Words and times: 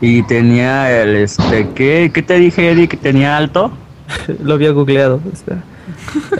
Y 0.00 0.22
tenía 0.22 1.02
el, 1.02 1.16
este, 1.16 1.68
¿qué, 1.74 2.10
qué 2.12 2.22
te 2.22 2.38
dije, 2.38 2.70
Eddie, 2.70 2.88
que 2.88 2.96
tenía 2.96 3.36
alto? 3.36 3.72
Lo 4.42 4.54
había 4.54 4.70
googleado. 4.70 5.20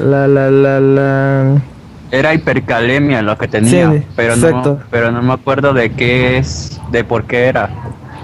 La, 0.00 0.26
la, 0.26 0.50
la, 0.50 0.80
la... 0.80 1.62
Era 2.10 2.34
hipercalemia 2.34 3.22
lo 3.22 3.38
que 3.38 3.46
tenía, 3.46 4.02
pero, 4.16 4.34
no, 4.34 4.80
pero 4.90 5.12
no 5.12 5.22
me 5.22 5.32
acuerdo 5.32 5.72
de 5.72 5.92
qué 5.92 6.38
es, 6.38 6.80
de 6.90 7.04
por 7.04 7.24
qué 7.24 7.44
era. 7.44 7.70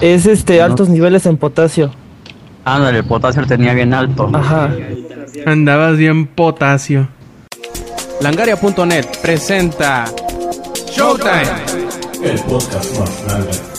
Es 0.00 0.26
este, 0.26 0.60
altos 0.60 0.88
niveles 0.88 1.24
en 1.26 1.36
potasio. 1.36 1.92
Ah, 2.64 2.90
el 2.92 3.04
potasio 3.04 3.46
tenía 3.46 3.74
bien 3.74 3.94
alto. 3.94 4.28
Ajá. 4.34 4.70
Andabas 5.46 5.96
bien 5.96 6.26
potasio. 6.26 7.06
Langaria.net 8.20 9.06
presenta 9.22 10.06
Showtime. 10.90 11.44
El 12.24 12.40
podcast 12.40 12.98
más 12.98 13.75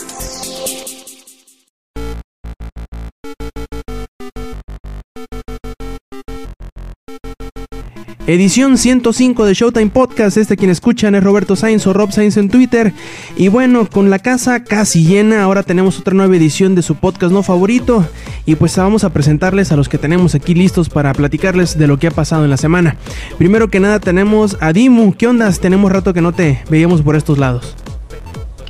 Edición 8.28 8.76
105 8.76 9.46
de 9.46 9.54
Showtime 9.54 9.88
Podcast. 9.88 10.36
Este 10.36 10.58
quien 10.58 10.70
escuchan 10.70 11.14
es 11.14 11.24
Roberto 11.24 11.56
Sainz 11.56 11.86
o 11.86 11.94
Rob 11.94 12.12
Sainz 12.12 12.36
en 12.36 12.50
Twitter. 12.50 12.92
Y 13.38 13.48
bueno, 13.48 13.88
con 13.90 14.10
la 14.10 14.18
casa 14.18 14.62
casi 14.64 15.06
llena, 15.06 15.42
ahora 15.42 15.62
tenemos 15.62 15.98
otra 15.98 16.12
nueva 16.12 16.36
edición 16.36 16.74
de 16.74 16.82
su 16.82 16.94
podcast 16.96 17.32
no 17.32 17.42
favorito. 17.42 18.04
Y 18.44 18.56
pues 18.56 18.76
vamos 18.76 19.02
a 19.02 19.14
presentarles 19.14 19.72
a 19.72 19.76
los 19.76 19.88
que 19.88 19.96
tenemos 19.96 20.34
aquí 20.34 20.52
listos 20.52 20.90
para 20.90 21.14
platicarles 21.14 21.78
de 21.78 21.86
lo 21.86 21.98
que 21.98 22.08
ha 22.08 22.10
pasado 22.10 22.44
en 22.44 22.50
la 22.50 22.58
semana. 22.58 22.96
Primero 23.38 23.68
que 23.68 23.80
nada 23.80 23.98
tenemos 23.98 24.58
a 24.60 24.74
Dimu. 24.74 25.14
¿Qué 25.14 25.26
ondas? 25.26 25.58
Tenemos 25.60 25.90
rato 25.90 26.12
que 26.12 26.20
no 26.20 26.32
te 26.32 26.62
veíamos 26.68 27.00
por 27.00 27.16
estos 27.16 27.38
lados. 27.38 27.76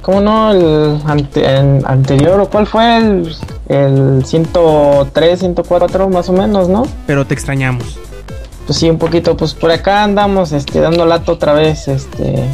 ¿Cómo 0.03 0.21
no? 0.21 0.53
El, 0.53 1.85
anterior, 1.85 2.39
¿o 2.39 2.49
cuál 2.49 2.69
fue? 2.69 2.97
El, 2.97 3.35
el 3.69 4.25
103, 4.25 5.41
104 5.41 6.11
más 6.11 6.29
o 6.29 6.33
menos, 6.33 6.69
¿no? 6.69 6.85
Pero 7.09 7.27
te 7.27 7.35
extrañamos 7.35 7.99
pues 8.69 8.81
sí, 8.81 8.91
un 8.91 8.99
poquito, 8.99 9.35
pues 9.35 9.55
por 9.55 9.71
acá 9.71 10.05
andamos, 10.05 10.53
este, 10.53 10.81
dando 10.81 11.07
lato 11.07 11.33
otra 11.33 11.55
vez, 11.55 11.89
este, 11.89 12.45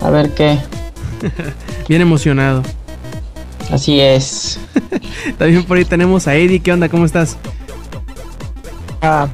a 0.00 0.08
ver 0.08 0.30
qué. 0.30 0.58
Bien 1.90 2.00
emocionado. 2.00 2.62
Así 3.70 4.00
es. 4.00 4.58
También 5.38 5.64
por 5.64 5.76
ahí 5.76 5.84
tenemos 5.84 6.26
a 6.26 6.36
Eddie, 6.36 6.60
¿qué 6.60 6.72
onda? 6.72 6.88
¿Cómo 6.88 7.04
estás? 7.04 7.36
Ah, 9.02 9.28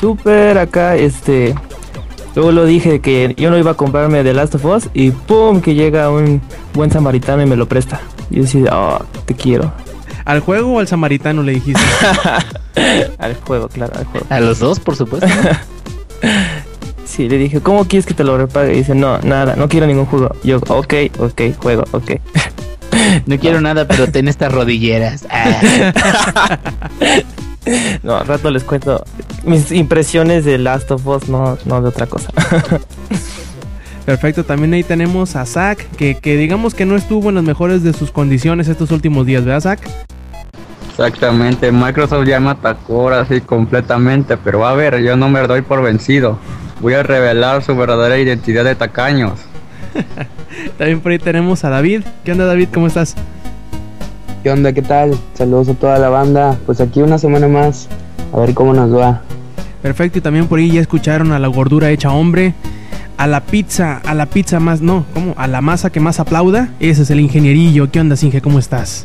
súper 0.00 0.58
acá, 0.58 0.96
este, 0.96 1.54
luego 2.34 2.50
lo 2.50 2.64
dije 2.64 2.98
que 2.98 3.32
yo 3.38 3.48
no 3.52 3.58
iba 3.58 3.70
a 3.70 3.74
comprarme 3.74 4.24
The 4.24 4.34
Last 4.34 4.56
of 4.56 4.64
Us 4.64 4.88
y 4.92 5.12
¡pum! 5.12 5.60
que 5.60 5.76
llega 5.76 6.10
un 6.10 6.42
buen 6.74 6.90
samaritano 6.90 7.44
y 7.44 7.46
me 7.46 7.54
lo 7.54 7.68
presta. 7.68 8.00
Y 8.28 8.38
yo 8.38 8.42
decía, 8.42 8.70
oh, 8.72 9.04
te 9.24 9.34
quiero. 9.34 9.72
¿Al 10.26 10.40
juego 10.40 10.74
o 10.74 10.80
al 10.80 10.88
samaritano 10.88 11.44
le 11.44 11.52
dijiste? 11.52 11.80
al 13.18 13.34
juego, 13.36 13.68
claro, 13.68 13.92
al 13.96 14.04
juego. 14.06 14.26
A 14.28 14.40
los 14.40 14.58
dos, 14.58 14.80
por 14.80 14.96
supuesto. 14.96 15.28
sí, 17.04 17.28
le 17.28 17.38
dije, 17.38 17.60
¿cómo 17.60 17.84
quieres 17.84 18.06
que 18.06 18.12
te 18.14 18.24
lo 18.24 18.36
repague? 18.36 18.74
Y 18.74 18.78
dice, 18.78 18.96
no, 18.96 19.18
nada, 19.20 19.54
no 19.54 19.68
quiero 19.68 19.86
ningún 19.86 20.06
juego. 20.06 20.34
Yo, 20.42 20.56
ok, 20.66 20.94
ok, 21.20 21.42
juego, 21.62 21.84
ok. 21.92 22.10
no 23.26 23.38
quiero 23.38 23.60
nada, 23.60 23.86
pero 23.86 24.08
ten 24.08 24.26
estas 24.26 24.52
rodilleras. 24.52 25.24
no, 28.02 28.16
al 28.16 28.26
rato 28.26 28.50
les 28.50 28.64
cuento 28.64 29.04
mis 29.44 29.70
impresiones 29.70 30.44
de 30.44 30.58
Last 30.58 30.90
of 30.90 31.06
Us, 31.06 31.28
no, 31.28 31.56
no 31.66 31.82
de 31.82 31.88
otra 31.88 32.08
cosa. 32.08 32.32
Perfecto, 34.04 34.44
también 34.44 34.74
ahí 34.74 34.82
tenemos 34.82 35.36
a 35.36 35.46
Zack, 35.46 35.88
que, 35.96 36.16
que, 36.16 36.36
digamos 36.36 36.74
que 36.74 36.84
no 36.84 36.96
estuvo 36.96 37.28
en 37.28 37.36
las 37.36 37.44
mejores 37.44 37.84
de 37.84 37.92
sus 37.92 38.10
condiciones 38.10 38.66
estos 38.66 38.90
últimos 38.90 39.24
días, 39.24 39.44
¿verdad, 39.44 39.60
Zack? 39.60 40.15
Exactamente, 40.98 41.70
Microsoft 41.70 42.26
ya 42.26 42.40
me 42.40 42.48
atacó 42.48 43.02
ahora 43.02 43.26
sí 43.26 43.42
completamente, 43.42 44.38
pero 44.38 44.66
a 44.66 44.72
ver, 44.72 45.02
yo 45.02 45.14
no 45.14 45.28
me 45.28 45.46
doy 45.46 45.60
por 45.60 45.82
vencido. 45.82 46.38
Voy 46.80 46.94
a 46.94 47.02
revelar 47.02 47.62
su 47.62 47.76
verdadera 47.76 48.16
identidad 48.16 48.64
de 48.64 48.74
tacaños. 48.76 49.38
también 50.78 51.00
por 51.00 51.12
ahí 51.12 51.18
tenemos 51.18 51.64
a 51.64 51.68
David. 51.68 52.02
¿Qué 52.24 52.32
onda, 52.32 52.46
David? 52.46 52.68
¿Cómo 52.72 52.86
estás? 52.86 53.14
¿Qué 54.42 54.50
onda? 54.50 54.72
¿Qué 54.72 54.80
tal? 54.80 55.14
Saludos 55.34 55.68
a 55.68 55.74
toda 55.74 55.98
la 55.98 56.08
banda. 56.08 56.56
Pues 56.64 56.80
aquí 56.80 57.02
una 57.02 57.18
semana 57.18 57.46
más, 57.46 57.88
a 58.32 58.40
ver 58.40 58.54
cómo 58.54 58.72
nos 58.72 58.90
va. 58.96 59.20
Perfecto, 59.82 60.16
y 60.16 60.22
también 60.22 60.46
por 60.46 60.60
ahí 60.60 60.70
ya 60.70 60.80
escucharon 60.80 61.30
a 61.32 61.38
la 61.38 61.48
gordura 61.48 61.90
hecha 61.90 62.10
hombre 62.10 62.54
a 63.18 63.26
la 63.26 63.40
pizza, 63.42 63.98
a 63.98 64.14
la 64.14 64.26
pizza 64.26 64.60
más, 64.60 64.80
no, 64.80 65.04
¿cómo? 65.12 65.34
A 65.36 65.46
la 65.46 65.60
masa 65.60 65.90
que 65.90 66.00
más 66.00 66.20
aplauda. 66.20 66.70
Ese 66.80 67.02
es 67.02 67.10
el 67.10 67.20
ingenierillo. 67.20 67.90
¿Qué 67.90 68.00
onda, 68.00 68.16
Inge? 68.20 68.40
¿Cómo 68.40 68.58
estás? 68.58 69.04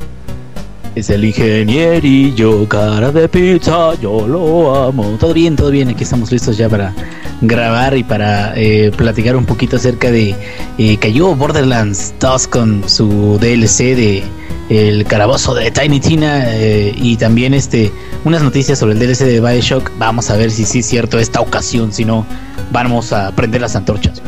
Es 0.94 1.10
el 1.10 1.24
ingenierillo, 1.24 2.68
cara 2.68 3.14
de 3.14 3.30
pizza, 3.30 3.96
yo 4.02 4.28
lo 4.28 4.76
amo. 4.76 5.16
Todo 5.18 5.34
bien, 5.34 5.56
todo 5.56 5.72
bien. 5.72 5.88
Aquí 5.88 6.04
estamos 6.04 6.34
listos 6.34 6.58
ya 6.58 6.68
para 6.68 6.94
grabar 7.40 7.96
y 7.96 8.04
para 8.04 8.54
eh, 8.58 8.92
platicar 8.96 9.38
un 9.38 9.46
poquito 9.46 9.78
acerca 9.78 10.12
de 10.12 10.36
eh, 10.78 10.98
cayó 10.98 11.34
Borderlands 11.34 12.14
2 12.20 12.48
con 12.48 12.90
su 12.90 13.38
DLC 13.40 13.96
de 13.96 14.24
el 14.70 15.06
carabozo 15.06 15.54
de 15.54 15.72
Tiny 15.72 16.02
Tina 16.02 16.44
eh, 16.56 16.94
y 16.96 17.16
también 17.16 17.54
este 17.54 17.92
unas 18.26 18.44
noticias 18.44 18.78
sobre 18.78 18.94
el 18.94 19.00
DLC 19.00 19.20
de 19.20 19.40
Bioshock. 19.40 19.92
Vamos 19.98 20.30
a 20.30 20.36
ver 20.36 20.52
si 20.52 20.66
sí 20.66 20.80
es 20.80 20.88
cierto 20.88 21.20
esta 21.20 21.40
ocasión, 21.40 21.94
si 21.94 22.04
no 22.04 22.26
vamos 22.70 23.14
a 23.14 23.32
prender 23.32 23.62
las 23.62 23.78
antorchas. 23.78 24.22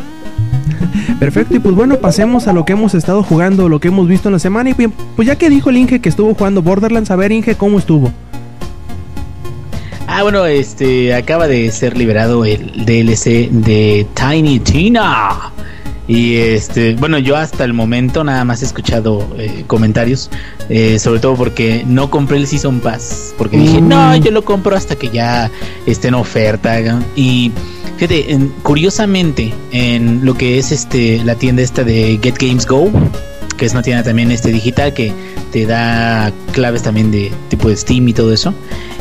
Perfecto, 1.24 1.56
y 1.56 1.60
pues 1.60 1.74
bueno, 1.74 2.00
pasemos 2.00 2.50
a 2.50 2.54
lo 2.54 2.66
que 2.66 2.74
hemos 2.74 2.94
estado 2.94 3.24
jugando, 3.24 3.70
lo 3.70 3.80
que 3.80 3.88
hemos 3.88 4.10
visto 4.10 4.28
en 4.28 4.34
la 4.34 4.40
semana. 4.40 4.72
Y 4.72 4.74
pues 4.74 5.26
ya 5.26 5.38
que 5.38 5.50
dijo 5.50 5.70
el 5.70 5.78
Inge 5.78 6.02
que 6.02 6.10
estuvo 6.10 6.34
jugando 6.34 6.62
Borderlands, 6.62 7.12
a 7.12 7.16
ver 7.16 7.32
Inge, 7.32 7.56
¿cómo 7.56 7.80
estuvo? 7.80 8.12
Ah, 10.06 10.22
bueno, 10.24 10.46
este 10.46 11.14
acaba 11.14 11.48
de 11.48 11.72
ser 11.72 11.96
liberado 11.98 12.44
el 12.44 12.86
DLC 12.86 13.50
de 13.50 14.06
Tiny 14.14 14.60
Tina. 14.60 15.54
Y 16.10 16.36
este, 16.36 16.96
bueno, 16.96 17.18
yo 17.20 17.38
hasta 17.38 17.64
el 17.64 17.72
momento 17.72 18.26
nada 18.26 18.44
más 18.44 18.62
he 18.62 18.66
escuchado 18.66 19.26
eh, 19.40 19.64
comentarios, 19.66 20.30
eh, 20.68 21.00
sobre 21.00 21.22
todo 21.22 21.36
porque 21.36 21.86
no 21.88 22.10
compré 22.10 22.36
el 22.36 22.48
Season 22.48 22.82
Pass, 22.82 23.34
porque 23.38 23.56
dije, 23.56 23.80
no, 23.80 24.10
mm. 24.10 24.22
yo 24.22 24.32
lo 24.32 24.44
compro 24.44 24.76
hasta 24.76 24.98
que 24.98 25.08
ya 25.08 25.50
esté 25.86 26.10
en 26.10 26.16
oferta. 26.16 26.82
Y 27.16 27.54
fíjate, 27.98 28.40
curiosamente, 28.64 29.54
en 29.72 30.26
lo 30.26 30.36
que 30.36 30.58
es 30.58 30.72
este 30.72 31.24
la 31.24 31.36
tienda 31.36 31.62
esta 31.62 31.84
de 31.84 32.20
Get 32.22 32.38
Games 32.40 32.66
Go, 32.66 32.92
que 33.58 33.66
es 33.66 33.74
una 33.74 33.82
tienda 33.82 34.04
también 34.04 34.32
este 34.32 34.52
digital 34.52 34.94
que 34.94 35.14
te 35.52 35.66
da 35.66 36.32
claves 36.52 36.84
también 36.84 37.12
de 37.12 37.32
tipo 37.50 37.70
de 37.70 37.76
Steam 37.76 38.08
y 38.08 38.14
todo 38.14 38.34
eso. 38.34 38.54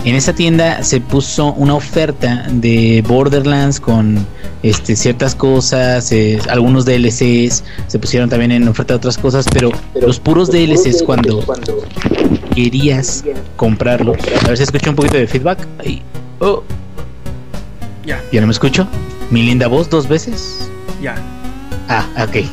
En 0.04 0.14
esa 0.14 0.34
tienda 0.34 0.82
se 0.82 1.00
puso 1.00 1.52
una 1.54 1.74
oferta 1.74 2.46
de 2.50 3.02
Borderlands 3.06 3.80
con 3.80 4.26
este, 4.62 4.96
ciertas 4.96 5.34
cosas, 5.34 6.12
eh, 6.12 6.38
algunos 6.48 6.84
DLCs, 6.84 7.64
se 7.86 7.98
pusieron 7.98 8.28
también 8.28 8.52
en 8.52 8.68
oferta 8.68 8.94
otras 8.94 9.16
cosas, 9.16 9.46
pero 9.52 9.70
los 10.00 10.20
puros 10.20 10.50
DLCs 10.50 11.02
cuando 11.04 11.44
querías 12.54 13.24
comprarlo. 13.56 14.14
A 14.44 14.48
ver 14.48 14.56
si 14.56 14.64
escucho 14.64 14.90
un 14.90 14.96
poquito 14.96 15.16
de 15.16 15.26
feedback. 15.26 15.66
Oh. 16.40 16.62
Ya. 18.04 18.22
¿Ya 18.32 18.40
no 18.40 18.46
me 18.46 18.52
escucho? 18.52 18.86
¿Mi 19.30 19.42
linda 19.42 19.68
voz 19.68 19.88
dos 19.88 20.08
veces? 20.08 20.70
Ya. 21.00 21.14
Ah, 21.88 22.06
ok. 22.22 22.46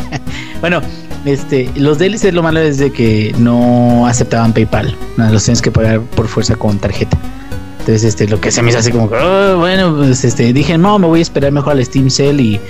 bueno, 0.60 0.80
este, 1.24 1.70
los 1.76 1.98
DLCs 1.98 2.32
lo 2.32 2.42
malo 2.42 2.60
es 2.60 2.78
de 2.78 2.92
que 2.92 3.34
no 3.38 4.06
aceptaban 4.06 4.52
PayPal. 4.52 4.96
los 5.16 5.44
tienes 5.44 5.62
que 5.62 5.70
pagar 5.70 6.00
por 6.00 6.28
fuerza 6.28 6.56
con 6.56 6.78
tarjeta. 6.78 7.16
Entonces, 7.80 8.04
este, 8.04 8.28
lo 8.28 8.40
que 8.40 8.50
se 8.50 8.62
me 8.62 8.70
hizo 8.70 8.78
así 8.78 8.92
como, 8.92 9.06
oh, 9.06 9.56
bueno, 9.58 9.96
pues 9.96 10.24
este, 10.24 10.52
dije, 10.52 10.76
no, 10.76 10.98
me 10.98 11.06
voy 11.06 11.20
a 11.20 11.22
esperar 11.22 11.50
mejor 11.50 11.72
al 11.72 11.84
Steam 11.84 12.10
Sale 12.10 12.42
y, 12.42 12.60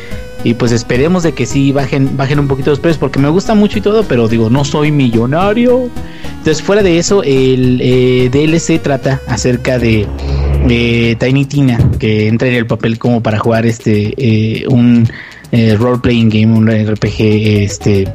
y 0.45 0.55
pues 0.55 0.71
esperemos 0.73 1.25
de 1.25 1.33
que 1.33 1.47
sí 1.47 1.73
bajen, 1.73 2.17
bajen 2.17 2.39
un 2.39 2.47
poquito 2.47 2.71
los 2.71 2.79
precios 2.79 2.99
porque 2.99 3.19
me 3.19 3.29
gusta 3.29 3.55
mucho 3.55 3.79
y 3.79 3.83
todo, 3.83 4.05
pero 4.05 4.29
digo, 4.29 4.51
no 4.51 4.65
soy 4.65 4.93
millonario. 4.93 5.91
Entonces, 6.39 6.63
fuera 6.63 6.83
de 6.83 6.99
eso, 6.99 7.23
el 7.25 7.81
eh, 7.83 8.31
DLC 8.31 8.81
trata 8.81 9.21
acerca 9.27 9.79
de, 9.79 10.07
Tiny 10.69 11.45
Tina, 11.47 11.91
que 11.99 12.29
entra 12.29 12.49
en 12.49 12.55
el 12.55 12.67
papel 12.67 12.99
como 12.99 13.23
para 13.23 13.39
jugar 13.39 13.67
este 13.67 14.15
eh, 14.17 14.67
un 14.69 15.09
eh, 15.53 15.77
role 15.77 15.99
playing 15.99 16.29
game, 16.29 16.57
un 16.57 16.69
RPG 16.69 17.21
este 17.63 18.09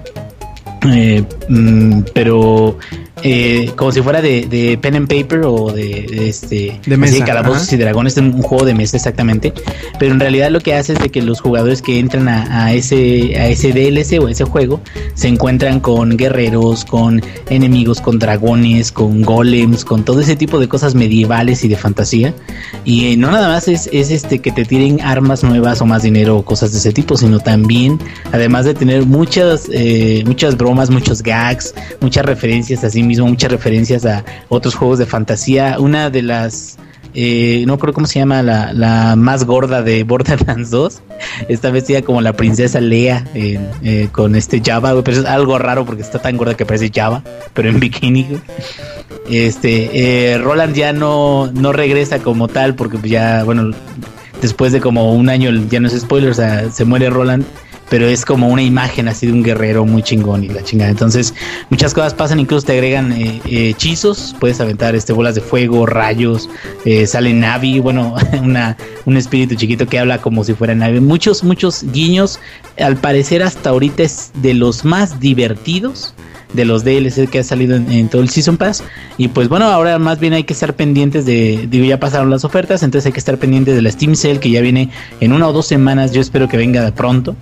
eh, 0.87 1.23
mm, 1.49 2.01
pero 2.13 2.77
eh, 3.27 3.71
como 3.75 3.91
si 3.91 4.01
fuera 4.01 4.21
de, 4.21 4.77
pen 4.81 4.95
and 4.95 5.07
paper 5.07 5.45
o 5.45 5.71
de, 5.71 6.27
este 6.29 6.79
de 6.85 6.97
mesa, 6.97 7.25
calabozos 7.25 7.71
y 7.73 7.77
dragones, 7.77 8.17
un 8.17 8.41
juego 8.41 8.65
de 8.65 8.75
mesa 8.75 8.97
exactamente. 8.97 9.53
Pero 9.97 10.13
en 10.13 10.19
realidad 10.19 10.51
lo 10.51 10.59
que 10.59 10.75
hace 10.75 10.93
es 10.93 10.99
de 10.99 11.09
que 11.09 11.21
los 11.21 11.41
jugadores 11.41 11.81
que 11.81 11.97
entran 11.99 12.27
a, 12.27 12.73
ese 12.73 13.35
a 13.37 13.47
ese 13.47 13.71
DLC 13.71 14.21
o 14.21 14.27
ese 14.27 14.43
juego 14.43 14.81
se 15.15 15.27
encuentran 15.27 15.79
con 15.79 16.17
guerreros, 16.17 16.85
con 16.85 17.21
enemigos, 17.49 18.01
con 18.01 18.19
dragones, 18.19 18.91
con 18.91 19.21
golems, 19.21 19.85
con 19.85 20.03
todo 20.03 20.21
ese 20.21 20.35
tipo 20.35 20.59
de 20.59 20.67
cosas 20.67 20.93
medievales 20.93 21.63
y 21.63 21.67
de 21.67 21.77
fantasía. 21.77 22.33
Y 22.83 23.13
eh, 23.13 23.17
no 23.17 23.31
nada 23.31 23.47
más 23.47 23.67
es, 23.67 23.89
es 23.91 24.11
este 24.11 24.39
que 24.39 24.51
te 24.51 24.65
tiren 24.65 25.01
armas 25.01 25.43
nuevas 25.43 25.81
o 25.81 25.85
más 25.85 26.03
dinero 26.03 26.37
o 26.37 26.45
cosas 26.45 26.71
de 26.73 26.77
ese 26.77 26.93
tipo, 26.93 27.17
sino 27.17 27.39
también, 27.39 27.99
además 28.31 28.65
de 28.65 28.73
tener 28.73 29.05
muchas 29.05 29.69
eh, 29.71 30.23
muchas 30.25 30.55
bromas 30.57 30.65
bromas, 30.65 30.89
muchos 30.89 31.21
gags, 31.21 31.75
muchas 32.01 32.25
referencias 32.25 32.83
a 32.83 32.89
sí 32.89 33.03
mismo, 33.03 33.14
muchas 33.23 33.51
referencias 33.51 34.05
a 34.05 34.23
otros 34.49 34.75
juegos 34.75 34.99
de 34.99 35.05
fantasía. 35.05 35.77
Una 35.79 36.09
de 36.09 36.21
las 36.21 36.77
eh, 37.17 37.63
no 37.65 37.79
creo 37.79 37.93
cómo 37.93 38.07
se 38.07 38.19
llama 38.19 38.43
la, 38.43 38.73
la, 38.73 39.15
más 39.15 39.45
gorda 39.45 39.81
de 39.81 40.03
Borderlands 40.03 40.69
2. 40.69 41.01
Está 41.47 41.71
vestida 41.71 42.01
como 42.01 42.19
la 42.21 42.33
princesa 42.33 42.81
Lea 42.81 43.25
eh, 43.33 44.09
con 44.11 44.35
este 44.35 44.61
Java, 44.63 45.01
pero 45.01 45.19
es 45.19 45.25
algo 45.25 45.57
raro 45.57 45.85
porque 45.85 46.01
está 46.01 46.19
tan 46.19 46.35
gorda 46.35 46.55
que 46.55 46.65
parece 46.65 46.91
Java, 46.93 47.23
pero 47.53 47.69
en 47.69 47.79
bikini. 47.79 48.27
Este, 49.29 50.33
eh, 50.33 50.37
Roland 50.37 50.75
ya 50.75 50.91
no, 50.91 51.49
no 51.53 51.71
regresa 51.71 52.19
como 52.19 52.49
tal 52.49 52.75
porque 52.75 52.97
ya, 53.07 53.45
bueno, 53.45 53.71
después 54.41 54.73
de 54.73 54.81
como 54.81 55.13
un 55.13 55.29
año, 55.29 55.51
ya 55.69 55.79
no 55.79 55.87
es 55.87 55.99
spoiler, 55.99 56.31
o 56.31 56.35
sea, 56.35 56.69
se 56.69 56.83
muere 56.83 57.09
Roland 57.09 57.45
pero 57.89 58.07
es 58.07 58.25
como 58.25 58.49
una 58.49 58.61
imagen 58.61 59.07
así 59.07 59.27
de 59.27 59.33
un 59.33 59.43
guerrero 59.43 59.85
muy 59.85 60.03
chingón 60.03 60.43
y 60.43 60.49
la 60.49 60.63
chingada. 60.63 60.91
Entonces, 60.91 61.33
muchas 61.69 61.93
cosas 61.93 62.13
pasan, 62.13 62.39
incluso 62.39 62.65
te 62.65 62.73
agregan 62.73 63.11
eh, 63.11 63.41
eh, 63.45 63.69
hechizos, 63.69 64.35
puedes 64.39 64.59
aventar 64.59 64.95
este 64.95 65.13
bolas 65.13 65.35
de 65.35 65.41
fuego, 65.41 65.85
rayos, 65.85 66.49
eh, 66.85 67.07
sale 67.07 67.33
Navi, 67.33 67.79
bueno, 67.79 68.15
una, 68.41 68.77
un 69.05 69.17
espíritu 69.17 69.55
chiquito 69.55 69.87
que 69.87 69.99
habla 69.99 70.21
como 70.21 70.43
si 70.43 70.53
fuera 70.53 70.75
Navi. 70.75 70.99
Muchos, 70.99 71.43
muchos 71.43 71.83
guiños, 71.91 72.39
al 72.79 72.97
parecer 72.97 73.43
hasta 73.43 73.69
ahorita 73.69 74.03
es 74.03 74.31
de 74.35 74.53
los 74.53 74.85
más 74.85 75.19
divertidos 75.19 76.13
de 76.55 76.65
los 76.65 76.83
DLC 76.83 77.29
que 77.29 77.39
ha 77.39 77.43
salido 77.43 77.75
en, 77.75 78.09
todo 78.09 78.21
el 78.21 78.29
Season 78.29 78.57
Pass. 78.57 78.83
Y 79.17 79.27
pues 79.27 79.49
bueno, 79.49 79.65
ahora 79.65 79.99
más 79.99 80.19
bien 80.19 80.33
hay 80.33 80.43
que 80.43 80.53
estar 80.53 80.73
pendientes 80.73 81.25
de, 81.25 81.67
digo, 81.69 81.85
ya 81.85 81.99
pasaron 81.99 82.29
las 82.29 82.45
ofertas, 82.45 82.81
entonces 82.83 83.07
hay 83.07 83.11
que 83.11 83.19
estar 83.19 83.37
pendientes 83.37 83.75
de 83.75 83.81
la 83.81 83.91
Steam 83.91 84.15
Sale 84.15 84.39
que 84.39 84.49
ya 84.49 84.61
viene 84.61 84.89
en 85.19 85.33
una 85.33 85.47
o 85.47 85.53
dos 85.53 85.67
semanas, 85.67 86.11
yo 86.11 86.21
espero 86.21 86.47
que 86.47 86.57
venga 86.57 86.83
de 86.83 86.91
pronto. 86.91 87.35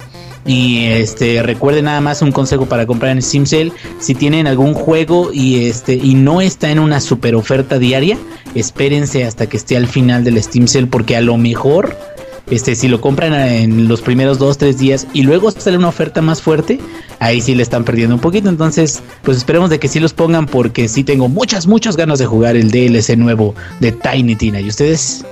Y 0.45 0.85
este 0.85 1.41
recuerden 1.41 1.85
nada 1.85 2.01
más 2.01 2.21
un 2.21 2.31
consejo 2.31 2.65
para 2.65 2.85
comprar 2.85 3.13
en 3.13 3.21
Steam 3.21 3.45
Sale, 3.45 3.71
si 3.99 4.13
tienen 4.13 4.45
algún 4.45 4.73
juego 4.73 5.31
y 5.33 5.65
este 5.65 5.95
y 5.95 6.15
no 6.15 6.41
está 6.41 6.69
en 6.69 6.79
una 6.79 6.99
super 6.99 7.35
oferta 7.35 7.79
diaria, 7.79 8.17
espérense 8.53 9.23
hasta 9.23 9.47
que 9.47 9.57
esté 9.57 9.77
al 9.77 9.87
final 9.87 10.23
del 10.23 10.41
Steam 10.43 10.67
Sale 10.67 10.87
porque 10.87 11.15
a 11.15 11.21
lo 11.21 11.37
mejor 11.37 11.97
este 12.51 12.75
si 12.75 12.89
lo 12.89 12.99
compran 12.99 13.33
en 13.33 13.87
los 13.87 14.01
primeros 14.01 14.37
dos 14.37 14.57
tres 14.57 14.77
días 14.77 15.07
y 15.13 15.23
luego 15.23 15.49
sale 15.51 15.77
una 15.77 15.87
oferta 15.87 16.21
más 16.21 16.41
fuerte, 16.41 16.77
ahí 17.19 17.39
sí 17.39 17.55
le 17.55 17.63
están 17.63 17.85
perdiendo 17.85 18.15
un 18.15 18.21
poquito. 18.21 18.49
Entonces, 18.49 19.01
pues 19.21 19.37
esperemos 19.37 19.69
de 19.69 19.79
que 19.79 19.87
sí 19.87 20.01
los 20.01 20.13
pongan 20.13 20.45
porque 20.45 20.89
sí 20.89 21.05
tengo 21.05 21.29
muchas 21.29 21.67
muchas 21.67 21.95
ganas 21.95 22.19
de 22.19 22.25
jugar 22.25 22.57
el 22.57 22.69
DLC 22.69 23.17
nuevo 23.17 23.55
de 23.79 23.93
Tiny 23.93 24.35
Tina. 24.35 24.59
¿Y 24.59 24.67
ustedes? 24.67 25.23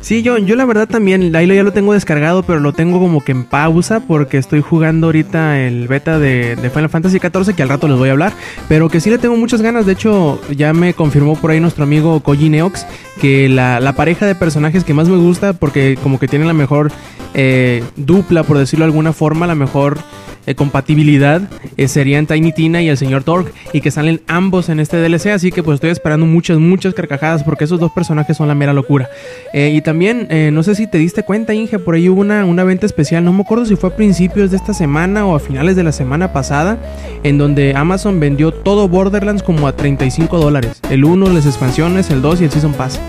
Sí, 0.00 0.22
yo, 0.22 0.38
yo 0.38 0.54
la 0.54 0.64
verdad 0.64 0.88
también, 0.88 1.34
ahí 1.34 1.46
ya 1.46 1.62
lo 1.62 1.72
tengo 1.72 1.92
descargado, 1.92 2.42
pero 2.42 2.60
lo 2.60 2.72
tengo 2.72 3.00
como 3.00 3.22
que 3.22 3.32
en 3.32 3.44
pausa 3.44 4.00
porque 4.00 4.38
estoy 4.38 4.62
jugando 4.62 5.08
ahorita 5.08 5.60
el 5.60 5.88
beta 5.88 6.18
de, 6.18 6.56
Final 6.72 6.88
Fantasy 6.88 7.18
XIV, 7.18 7.54
que 7.54 7.62
al 7.62 7.68
rato 7.68 7.88
les 7.88 7.98
voy 7.98 8.08
a 8.08 8.12
hablar, 8.12 8.32
pero 8.68 8.88
que 8.88 9.00
sí 9.00 9.10
le 9.10 9.18
tengo 9.18 9.36
muchas 9.36 9.60
ganas. 9.60 9.86
De 9.86 9.92
hecho, 9.92 10.40
ya 10.56 10.72
me 10.72 10.94
confirmó 10.94 11.36
por 11.36 11.50
ahí 11.50 11.60
nuestro 11.60 11.84
amigo 11.84 12.20
Koji 12.20 12.48
Neox 12.48 12.86
que 13.20 13.48
la, 13.48 13.80
la 13.80 13.94
pareja 13.94 14.26
de 14.26 14.34
personajes 14.34 14.84
que 14.84 14.94
más 14.94 15.08
me 15.08 15.16
gusta, 15.16 15.52
porque 15.52 15.98
como 16.02 16.18
que 16.18 16.28
tienen 16.28 16.48
la 16.48 16.54
mejor 16.54 16.90
eh, 17.34 17.84
dupla, 17.96 18.42
por 18.42 18.58
decirlo 18.58 18.84
de 18.84 18.90
alguna 18.90 19.12
forma, 19.12 19.46
la 19.46 19.54
mejor 19.54 19.98
eh, 20.46 20.54
compatibilidad 20.54 21.42
eh, 21.76 21.88
serían 21.88 22.26
Tiny 22.26 22.52
Tina 22.52 22.80
y 22.80 22.88
el 22.88 22.96
señor 22.96 23.22
Torque 23.22 23.52
y 23.72 23.82
que 23.82 23.90
salen 23.90 24.22
ambos 24.26 24.70
en 24.70 24.80
este 24.80 24.96
DLC, 24.96 25.26
así 25.26 25.52
que 25.52 25.62
pues 25.62 25.74
estoy 25.76 25.90
esperando 25.90 26.24
muchas, 26.24 26.58
muchas 26.58 26.94
carcajadas 26.94 27.44
porque 27.44 27.64
esos 27.64 27.78
dos 27.78 27.92
personajes 27.92 28.36
son 28.36 28.48
la 28.48 28.54
mera 28.54 28.72
locura. 28.72 29.10
Y 29.52 29.80
también, 29.82 30.28
no 30.54 30.62
sé 30.62 30.74
si 30.74 30.86
te 30.86 30.98
diste 30.98 31.22
cuenta, 31.22 31.54
Inge, 31.54 31.78
por 31.78 31.94
ahí 31.94 32.08
hubo 32.08 32.20
una, 32.20 32.44
una 32.44 32.64
venta 32.64 32.86
especial, 32.86 33.24
no 33.24 33.32
me 33.32 33.42
acuerdo 33.42 33.66
si 33.66 33.76
fue 33.76 33.90
a 33.90 33.96
principios 33.96 34.50
de 34.50 34.56
esta 34.56 34.72
semana 34.72 35.26
o 35.26 35.34
a 35.34 35.40
finales 35.40 35.76
de 35.76 35.84
la 35.84 35.92
semana 35.92 36.32
pasada, 36.32 36.78
en 37.22 37.38
donde 37.38 37.74
Amazon 37.76 38.20
vendió 38.20 38.52
todo 38.52 38.88
Borderlands 38.88 39.42
como 39.42 39.68
a 39.68 39.76
35 39.76 40.38
dólares. 40.38 40.80
El 40.90 41.04
1, 41.04 41.28
las 41.28 41.46
expansiones, 41.46 42.10
el 42.10 42.22
2 42.22 42.40
y 42.40 42.44
el 42.44 42.50
Season 42.50 42.72
Pass. 42.72 43.00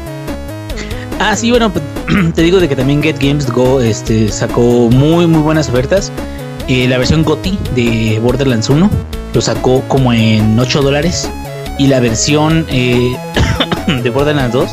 Ah, 1.20 1.36
sí, 1.36 1.52
bueno, 1.52 1.70
pues, 1.70 1.84
te 2.34 2.42
digo 2.42 2.60
de 2.62 2.70
que 2.70 2.78
también 2.78 3.04
Get 3.04 3.18
Games 3.20 3.52
Go 3.52 3.82
este, 3.82 4.32
sacó 4.32 4.90
muy, 4.90 5.28
muy 5.28 5.42
buenas 5.42 5.68
ofertas. 5.70 6.12
La 6.70 7.00
versión 7.00 7.24
GOTI 7.24 7.58
de 7.76 8.20
Borderlands 8.20 8.70
1 8.70 8.90
lo 9.34 9.42
sacó 9.42 9.82
como 9.88 10.14
en 10.14 10.58
8 10.58 10.82
dólares. 10.82 11.30
Y 11.78 11.88
la 11.88 12.00
versión 12.00 12.66
eh, 12.70 13.18
de 14.04 14.10
Borderlands 14.10 14.54
2 14.54 14.70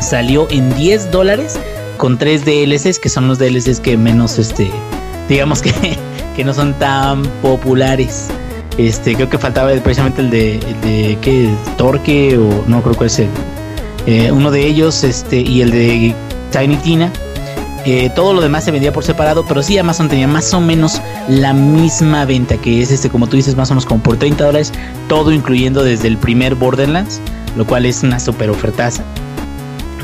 salió 0.00 0.48
en 0.50 0.74
10 0.76 1.10
dólares 1.10 1.58
con 1.96 2.16
3 2.16 2.44
DLCs, 2.44 2.98
que 2.98 3.08
son 3.08 3.28
los 3.28 3.38
DLCs 3.38 3.80
que 3.80 3.96
menos, 3.96 4.38
este, 4.38 4.70
digamos 5.28 5.60
que, 5.60 5.72
que 6.36 6.44
no 6.44 6.54
son 6.54 6.74
tan 6.74 7.22
populares. 7.42 8.28
Este, 8.78 9.14
creo 9.14 9.28
que 9.28 9.36
faltaba 9.36 9.70
precisamente 9.82 10.22
el 10.22 10.30
de, 10.30 10.54
el 10.54 10.80
de 10.80 11.18
¿qué? 11.20 11.50
Torque 11.76 12.38
o 12.38 12.64
no 12.66 12.82
creo 12.82 12.96
que 12.96 13.06
es 13.06 13.18
el, 13.18 13.28
eh, 14.06 14.30
uno 14.32 14.50
de 14.50 14.66
ellos, 14.66 15.04
este, 15.04 15.40
y 15.40 15.62
el 15.62 15.70
de 15.70 16.14
Tiny 16.50 16.76
Tina 16.76 17.12
todo 18.14 18.34
lo 18.34 18.40
demás 18.40 18.64
se 18.64 18.70
vendía 18.70 18.92
por 18.92 19.04
separado, 19.04 19.44
pero 19.46 19.62
sí 19.62 19.78
Amazon 19.78 20.08
tenía 20.08 20.28
más 20.28 20.52
o 20.54 20.60
menos 20.60 21.00
la 21.28 21.52
misma 21.52 22.24
venta, 22.24 22.56
que 22.58 22.82
es 22.82 22.90
este, 22.90 23.08
como 23.08 23.26
tú 23.26 23.36
dices, 23.36 23.56
más 23.56 23.70
o 23.70 23.74
menos 23.74 23.86
como 23.86 24.02
por 24.02 24.16
30 24.16 24.44
dólares, 24.44 24.72
todo 25.08 25.32
incluyendo 25.32 25.82
desde 25.82 26.08
el 26.08 26.16
primer 26.16 26.54
Borderlands, 26.54 27.20
lo 27.56 27.66
cual 27.66 27.86
es 27.86 28.02
una 28.02 28.20
super 28.20 28.50
ofertaza. 28.50 29.02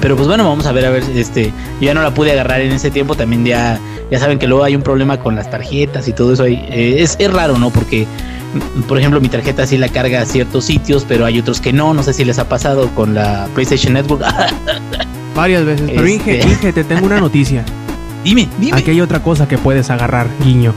Pero 0.00 0.16
pues 0.16 0.28
bueno, 0.28 0.48
vamos 0.48 0.66
a 0.66 0.72
ver, 0.72 0.86
a 0.86 0.90
ver, 0.90 1.04
este, 1.14 1.52
yo 1.80 1.86
ya 1.86 1.94
no 1.94 2.02
la 2.02 2.12
pude 2.12 2.32
agarrar 2.32 2.60
en 2.60 2.72
ese 2.72 2.90
tiempo, 2.90 3.14
también 3.14 3.44
ya, 3.44 3.78
ya 4.10 4.20
saben 4.20 4.38
que 4.38 4.46
luego 4.46 4.64
hay 4.64 4.76
un 4.76 4.82
problema 4.82 5.18
con 5.18 5.34
las 5.34 5.50
tarjetas 5.50 6.06
y 6.08 6.12
todo 6.12 6.32
eso 6.32 6.44
ahí. 6.44 6.64
Eh, 6.70 6.96
es, 7.00 7.16
es 7.18 7.32
raro, 7.32 7.58
¿no? 7.58 7.70
Porque, 7.70 8.06
por 8.88 8.98
ejemplo, 8.98 9.20
mi 9.20 9.28
tarjeta 9.28 9.66
sí 9.66 9.78
la 9.78 9.88
carga 9.88 10.22
a 10.22 10.26
ciertos 10.26 10.64
sitios, 10.64 11.04
pero 11.06 11.24
hay 11.24 11.38
otros 11.38 11.60
que 11.60 11.72
no, 11.72 11.92
no 11.94 12.02
sé 12.02 12.12
si 12.12 12.24
les 12.24 12.38
ha 12.38 12.48
pasado 12.48 12.88
con 12.94 13.14
la 13.14 13.48
PlayStation 13.54 13.94
Network. 13.94 14.24
Varias 15.34 15.64
veces. 15.64 15.90
Pero 15.90 16.06
Inge, 16.06 16.38
este. 16.38 16.48
Inge, 16.48 16.72
te 16.72 16.84
tengo 16.84 17.06
una 17.06 17.20
noticia. 17.20 17.64
dime, 18.24 18.48
dime. 18.58 18.78
Aquí 18.78 18.90
hay 18.90 19.00
otra 19.00 19.22
cosa 19.22 19.48
que 19.48 19.58
puedes 19.58 19.90
agarrar, 19.90 20.28
guiño. 20.42 20.72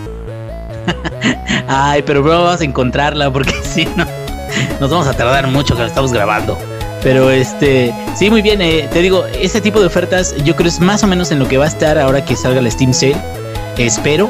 Ay, 1.67 2.03
pero 2.05 2.23
bro, 2.23 2.43
vamos 2.43 2.61
a 2.61 2.63
encontrarla 2.63 3.31
porque 3.31 3.53
si 3.63 3.85
no, 3.95 4.05
nos 4.79 4.89
vamos 4.89 5.07
a 5.07 5.13
tardar 5.13 5.47
mucho 5.47 5.75
que 5.75 5.81
lo 5.81 5.87
estamos 5.87 6.11
grabando. 6.11 6.57
Pero 7.03 7.29
este, 7.29 7.93
sí, 8.15 8.29
muy 8.29 8.41
bien. 8.41 8.61
Eh, 8.61 8.87
te 8.91 9.01
digo, 9.01 9.25
ese 9.27 9.61
tipo 9.61 9.79
de 9.79 9.87
ofertas 9.87 10.35
yo 10.43 10.55
creo 10.55 10.67
es 10.67 10.79
más 10.79 11.03
o 11.03 11.07
menos 11.07 11.31
en 11.31 11.39
lo 11.39 11.47
que 11.47 11.57
va 11.57 11.65
a 11.65 11.69
estar 11.69 11.97
ahora 11.97 12.25
que 12.25 12.35
salga 12.35 12.61
la 12.61 12.69
Steam 12.69 12.93
Sale. 12.93 13.17
Espero. 13.77 14.29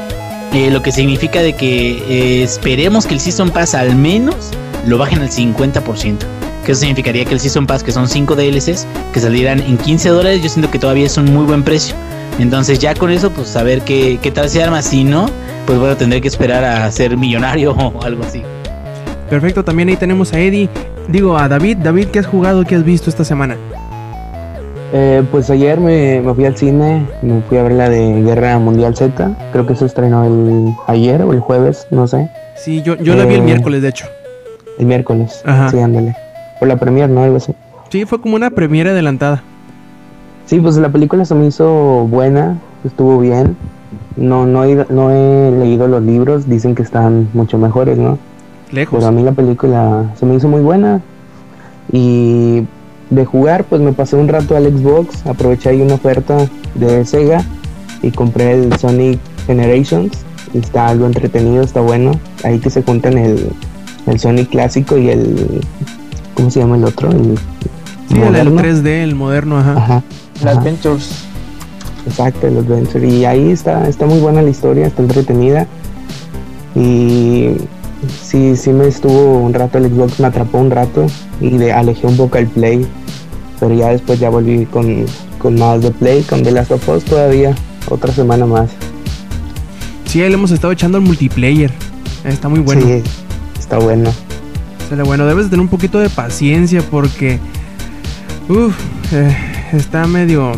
Eh, 0.54 0.72
lo 0.72 0.82
que 0.82 0.92
significa 0.92 1.42
de 1.42 1.54
que 1.54 1.98
eh, 2.10 2.44
esperemos 2.44 3.06
que 3.06 3.14
el 3.14 3.20
Season 3.20 3.52
Pass 3.52 3.76
al 3.76 3.96
menos 3.96 4.50
lo 4.88 4.98
bajen 4.98 5.22
al 5.22 5.30
50% 5.30 6.18
que 6.66 6.74
eso 6.74 6.82
significaría 6.82 7.26
que 7.26 7.34
el 7.34 7.40
Season 7.40 7.66
Pass, 7.66 7.84
que 7.84 7.92
son 7.92 8.08
5 8.08 8.36
DLCs, 8.36 8.86
que 9.14 9.20
salieran 9.20 9.60
en 9.60 9.78
15 9.78 10.10
dólares, 10.10 10.44
yo 10.44 10.50
siento 10.50 10.70
que 10.70 10.78
todavía 10.78 11.06
es 11.08 11.18
un 11.18 11.26
muy 11.26 11.46
buen 11.46 11.64
precio. 11.64 11.96
Entonces 12.38 12.80
ya 12.80 12.94
con 12.94 13.10
eso, 13.12 13.32
pues 13.32 13.56
a 13.56 13.64
ver 13.64 13.82
qué, 13.82 14.20
qué 14.22 14.30
tal 14.30 14.50
se 14.50 14.62
arma. 14.62 14.82
Si 14.82 15.04
no, 15.04 15.30
pues 15.66 15.80
bueno, 15.80 15.98
tendré 15.98 16.22
que 16.22 16.28
esperar 16.28 16.64
a 16.64 16.92
ser 16.92 17.18
millonario 17.18 17.72
o 17.78 18.04
algo 18.04 18.24
así. 18.24 18.44
Perfecto, 19.30 19.64
también 19.64 19.90
ahí 19.90 19.96
tenemos 19.96 20.32
a 20.34 20.40
Eddie. 20.40 20.70
Digo, 21.10 21.38
a 21.38 21.48
David. 21.50 21.78
David, 21.78 22.10
¿qué 22.10 22.20
has 22.20 22.28
jugado? 22.28 22.64
¿Qué 22.66 22.76
has 22.76 22.84
visto 22.84 23.10
esta 23.10 23.24
semana? 23.24 23.58
Eh, 24.94 25.24
pues 25.32 25.50
ayer 25.50 25.80
me, 25.80 26.22
fui 26.36 26.46
al 26.46 26.56
cine, 26.56 27.04
me 27.24 27.42
fui 27.42 27.58
a 27.58 27.64
ver 27.64 27.72
la 27.72 27.90
de 27.90 28.22
Guerra 28.22 28.60
Mundial 28.60 28.96
Z. 28.96 29.32
Creo 29.52 29.66
que 29.66 29.76
se 29.76 29.86
estrenó 29.86 30.24
el 30.24 30.72
ayer 30.86 31.24
o 31.24 31.34
el 31.34 31.40
jueves, 31.40 31.88
no 31.90 32.08
sé. 32.08 32.30
Sí, 32.56 32.84
yo, 32.84 32.96
yo 32.96 33.16
la 33.16 33.26
vi 33.26 33.34
el 33.34 33.42
eh, 33.42 33.44
miércoles, 33.44 33.82
de 33.82 33.90
hecho. 33.90 34.06
El 34.78 34.86
miércoles, 34.86 35.42
Ajá. 35.46 35.70
sí, 35.70 35.80
ándale. 35.80 36.16
Por 36.60 36.68
la 36.68 36.78
premier, 36.78 37.10
¿no? 37.10 37.24
Algo 37.24 37.38
así. 37.38 37.54
Sí, 37.90 38.06
fue 38.06 38.22
como 38.22 38.36
una 38.36 38.52
premiere 38.52 38.92
adelantada. 38.92 39.42
Sí, 40.46 40.60
pues 40.60 40.78
la 40.78 40.90
película 40.90 41.26
se 41.26 41.34
me 41.34 41.48
hizo 41.48 42.08
buena, 42.08 42.60
estuvo 42.86 43.20
bien. 43.20 43.58
No, 44.16 44.46
no, 44.46 44.64
he, 44.64 44.86
no 44.90 45.10
he 45.10 45.52
leído 45.52 45.88
los 45.88 46.04
libros, 46.04 46.48
dicen 46.48 46.76
que 46.76 46.84
están 46.84 47.30
mucho 47.34 47.58
mejores, 47.58 47.98
¿no? 47.98 48.20
Lejos. 48.72 49.00
Pero 49.00 49.08
a 49.08 49.12
mí 49.12 49.24
la 49.24 49.32
película 49.32 50.14
se 50.20 50.26
me 50.26 50.36
hizo 50.36 50.48
muy 50.48 50.62
buena. 50.62 51.02
Y 51.92 52.66
de 53.10 53.26
jugar, 53.26 53.64
pues 53.64 53.82
me 53.82 53.94
pasé 53.94 54.16
un 54.16 54.28
rato 54.28 54.56
al 54.56 54.66
Xbox, 54.66 55.26
aproveché 55.26 55.70
ahí 55.70 55.82
una 55.82 55.96
oferta 55.96 56.38
de 56.76 57.04
Sega 57.06 57.44
y 58.04 58.12
compré 58.12 58.54
el 58.54 58.78
Sonic 58.78 59.20
Generations. 59.48 60.20
Está 60.54 60.88
algo 60.88 61.06
entretenido, 61.06 61.64
está 61.64 61.82
bueno. 61.82 62.12
Ahí 62.44 62.60
que 62.60 62.70
se 62.70 62.84
juntan 62.84 63.18
el, 63.18 63.50
el 64.06 64.20
Sonic 64.20 64.50
clásico 64.50 64.98
y 64.98 65.10
el 65.10 65.62
¿Cómo 66.40 66.50
se 66.50 66.62
llama 66.62 66.78
el 66.78 66.86
otro? 66.86 67.12
El, 67.12 67.38
sí, 68.08 68.16
el 68.16 68.54
3D, 68.54 68.88
el 68.88 69.14
moderno, 69.14 69.58
ajá. 69.60 69.74
Ajá. 69.74 70.04
El 70.42 70.48
Adventures. 70.48 71.26
Exacto, 72.08 72.48
el 72.48 72.60
Adventure. 72.60 73.06
Y 73.06 73.26
ahí 73.26 73.52
está, 73.52 73.90
está 73.90 74.06
muy 74.06 74.22
buena 74.22 74.42
la 74.42 74.50
historia, 74.50 74.88
está 74.88 75.02
entretenida. 75.02 75.68
Y 76.76 77.56
sí, 78.24 78.56
sí 78.56 78.72
me 78.72 78.88
estuvo 78.88 79.40
un 79.40 79.54
rato 79.54 79.78
el 79.78 79.90
Xbox, 79.90 80.20
me 80.20 80.28
atrapó 80.28 80.60
un 80.60 80.72
rato 80.72 81.06
y 81.42 81.58
de, 81.58 81.72
alejé 81.72 82.08
un 82.08 82.18
poco 82.18 82.38
el 82.38 82.48
Play. 82.48 82.88
Pero 83.60 83.74
ya 83.74 83.90
después 83.90 84.20
ya 84.20 84.30
volví 84.30 84.66
con, 84.66 85.06
con 85.38 85.56
más 85.56 85.82
de 85.82 85.92
Play, 85.92 86.24
con 86.24 86.44
The 86.44 86.52
Last 86.52 86.72
of 86.72 86.88
Us 86.90 87.04
todavía, 87.04 87.54
otra 87.90 88.14
semana 88.14 88.46
más. 88.46 88.70
Sí, 90.06 90.22
ahí 90.22 90.30
le 90.30 90.36
hemos 90.36 90.52
estado 90.52 90.74
echando 90.74 90.98
el 90.98 91.04
multiplayer. 91.04 91.72
Está 92.24 92.50
muy 92.50 92.60
bueno. 92.60 92.82
Sí, 92.86 93.04
está 93.60 93.78
bueno. 93.78 94.12
Sale 94.90 95.04
bueno, 95.04 95.28
debes 95.28 95.50
tener 95.50 95.62
un 95.62 95.68
poquito 95.68 96.00
de 96.00 96.10
paciencia 96.10 96.82
porque. 96.90 97.40
Uff, 98.48 98.76
eh, 99.12 99.36
está 99.74 100.08
medio 100.08 100.54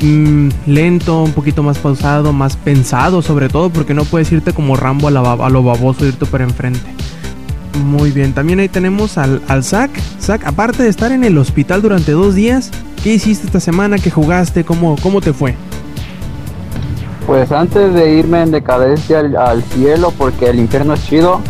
mm, 0.00 0.48
lento, 0.66 1.22
un 1.22 1.32
poquito 1.32 1.62
más 1.62 1.78
pausado, 1.78 2.32
más 2.32 2.56
pensado, 2.56 3.22
sobre 3.22 3.48
todo 3.48 3.70
porque 3.70 3.94
no 3.94 4.04
puedes 4.04 4.30
irte 4.32 4.52
como 4.52 4.76
Rambo 4.76 5.08
a, 5.08 5.50
lo 5.50 5.62
baboso, 5.62 6.06
irte 6.06 6.26
para 6.26 6.44
enfrente. 6.44 6.80
Muy 7.84 8.10
bien, 8.10 8.32
también 8.32 8.58
ahí 8.58 8.68
tenemos 8.68 9.18
al, 9.18 9.42
al 9.48 9.62
Zack. 9.62 9.90
Zack, 10.20 10.46
aparte 10.46 10.82
de 10.82 10.88
estar 10.88 11.12
en 11.12 11.24
el 11.24 11.36
hospital 11.38 11.82
durante 11.82 12.12
dos 12.12 12.34
días, 12.34 12.70
¿qué 13.02 13.14
hiciste 13.14 13.46
esta 13.46 13.60
semana? 13.60 13.98
¿Qué 13.98 14.10
jugaste? 14.10 14.64
¿Cómo, 14.64 14.96
cómo 15.02 15.20
te 15.20 15.32
fue? 15.32 15.54
Pues 17.26 17.50
antes 17.50 17.92
de 17.92 18.14
irme 18.14 18.42
en 18.42 18.52
decadencia 18.52 19.18
al, 19.18 19.62
cielo, 19.64 20.12
porque 20.16 20.48
el 20.48 20.60
infierno 20.60 20.94
es 20.94 21.04
chido, 21.08 21.40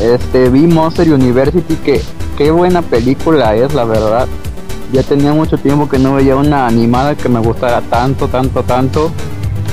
este, 0.00 0.48
vi 0.50 0.68
Monster 0.68 1.12
University, 1.12 1.74
que 1.84 2.00
qué 2.38 2.52
buena 2.52 2.80
película 2.80 3.56
es, 3.56 3.74
la 3.74 3.84
verdad. 3.84 4.28
Ya 4.96 5.02
tenía 5.02 5.34
mucho 5.34 5.58
tiempo 5.58 5.90
que 5.90 5.98
no 5.98 6.14
veía 6.14 6.36
una 6.36 6.66
animada 6.66 7.14
que 7.14 7.28
me 7.28 7.38
gustara 7.38 7.82
tanto, 7.82 8.28
tanto, 8.28 8.62
tanto. 8.62 9.10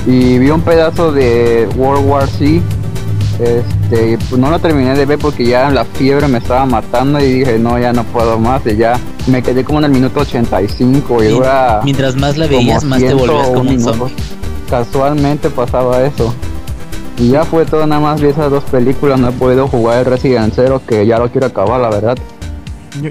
Y 0.06 0.38
vi 0.38 0.50
un 0.50 0.60
pedazo 0.60 1.12
de 1.12 1.66
World 1.76 2.06
War 2.06 2.28
Z. 2.28 2.60
Este, 3.40 4.18
pues 4.28 4.38
no 4.38 4.50
lo 4.50 4.58
terminé 4.58 4.94
de 4.94 5.06
ver 5.06 5.18
porque 5.18 5.46
ya 5.46 5.70
la 5.70 5.86
fiebre 5.86 6.28
me 6.28 6.38
estaba 6.38 6.66
matando 6.66 7.18
y 7.20 7.40
dije, 7.40 7.58
no, 7.58 7.78
ya 7.78 7.94
no 7.94 8.04
puedo 8.04 8.38
más. 8.38 8.66
Y 8.66 8.76
ya 8.76 9.00
me 9.26 9.42
quedé 9.42 9.64
como 9.64 9.78
en 9.78 9.86
el 9.86 9.92
minuto 9.92 10.20
85 10.20 11.24
y, 11.24 11.28
dura. 11.28 11.80
Mientras 11.82 12.16
más 12.16 12.36
la 12.36 12.46
veías, 12.46 12.84
más 12.84 13.00
te 13.00 13.14
volvías 13.14 13.48
como 13.48 13.70
un 13.70 13.80
zombie 13.80 14.12
casualmente 14.68 15.50
pasaba 15.50 16.04
eso. 16.04 16.34
Y 17.16 17.30
ya 17.30 17.44
fue 17.44 17.64
todo, 17.64 17.86
nada 17.86 18.00
más 18.00 18.20
vi 18.20 18.28
esas 18.28 18.50
dos 18.50 18.64
películas, 18.64 19.20
no 19.20 19.28
he 19.28 19.32
podido 19.32 19.68
jugar 19.68 20.00
el 20.00 20.04
Resident 20.06 20.52
Zero 20.52 20.82
que 20.84 21.06
ya 21.06 21.18
lo 21.18 21.30
quiero 21.30 21.46
acabar, 21.46 21.80
la 21.80 21.88
verdad. 21.88 22.18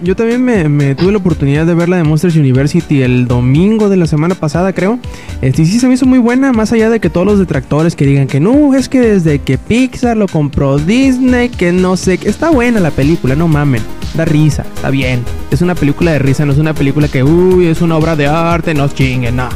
Yo, 0.01 0.15
también 0.15 0.41
me, 0.43 0.95
tuve 0.95 1.11
la 1.11 1.17
oportunidad 1.17 1.65
de 1.65 1.73
ver 1.73 1.89
la 1.89 1.97
de 1.97 2.03
Monsters 2.03 2.37
University 2.37 3.01
el 3.01 3.27
domingo 3.27 3.89
de 3.89 3.97
la 3.97 4.07
semana 4.07 4.33
pasada, 4.33 4.71
creo. 4.71 4.97
Este, 5.41 5.65
sí 5.65 5.77
se 5.77 5.87
me 5.87 5.95
hizo 5.95 6.05
muy 6.05 6.19
buena, 6.19 6.53
más 6.53 6.71
allá 6.71 6.89
de 6.89 7.01
que 7.01 7.09
todos 7.09 7.25
los 7.25 7.37
detractores 7.37 7.95
que 7.95 8.05
digan 8.05 8.27
que 8.27 8.39
no, 8.39 8.75
es 8.75 8.87
que 8.87 9.01
desde 9.01 9.39
que 9.39 9.57
Pixar 9.57 10.15
lo 10.15 10.27
compró 10.27 10.77
Disney, 10.77 11.49
que 11.49 11.73
no 11.73 11.97
sé, 11.97 12.17
está 12.23 12.49
buena 12.49 12.79
la 12.79 12.91
película, 12.91 13.35
no 13.35 13.49
mamen. 13.49 13.81
Da 14.13 14.23
risa, 14.23 14.63
está 14.73 14.89
bien. 14.89 15.23
Es 15.51 15.61
una 15.61 15.75
película 15.75 16.11
de 16.11 16.19
risa, 16.19 16.45
no 16.45 16.53
es 16.53 16.59
una 16.59 16.73
película 16.73 17.09
que, 17.09 17.23
uy, 17.23 17.67
es 17.67 17.81
una 17.81 17.97
obra 17.97 18.15
de 18.15 18.27
arte, 18.27 18.73
no 18.73 18.87
chinguen, 18.87 19.35
no. 19.35 19.49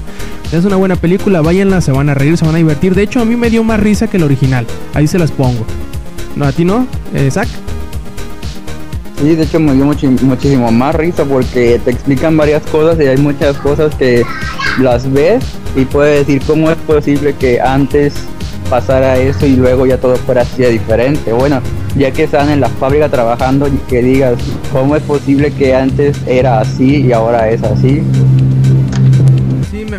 Es 0.51 0.65
una 0.65 0.75
buena 0.75 0.97
película, 0.97 1.41
váyanla, 1.41 1.79
se 1.79 1.91
van 1.91 2.09
a 2.09 2.13
reír, 2.13 2.37
se 2.37 2.45
van 2.45 2.55
a 2.55 2.57
divertir. 2.57 2.95
De 2.95 3.03
hecho, 3.03 3.21
a 3.21 3.25
mí 3.25 3.35
me 3.35 3.49
dio 3.49 3.63
más 3.63 3.79
risa 3.79 4.07
que 4.07 4.17
el 4.17 4.23
original. 4.23 4.65
Ahí 4.93 5.07
se 5.07 5.19
las 5.19 5.31
pongo. 5.31 5.65
¿No, 6.35 6.45
a 6.45 6.51
ti 6.51 6.65
no, 6.65 6.85
eh, 7.13 7.29
Zach? 7.31 7.47
Sí, 9.19 9.35
de 9.35 9.43
hecho 9.43 9.59
me 9.59 9.73
dio 9.73 9.85
muchísimo 9.85 10.71
más 10.71 10.93
risa 10.95 11.25
porque 11.25 11.81
te 11.83 11.91
explican 11.91 12.37
varias 12.37 12.61
cosas 12.63 12.99
y 12.99 13.07
hay 13.07 13.17
muchas 13.17 13.57
cosas 13.57 13.93
que 13.95 14.23
las 14.79 15.11
ves 15.11 15.43
y 15.75 15.85
puedes 15.85 16.27
decir 16.27 16.41
cómo 16.45 16.69
es 16.69 16.77
posible 16.77 17.33
que 17.33 17.59
antes 17.59 18.13
pasara 18.69 19.17
eso 19.17 19.47
y 19.47 19.55
luego 19.55 19.87
ya 19.87 19.97
todo 19.97 20.15
fuera 20.17 20.41
así 20.41 20.61
de 20.61 20.69
diferente. 20.71 21.33
Bueno, 21.33 21.61
ya 21.95 22.11
que 22.11 22.23
están 22.23 22.49
en 22.51 22.59
la 22.59 22.69
fábrica 22.69 23.09
trabajando 23.09 23.67
y 23.67 23.77
que 23.89 24.03
digas 24.03 24.37
cómo 24.71 24.95
es 24.95 25.01
posible 25.01 25.51
que 25.51 25.73
antes 25.73 26.17
era 26.27 26.59
así 26.59 26.97
y 26.97 27.11
ahora 27.11 27.49
es 27.49 27.63
así 27.63 28.03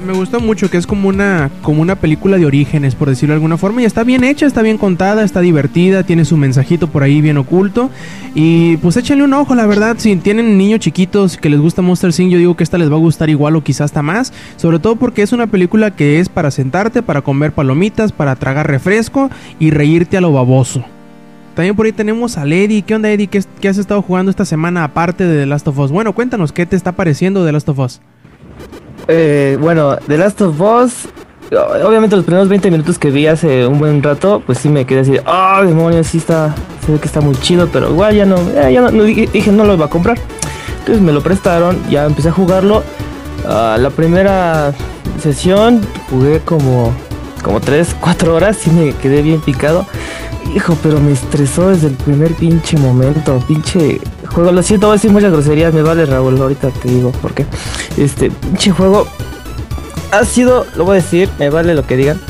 me, 0.08 0.14
gustó 0.14 0.40
mucho 0.40 0.70
que 0.70 0.78
es 0.78 0.86
como 0.86 1.08
una, 1.08 1.50
como 1.62 1.82
una 1.82 1.96
película 1.96 2.38
de 2.38 2.46
orígenes, 2.46 2.94
por 2.94 3.08
decirlo 3.08 3.32
de 3.32 3.36
alguna 3.36 3.58
forma. 3.58 3.82
Y 3.82 3.84
está 3.84 4.04
bien 4.04 4.24
hecha, 4.24 4.46
está 4.46 4.62
bien 4.62 4.78
contada, 4.78 5.22
está 5.22 5.40
divertida, 5.40 6.02
tiene 6.02 6.24
su 6.24 6.36
mensajito 6.36 6.88
por 6.88 7.02
ahí 7.02 7.20
bien 7.20 7.36
oculto. 7.36 7.90
Y 8.34 8.78
pues 8.78 8.96
échenle 8.96 9.24
un 9.24 9.34
ojo, 9.34 9.54
la 9.54 9.66
verdad. 9.66 9.96
Si 9.98 10.16
tienen 10.16 10.56
niños 10.56 10.80
chiquitos 10.80 11.36
que 11.36 11.50
les 11.50 11.60
gusta 11.60 11.82
Monster 11.82 12.10
Inc., 12.18 12.30
yo 12.30 12.38
digo 12.38 12.56
que 12.56 12.64
esta 12.64 12.78
les 12.78 12.90
va 12.90 12.96
a 12.96 12.98
gustar 12.98 13.28
igual 13.28 13.56
o 13.56 13.62
quizás 13.62 13.82
hasta 13.82 14.02
más. 14.02 14.32
Sobre 14.56 14.78
todo 14.78 14.96
porque 14.96 15.22
es 15.22 15.32
una 15.32 15.46
película 15.46 15.94
que 15.94 16.20
es 16.20 16.28
para 16.28 16.50
sentarte, 16.50 17.02
para 17.02 17.22
comer 17.22 17.52
palomitas, 17.52 18.12
para 18.12 18.34
tragar 18.36 18.66
refresco 18.66 19.30
y 19.58 19.70
reírte 19.70 20.16
a 20.16 20.20
lo 20.20 20.32
baboso. 20.32 20.84
También 21.54 21.74
por 21.74 21.86
ahí 21.86 21.92
tenemos 21.92 22.38
a 22.38 22.46
Eddie. 22.46 22.82
¿Qué 22.82 22.94
onda, 22.94 23.10
Eddie? 23.10 23.26
¿Qué, 23.26 23.42
¿Qué, 23.60 23.68
has 23.68 23.78
estado 23.78 24.00
jugando 24.00 24.30
esta 24.30 24.44
semana 24.44 24.84
aparte 24.84 25.24
de 25.24 25.40
The 25.40 25.46
Last 25.46 25.66
of 25.68 25.78
Us? 25.78 25.90
Bueno, 25.90 26.14
cuéntanos, 26.14 26.52
¿qué 26.52 26.66
te 26.66 26.76
está 26.76 26.92
pareciendo 26.92 27.44
The 27.44 27.52
Last 27.52 27.68
of 27.68 27.78
Us? 27.80 28.00
Eh, 29.08 29.56
bueno, 29.58 29.96
The 30.06 30.18
Last 30.18 30.42
of 30.42 30.60
Us, 30.60 31.08
obviamente 31.50 32.14
los 32.14 32.26
primeros 32.26 32.48
20 32.48 32.70
minutos 32.70 32.98
que 32.98 33.10
vi 33.10 33.26
hace 33.26 33.66
un 33.66 33.78
buen 33.78 34.02
rato, 34.02 34.42
pues 34.44 34.58
sí 34.58 34.68
me 34.68 34.84
quedé 34.84 35.00
así, 35.00 35.16
ah, 35.24 35.60
oh, 35.62 35.66
demonios, 35.66 36.08
sí 36.08 36.18
está, 36.18 36.54
se 36.84 36.92
ve 36.92 36.98
que 36.98 37.06
está 37.06 37.22
muy 37.22 37.34
chido, 37.36 37.68
pero 37.72 37.88
igual 37.90 38.14
ya 38.14 38.26
no, 38.26 38.36
eh, 38.36 38.70
ya 38.70 38.82
no, 38.82 39.02
dije, 39.02 39.50
no 39.50 39.64
lo 39.64 39.74
iba 39.74 39.86
a 39.86 39.90
comprar. 39.90 40.18
Entonces 40.80 41.02
me 41.02 41.12
lo 41.12 41.22
prestaron, 41.22 41.78
ya 41.88 42.04
empecé 42.04 42.28
a 42.28 42.32
jugarlo. 42.32 42.82
Ah, 43.46 43.78
la 43.80 43.88
primera 43.88 44.74
sesión 45.22 45.80
jugué 46.10 46.40
como, 46.40 46.92
como 47.42 47.60
3, 47.60 47.96
4 48.00 48.34
horas, 48.34 48.66
y 48.66 48.70
me 48.70 48.92
quedé 48.92 49.22
bien 49.22 49.40
picado. 49.40 49.86
Hijo, 50.54 50.76
pero 50.82 51.00
me 51.00 51.12
estresó 51.12 51.68
desde 51.68 51.88
el 51.88 51.94
primer 51.94 52.34
pinche 52.34 52.76
momento, 52.78 53.38
pinche 53.46 54.00
juego. 54.26 54.52
Lo 54.52 54.62
siento, 54.62 54.86
voy 54.86 54.94
a 54.94 54.96
decir 54.96 55.10
muchas 55.10 55.32
groserías, 55.32 55.74
me 55.74 55.82
vale 55.82 56.06
Raúl, 56.06 56.40
ahorita 56.40 56.70
te 56.70 56.88
digo 56.88 57.10
por 57.12 57.34
qué. 57.34 57.46
Este 57.96 58.30
pinche 58.30 58.70
juego 58.70 59.06
ha 60.10 60.24
sido, 60.24 60.66
lo 60.76 60.84
voy 60.84 60.98
a 60.98 61.02
decir, 61.02 61.28
me 61.38 61.50
vale 61.50 61.74
lo 61.74 61.86
que 61.86 61.96
digan. 61.96 62.20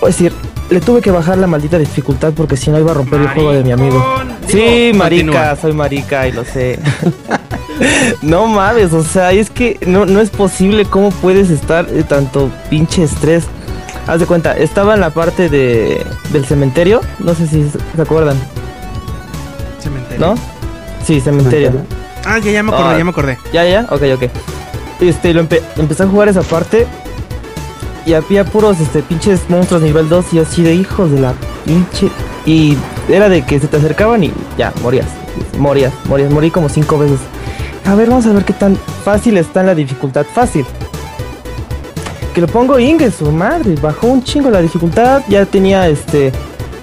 Voy 0.00 0.08
a 0.08 0.12
decir, 0.12 0.32
le 0.70 0.80
tuve 0.80 1.00
que 1.00 1.10
bajar 1.10 1.38
la 1.38 1.46
maldita 1.46 1.78
dificultad 1.78 2.32
porque 2.34 2.56
si 2.56 2.70
no 2.70 2.78
iba 2.78 2.90
a 2.90 2.94
romper 2.94 3.20
el 3.20 3.28
juego 3.28 3.52
de 3.52 3.62
mi 3.62 3.72
amigo. 3.72 4.02
sí, 4.48 4.92
marica, 4.94 5.54
soy 5.56 5.72
marica 5.72 6.26
y 6.26 6.32
lo 6.32 6.44
sé. 6.44 6.78
no 8.22 8.46
mames, 8.46 8.92
o 8.92 9.04
sea, 9.04 9.32
es 9.32 9.50
que 9.50 9.78
no, 9.86 10.06
no 10.06 10.20
es 10.20 10.30
posible 10.30 10.84
cómo 10.84 11.10
puedes 11.10 11.50
estar 11.50 11.86
tanto 12.08 12.50
pinche 12.70 13.04
estrés. 13.04 13.44
Haz 14.06 14.20
de 14.20 14.26
cuenta, 14.26 14.56
estaba 14.56 14.94
en 14.94 15.00
la 15.00 15.10
parte 15.10 15.48
de, 15.48 16.04
del 16.32 16.44
cementerio, 16.44 17.00
no 17.20 17.34
sé 17.34 17.46
si 17.46 17.70
se 17.70 18.02
acuerdan. 18.02 18.36
Cementerio. 19.80 20.26
¿No? 20.26 20.34
Sí, 21.04 21.20
cementerio. 21.20 21.72
Ah, 22.24 22.38
ya, 22.38 22.50
ya 22.50 22.62
me 22.62 22.72
acordé, 22.72 22.98
ya 22.98 23.04
me 23.04 23.10
acordé. 23.10 23.38
Ya, 23.52 23.64
ya, 23.64 23.86
ok, 23.90 24.02
ok. 24.14 24.22
Este, 25.00 25.34
lo 25.34 25.40
empecé 25.40 26.02
a 26.02 26.06
jugar 26.06 26.28
esa 26.28 26.42
parte. 26.42 26.86
Y 28.04 28.14
había 28.14 28.44
puros 28.44 28.80
este, 28.80 29.02
pinches 29.02 29.48
monstruos 29.48 29.82
nivel 29.82 30.08
2 30.08 30.34
y 30.34 30.38
así 30.40 30.62
de 30.62 30.74
hijos 30.74 31.10
de 31.10 31.20
la 31.20 31.34
pinche. 31.64 32.08
Y 32.44 32.76
era 33.08 33.28
de 33.28 33.42
que 33.42 33.60
se 33.60 33.68
te 33.68 33.76
acercaban 33.76 34.24
y 34.24 34.32
ya, 34.58 34.72
morías. 34.82 35.06
Morías, 35.58 35.92
morías, 36.06 36.30
morí 36.30 36.50
como 36.50 36.68
cinco 36.68 36.98
veces. 36.98 37.20
A 37.84 37.94
ver, 37.94 38.08
vamos 38.08 38.26
a 38.26 38.32
ver 38.32 38.44
qué 38.44 38.52
tan 38.52 38.76
fácil 39.04 39.36
está 39.38 39.60
en 39.60 39.66
la 39.66 39.74
dificultad. 39.74 40.26
Fácil. 40.32 40.66
Que 42.34 42.40
lo 42.40 42.46
pongo 42.46 42.78
Inge, 42.78 43.10
su 43.10 43.30
madre. 43.30 43.74
Bajó 43.80 44.06
un 44.08 44.22
chingo 44.22 44.50
la 44.50 44.62
dificultad. 44.62 45.22
Ya 45.28 45.44
tenía 45.44 45.88
este 45.88 46.32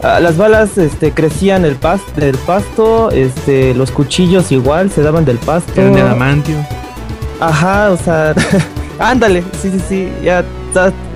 Ah, 0.02 0.22
las 0.22 0.38
balas 0.38 0.78
este, 0.78 1.12
crecían 1.12 1.66
el 1.66 1.76
pas 1.76 2.00
del 2.16 2.38
pasto, 2.38 3.12
este, 3.12 3.74
los 3.74 3.92
cuchillos 3.92 4.50
igual 4.52 4.90
se 4.90 5.02
daban 5.02 5.26
del 5.26 5.38
pasto. 5.38 5.74
Eran 5.76 5.94
de 5.94 6.02
adamantio. 6.02 6.56
Ajá, 7.42 7.92
o 7.92 7.98
sea, 7.98 8.34
ándale, 9.00 9.44
sí, 9.62 9.70
sí, 9.72 9.82
sí, 9.90 10.10
ya, 10.24 10.46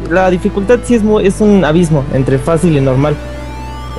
la 0.10 0.30
dificultad 0.30 0.80
sí 0.84 0.96
es, 0.96 1.02
es 1.24 1.40
un 1.40 1.64
abismo 1.64 2.04
entre 2.14 2.38
fácil 2.38 2.76
y 2.76 2.82
normal. 2.82 3.16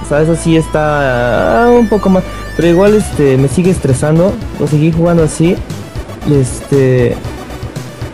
O 0.03 0.07
sea, 0.07 0.21
eso 0.21 0.37
sí 0.37 0.55
está 0.55 1.65
ah, 1.65 1.71
un 1.71 1.89
poco 1.89 2.11
más, 2.11 2.23
pero 2.55 2.69
igual 2.69 2.95
este, 2.95 3.39
me 3.39 3.49
sigue 3.49 3.71
estresando, 3.71 4.35
lo 4.61 4.67
seguí 4.67 4.93
jugando 4.93 5.23
así, 5.23 5.57
este, 6.31 7.17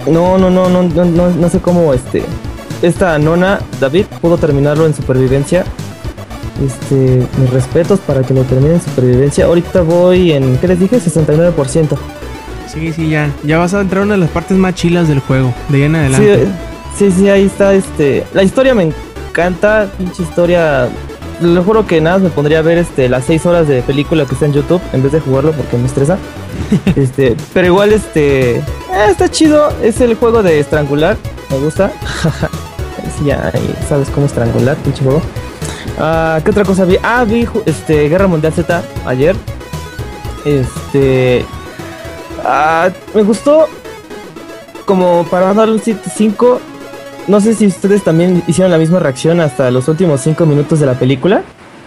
no, 0.07 0.39
no, 0.39 0.51
no, 0.51 0.69
no, 0.69 0.83
no, 0.83 1.05
no, 1.05 1.31
no 1.31 1.49
sé 1.49 1.61
cómo, 1.61 1.93
este, 1.93 2.23
esta 2.83 3.19
nona, 3.19 3.61
David, 3.81 4.07
pudo 4.21 4.39
terminarlo 4.39 4.87
en 4.87 4.95
supervivencia 4.95 5.65
este, 6.65 7.27
mis 7.39 7.51
respetos 7.51 8.01
para 8.01 8.23
que 8.23 8.35
lo 8.35 8.43
termine 8.45 8.75
en 8.75 8.83
supervivencia. 8.83 9.47
Ahorita 9.47 9.83
voy 9.83 10.33
en, 10.33 10.59
¿qué 10.59 10.69
les 10.69 10.81
dije? 10.81 10.99
69%. 10.99 11.99
Sí, 12.73 12.93
sí, 12.93 13.09
ya. 13.09 13.31
Ya 13.43 13.59
vas 13.59 13.75
a 13.75 13.81
entrar 13.81 14.03
a 14.03 14.05
una 14.05 14.15
de 14.15 14.21
las 14.21 14.31
partes 14.31 14.57
más 14.57 14.75
chilas 14.75 15.09
del 15.09 15.21
juego, 15.21 15.53
de 15.69 15.79
ahí 15.79 15.83
en 15.85 15.97
adelante. 15.97 16.47
Sí, 16.97 17.11
sí, 17.11 17.29
ahí 17.29 17.47
está, 17.47 17.73
este... 17.75 18.25
La 18.35 18.43
historia 18.43 18.75
me 18.75 18.93
encanta, 19.31 19.89
pinche 19.97 20.23
historia... 20.23 20.89
Le 21.41 21.61
juro 21.63 21.87
que 21.87 22.01
nada, 22.01 22.19
me 22.19 22.29
pondría 22.29 22.59
a 22.59 22.63
ver 22.63 22.79
este, 22.79 23.09
las 23.09 23.25
6 23.25 23.47
horas 23.47 23.69
de 23.69 23.81
película 23.83 24.27
que 24.27 24.35
está 24.35 24.47
en 24.47 24.53
YouTube 24.53 24.83
en 24.93 25.03
vez 25.03 25.13
de 25.13 25.21
jugarlo 25.21 25.53
porque 25.53 25.77
me 25.79 25.87
estresa. 25.87 26.19
este, 26.97 27.37
pero 27.55 27.67
igual, 27.67 27.93
este... 27.93 28.57
Eh, 28.57 28.63
está 29.09 29.29
chido, 29.31 29.73
es 29.83 30.01
el 30.01 30.15
juego 30.17 30.43
de 30.43 30.61
estrangular, 30.61 31.17
me 31.51 31.59
gusta. 31.59 31.91
sí, 33.19 33.25
ya 33.25 33.51
sabes 33.89 34.11
cómo 34.11 34.27
estrangular, 34.27 34.77
pinche 34.79 35.03
juego. 35.03 35.23
Ah, 35.99 36.41
¿Qué 36.45 36.51
otra 36.51 36.65
cosa 36.65 36.85
vi? 36.85 36.97
Ah, 37.03 37.25
vi 37.25 37.47
este, 37.67 38.09
Guerra 38.09 38.27
Mundial 38.27 38.53
Z 38.53 38.83
ayer. 39.07 39.37
Este. 40.45 41.45
Ah, 42.45 42.91
me 43.15 43.23
gustó. 43.23 43.67
Como 44.87 45.25
para 45.31 45.53
darle 45.53 45.75
un 45.75 45.81
7-5. 45.81 46.59
No 47.31 47.41
sé 47.41 47.55
si 47.55 47.69
ustedes 47.69 48.03
también 48.03 48.43
hicieron 48.49 48.73
la 48.73 48.79
misma 48.79 48.99
reacción 48.99 49.39
hasta 49.39 49.71
los 49.71 49.87
últimos 49.87 50.21
5 50.21 50.47
minutos 50.47 50.81
de 50.81 50.87
la 50.87 50.95
película. 50.95 51.45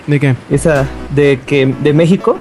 ¿De 0.08 0.18
qué? 0.18 0.36
Esa 0.50 0.86
de 1.14 1.42
que 1.46 1.66
de 1.66 1.92
México. 1.92 2.40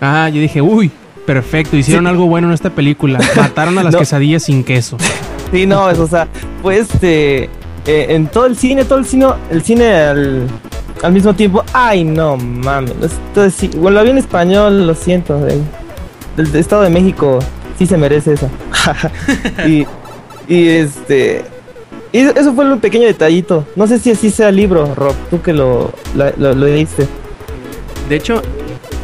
Ah, 0.00 0.28
yo 0.30 0.40
dije, 0.40 0.60
uy, 0.60 0.90
perfecto, 1.26 1.76
hicieron 1.76 2.08
algo 2.08 2.26
bueno 2.26 2.48
en 2.48 2.54
esta 2.54 2.70
película. 2.70 3.20
Mataron 3.36 3.78
a 3.78 3.84
las 3.84 3.94
quesadillas 3.94 4.42
sin 4.42 4.64
queso. 4.64 4.96
Sí, 5.52 5.64
no, 5.64 5.84
o 5.84 6.06
sea, 6.08 6.26
pues 6.60 6.92
este. 6.92 7.44
Eh, 7.86 8.06
en 8.08 8.26
todo 8.26 8.46
el 8.46 8.56
cine, 8.56 8.84
todo 8.84 8.98
el 8.98 9.04
cine, 9.04 9.26
el 9.52 9.62
cine 9.62 9.92
al, 9.94 11.12
mismo 11.12 11.32
tiempo. 11.34 11.62
Ay, 11.72 12.02
no 12.02 12.36
mames. 12.36 13.12
Entonces, 13.28 13.76
bueno, 13.76 14.00
lo 14.00 14.04
vi 14.04 14.10
en 14.10 14.18
español, 14.18 14.88
lo 14.88 14.96
siento. 14.96 15.38
del 15.38 15.62
Estado 16.52 16.82
de 16.82 16.90
México 16.90 17.38
sí 17.78 17.86
se 17.86 17.96
merece 17.96 18.32
eso. 18.32 18.50
y, 19.68 19.86
y 20.52 20.68
este. 20.68 21.44
Y 22.12 22.18
eso 22.18 22.52
fue 22.54 22.70
un 22.70 22.80
pequeño 22.80 23.06
detallito. 23.06 23.66
No 23.76 23.86
sé 23.86 23.98
si 23.98 24.10
así 24.10 24.30
sea 24.30 24.48
el 24.48 24.56
libro, 24.56 24.94
Rob, 24.94 25.14
tú 25.30 25.40
que 25.40 25.52
lo, 25.52 25.92
lo, 26.14 26.54
leíste. 26.54 27.06
De 28.08 28.16
hecho, 28.16 28.42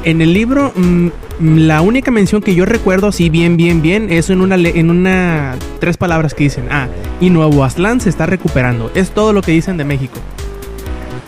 en 0.03 0.21
el 0.21 0.33
libro, 0.33 0.73
mm, 0.75 1.09
la 1.41 1.83
única 1.83 2.11
mención 2.11 2.43
que 2.43 2.55
yo 2.55 2.65
recuerdo 2.65 3.07
así 3.09 3.31
bien, 3.31 3.57
bien, 3.57 3.81
bien, 3.81 4.11
es 4.11 4.31
en 4.31 4.41
una, 4.41 4.57
en 4.57 4.91
una, 4.91 5.55
tres 5.79 5.97
palabras 5.97 6.35
que 6.35 6.45
dicen, 6.45 6.67
ah, 6.71 6.89
y 7.21 7.31
Nuevo 7.31 7.63
Aztlán 7.63 8.01
se 8.01 8.09
está 8.09 8.27
recuperando. 8.27 8.91
Es 8.95 9.11
todo 9.11 9.33
lo 9.33 9.43
que 9.43 9.53
dicen 9.53 9.77
de 9.77 9.85
México. 9.85 10.19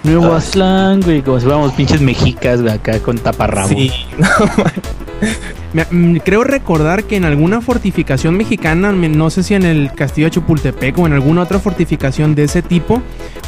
Nuevo 0.02 0.34
Aztlán, 0.34 1.00
güey, 1.00 1.22
como 1.22 1.38
si 1.38 1.44
fuéramos 1.44 1.72
pinches 1.74 2.00
mexicas, 2.00 2.60
güey, 2.60 2.74
acá 2.74 2.98
con 3.00 3.18
taparrabo. 3.18 3.68
Sí, 3.68 3.92
Mm, 5.07 5.07
creo 6.24 6.44
recordar 6.44 7.04
que 7.04 7.16
en 7.16 7.24
alguna 7.24 7.60
fortificación 7.60 8.36
mexicana, 8.36 8.92
no 8.92 9.30
sé 9.30 9.42
si 9.42 9.54
en 9.54 9.64
el 9.64 9.92
castillo 9.92 10.26
de 10.26 10.32
Chapultepec 10.32 10.98
o 10.98 11.06
en 11.06 11.12
alguna 11.12 11.42
otra 11.42 11.58
fortificación 11.58 12.34
de 12.34 12.44
ese 12.44 12.62
tipo, 12.62 13.02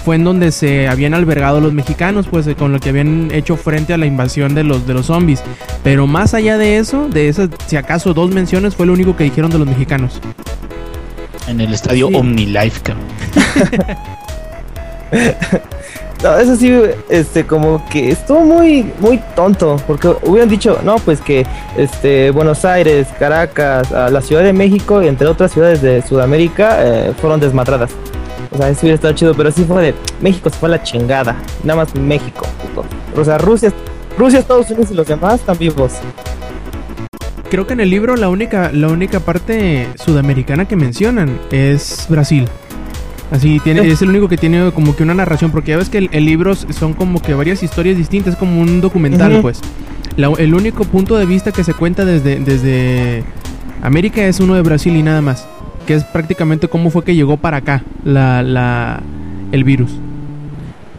fue 0.04 0.16
en 0.16 0.24
donde 0.24 0.52
se 0.52 0.88
habían 0.88 1.14
albergado 1.14 1.60
los 1.60 1.72
mexicanos, 1.72 2.26
pues 2.28 2.46
eh, 2.46 2.54
con 2.54 2.72
lo 2.72 2.80
que 2.80 2.90
habían 2.90 3.30
hecho 3.32 3.56
frente 3.56 3.92
a 3.94 3.98
la 3.98 4.06
invasión 4.06 4.54
de 4.54 4.64
los, 4.64 4.86
de 4.86 4.94
los 4.94 5.06
zombies. 5.06 5.42
Pero 5.82 6.06
más 6.06 6.34
allá 6.34 6.58
de 6.58 6.78
eso, 6.78 7.08
de 7.08 7.28
esas, 7.28 7.50
si 7.66 7.76
acaso 7.76 8.14
dos 8.14 8.30
menciones, 8.30 8.74
fue 8.74 8.86
lo 8.86 8.92
único 8.92 9.16
que 9.16 9.24
dijeron 9.24 9.50
de 9.50 9.58
los 9.58 9.66
mexicanos. 9.68 10.20
En 11.48 11.60
el 11.60 11.72
estadio 11.72 12.08
OmniLife, 12.08 12.80
Eso 16.22 16.54
sí, 16.54 16.70
este, 17.08 17.46
como 17.46 17.82
que 17.88 18.10
estuvo 18.10 18.40
muy, 18.40 18.92
muy 19.00 19.18
tonto, 19.34 19.80
porque 19.86 20.08
hubieran 20.22 20.50
dicho, 20.50 20.78
no, 20.84 20.96
pues 20.96 21.18
que, 21.20 21.46
este, 21.78 22.30
Buenos 22.30 22.66
Aires, 22.66 23.08
Caracas, 23.18 23.90
la 23.90 24.20
Ciudad 24.20 24.42
de 24.42 24.52
México 24.52 25.02
y 25.02 25.08
entre 25.08 25.26
otras 25.26 25.50
ciudades 25.52 25.80
de 25.80 26.02
Sudamérica 26.02 26.76
eh, 26.80 27.14
fueron 27.18 27.40
desmatradas. 27.40 27.92
O 28.50 28.58
sea, 28.58 28.68
eso 28.68 28.80
hubiera 28.82 28.96
estado 28.96 29.14
chido, 29.14 29.34
pero 29.34 29.50
sí 29.50 29.64
fue 29.64 29.82
de 29.82 29.94
México 30.20 30.50
se 30.50 30.58
fue 30.58 30.68
a 30.68 30.72
la 30.72 30.82
chingada, 30.82 31.36
nada 31.64 31.84
más 31.84 31.94
México, 31.94 32.46
O 33.16 33.24
sea, 33.24 33.38
Rusia, 33.38 33.72
Rusia, 34.18 34.40
Estados 34.40 34.68
Unidos 34.70 34.90
y 34.90 34.94
los 34.94 35.06
demás 35.06 35.40
están 35.40 35.56
vivos. 35.56 35.94
Creo 37.50 37.66
que 37.66 37.72
en 37.72 37.80
el 37.80 37.88
libro 37.88 38.14
la 38.16 38.28
única, 38.28 38.70
la 38.72 38.88
única 38.88 39.20
parte 39.20 39.88
sudamericana 39.96 40.68
que 40.68 40.76
mencionan 40.76 41.40
es 41.50 42.06
Brasil. 42.10 42.46
Así 43.30 43.60
tiene, 43.60 43.86
es 43.88 44.02
el 44.02 44.08
único 44.08 44.28
que 44.28 44.36
tiene 44.36 44.72
como 44.72 44.96
que 44.96 45.04
una 45.04 45.14
narración, 45.14 45.52
porque 45.52 45.70
ya 45.70 45.76
ves 45.76 45.88
que 45.88 45.98
el, 45.98 46.24
libro 46.24 46.54
son 46.54 46.94
como 46.94 47.22
que 47.22 47.32
varias 47.32 47.62
historias 47.62 47.96
distintas, 47.96 48.34
como 48.34 48.60
un 48.60 48.80
documental, 48.80 49.40
pues. 49.40 49.60
el 50.16 50.54
único 50.54 50.84
punto 50.84 51.16
de 51.16 51.26
vista 51.26 51.52
que 51.52 51.62
se 51.62 51.72
cuenta 51.72 52.04
desde, 52.04 52.40
desde 52.40 53.22
América 53.82 54.24
es 54.24 54.40
uno 54.40 54.54
de 54.54 54.62
Brasil 54.62 54.96
y 54.96 55.04
nada 55.04 55.20
más, 55.20 55.46
que 55.86 55.94
es 55.94 56.02
prácticamente 56.04 56.66
cómo 56.66 56.90
fue 56.90 57.04
que 57.04 57.14
llegó 57.14 57.36
para 57.36 57.58
acá 57.58 57.84
la, 58.04 58.42
la, 58.42 59.00
el 59.52 59.62
virus. 59.62 59.92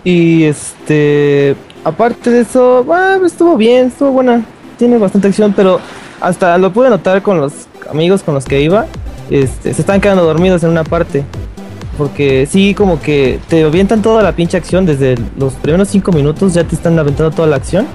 Y 0.06 0.44
este, 0.44 1.56
aparte 1.84 2.30
de 2.30 2.42
eso, 2.42 2.86
estuvo 3.26 3.58
bien, 3.58 3.88
estuvo 3.88 4.12
buena, 4.12 4.46
tiene 4.78 4.98
bastante 4.98 5.28
acción, 5.28 5.54
pero 5.54 5.82
hasta 6.22 6.58
lo 6.58 6.72
pude 6.72 6.90
notar 6.90 7.22
con 7.22 7.42
los 7.42 7.68
amigos 7.92 8.24
con 8.24 8.34
los 8.34 8.46
que 8.46 8.62
iba, 8.62 8.86
este, 9.30 9.74
se 9.74 9.82
estaban 9.82 10.00
quedando 10.00 10.24
dormidos 10.24 10.64
en 10.64 10.70
una 10.70 10.86
parte 10.86 11.25
porque 11.98 12.48
sí, 12.50 12.74
como 12.74 13.01
que 13.01 13.40
te 13.48 13.64
avientan 13.64 14.01
toda 14.01 14.24
la 14.24 14.34
pinche 14.34 14.58
acción 14.58 14.86
desde 14.86 15.16
los 15.38 15.54
primeros 15.54 15.90
cinco 15.90 16.12
minutos, 16.12 16.54
ya 16.54 16.64
te 16.64 16.75
están 16.75 16.98
aventando 16.98 17.32
toda 17.32 17.48
la 17.48 17.58
acción 17.58 17.88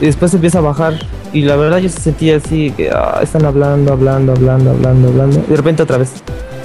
y 0.00 0.06
después 0.06 0.32
empieza 0.34 0.58
a 0.58 0.62
bajar. 0.62 0.94
Y 1.32 1.42
la 1.42 1.56
verdad 1.56 1.78
yo 1.78 1.88
se 1.88 2.00
sentía 2.00 2.36
así, 2.36 2.72
que 2.76 2.90
ah, 2.90 3.20
están 3.22 3.44
hablando, 3.44 3.92
hablando, 3.92 4.32
hablando, 4.32 4.70
hablando, 4.70 5.08
hablando. 5.08 5.42
Y 5.46 5.50
de 5.50 5.56
repente 5.56 5.82
otra 5.82 5.98
vez. 5.98 6.12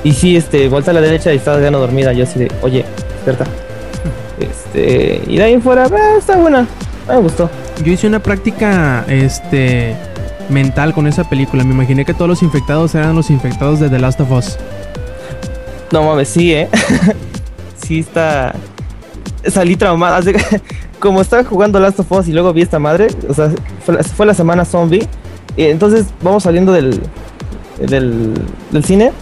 Y 0.04 0.14
sí, 0.14 0.36
este, 0.36 0.70
vuelta 0.70 0.92
a 0.92 0.94
la 0.94 1.02
derecha 1.02 1.34
y 1.34 1.38
estaba 1.38 1.60
ya 1.60 1.72
dormida. 1.72 2.14
Yo 2.14 2.24
así 2.24 2.40
de, 2.40 2.52
oye, 2.62 2.86
despierta. 3.14 3.46
Este, 4.40 5.22
y 5.28 5.38
de 5.38 5.44
ahí 5.44 5.54
en 5.54 5.62
fuera, 5.62 5.86
ah, 5.92 6.18
está 6.18 6.38
buena. 6.38 6.68
Me 7.08 7.18
gustó. 7.18 7.50
Yo 7.84 7.92
hice 7.92 8.08
una 8.08 8.20
práctica, 8.20 9.04
este, 9.08 9.96
mental 10.50 10.94
con 10.94 11.08
esa 11.08 11.24
película. 11.24 11.64
Me 11.64 11.74
imaginé 11.74 12.06
que 12.06 12.14
todos 12.14 12.28
los 12.28 12.44
infectados 12.44 12.96
eran 12.96 13.16
los 13.16 13.30
infectados 13.30 13.80
de 13.80 13.90
The 13.90 14.00
Last 14.00 14.20
of 14.22 14.32
Us. 14.32 14.58
No 15.92 16.04
mames, 16.04 16.30
sí, 16.30 16.54
¿eh? 16.54 16.70
sí 17.86 18.00
está... 18.00 18.54
Salí 19.48 19.76
traumada. 19.76 20.22
Como 21.00 21.22
estaba 21.22 21.44
jugando 21.44 21.80
Last 21.80 22.00
of 22.00 22.12
Us 22.12 22.28
y 22.28 22.34
luego 22.34 22.52
vi 22.52 22.62
esta 22.62 22.78
madre, 22.78 23.08
o 23.30 23.34
sea, 23.34 23.50
fue 24.16 24.26
la, 24.26 24.34
semana 24.34 24.66
zombie. 24.66 25.08
Y 25.56 25.64
entonces 25.64 26.08
vamos 26.22 26.44
saliendo 26.44 26.74
del, 26.74 27.02
del, 27.80 28.34
del 28.72 28.84
cine 28.84 29.14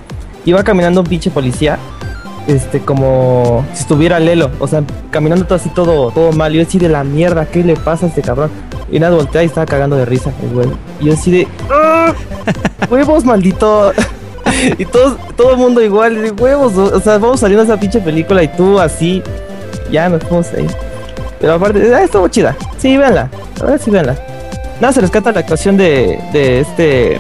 y 0.44 0.54
va 0.54 0.64
caminando 0.64 1.02
un 1.02 1.08
pinche 1.08 1.30
policía 1.30 1.78
este, 2.48 2.80
como 2.80 3.66
si 3.74 3.82
estuviera 3.82 4.20
Lelo, 4.20 4.50
o 4.60 4.68
sea, 4.68 4.84
caminando 5.12 5.46
todo 5.46 5.56
así 5.56 5.70
todo, 5.70 6.12
todo 6.12 6.32
mal. 6.32 6.54
Yo 6.54 6.62
así 6.62 6.80
de 6.80 6.90
la 6.90 7.04
mierda, 7.04 7.46
¿qué 7.46 7.64
le 7.64 7.76
pasa 7.76 8.06
a 8.06 8.10
este 8.10 8.22
cabrón? 8.22 8.50
Y 8.90 9.00
nada, 9.00 9.16
voltea 9.16 9.44
y 9.44 9.48
estaba 9.48 9.66
cagando 9.66 9.98
de 9.98 10.06
risa, 10.06 10.32
el 10.42 10.50
güey. 10.54 10.70
Y 11.02 11.06
yo 11.06 11.14
así 11.14 11.30
de, 11.30 11.48
¡Ah! 11.70 12.14
huevos, 12.90 13.26
maldito. 13.26 13.92
Y 14.78 14.86
todo, 14.86 15.18
todo 15.36 15.52
el 15.52 15.58
mundo 15.58 15.82
igual, 15.82 16.22
de 16.22 16.32
huevos, 16.32 16.78
o 16.78 17.00
sea, 17.00 17.18
vamos 17.18 17.40
saliendo 17.40 17.64
de 17.64 17.72
esa 17.72 17.80
pinche 17.80 18.00
película 18.00 18.44
y 18.44 18.48
tú 18.50 18.80
así, 18.80 19.22
ya 19.92 20.10
nos 20.10 20.24
fuimos 20.24 20.48
ahí. 20.54 20.68
Pero 21.40 21.54
aparte, 21.54 21.94
ah, 21.94 22.04
estuvo 22.04 22.28
chida. 22.28 22.56
Sí, 22.78 22.98
véanla. 22.98 23.30
A 23.62 23.66
ver 23.66 23.80
si 23.80 23.92
véanla. 23.92 24.16
Nada, 24.82 24.94
se 24.94 25.02
rescata 25.02 25.32
la 25.32 25.42
actuación 25.42 25.78
de, 25.78 26.20
de 26.34 26.62
este 26.62 27.20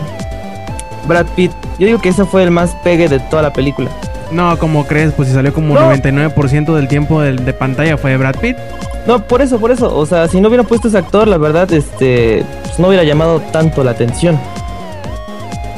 Brad 1.08 1.28
Pitt. 1.36 1.52
Yo 1.80 1.88
digo 1.88 2.00
que 2.00 2.10
ese 2.10 2.26
fue 2.26 2.44
el 2.44 2.52
más 2.52 2.76
pegue 2.84 3.08
de 3.08 3.20
toda 3.20 3.42
la 3.44 3.54
película. 3.54 3.90
No, 4.32 4.58
como 4.58 4.86
crees, 4.86 5.14
pues 5.14 5.30
si 5.30 5.34
salió 5.34 5.54
como 5.54 5.76
99% 5.76 6.76
del 6.76 6.88
tiempo 6.88 7.22
de, 7.22 7.34
de, 7.34 7.54
pantalla 7.54 7.98
fue 7.98 8.18
Brad 8.18 8.36
Pitt. 8.38 8.58
No, 9.06 9.24
por 9.24 9.42
eso, 9.42 9.60
por 9.60 9.72
eso. 9.72 9.96
O 9.96 10.06
sea, 10.06 10.28
si 10.28 10.42
no 10.42 10.50
hubiera 10.50 10.64
puesto 10.64 10.88
ese 10.88 10.98
actor, 10.98 11.28
la 11.28 11.38
verdad, 11.38 11.72
este, 11.72 12.44
pues 12.64 12.80
no 12.80 12.88
hubiera 12.88 13.04
llamado 13.04 13.40
tanto 13.52 13.84
la 13.84 13.92
atención 13.92 14.38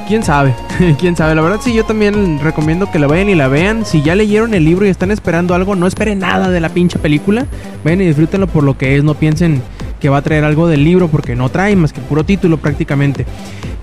quién 0.09 0.23
sabe, 0.23 0.55
quién 0.99 1.15
sabe. 1.15 1.35
La 1.35 1.41
verdad 1.43 1.59
sí, 1.61 1.71
yo 1.71 1.85
también 1.85 2.39
recomiendo 2.39 2.91
que 2.91 2.97
la 2.97 3.05
vayan 3.05 3.29
y 3.29 3.35
la 3.35 3.47
vean. 3.47 3.85
Si 3.85 4.01
ya 4.01 4.15
leyeron 4.15 4.55
el 4.55 4.65
libro 4.65 4.87
y 4.87 4.89
están 4.89 5.11
esperando 5.11 5.53
algo, 5.53 5.75
no 5.75 5.85
esperen 5.85 6.19
nada 6.19 6.49
de 6.49 6.59
la 6.59 6.69
pinche 6.69 6.97
película. 6.97 7.45
Vayan 7.83 8.01
y 8.01 8.07
disfrútenlo 8.07 8.47
por 8.47 8.63
lo 8.63 8.75
que 8.75 8.97
es. 8.97 9.03
No 9.03 9.13
piensen 9.13 9.61
que 10.01 10.09
va 10.09 10.17
a 10.17 10.21
traer 10.23 10.45
algo 10.45 10.67
del 10.67 10.83
libro 10.83 11.09
porque 11.09 11.35
no 11.35 11.49
trae 11.49 11.75
más 11.75 11.93
que 11.93 12.01
puro 12.01 12.23
título 12.23 12.57
prácticamente. 12.57 13.27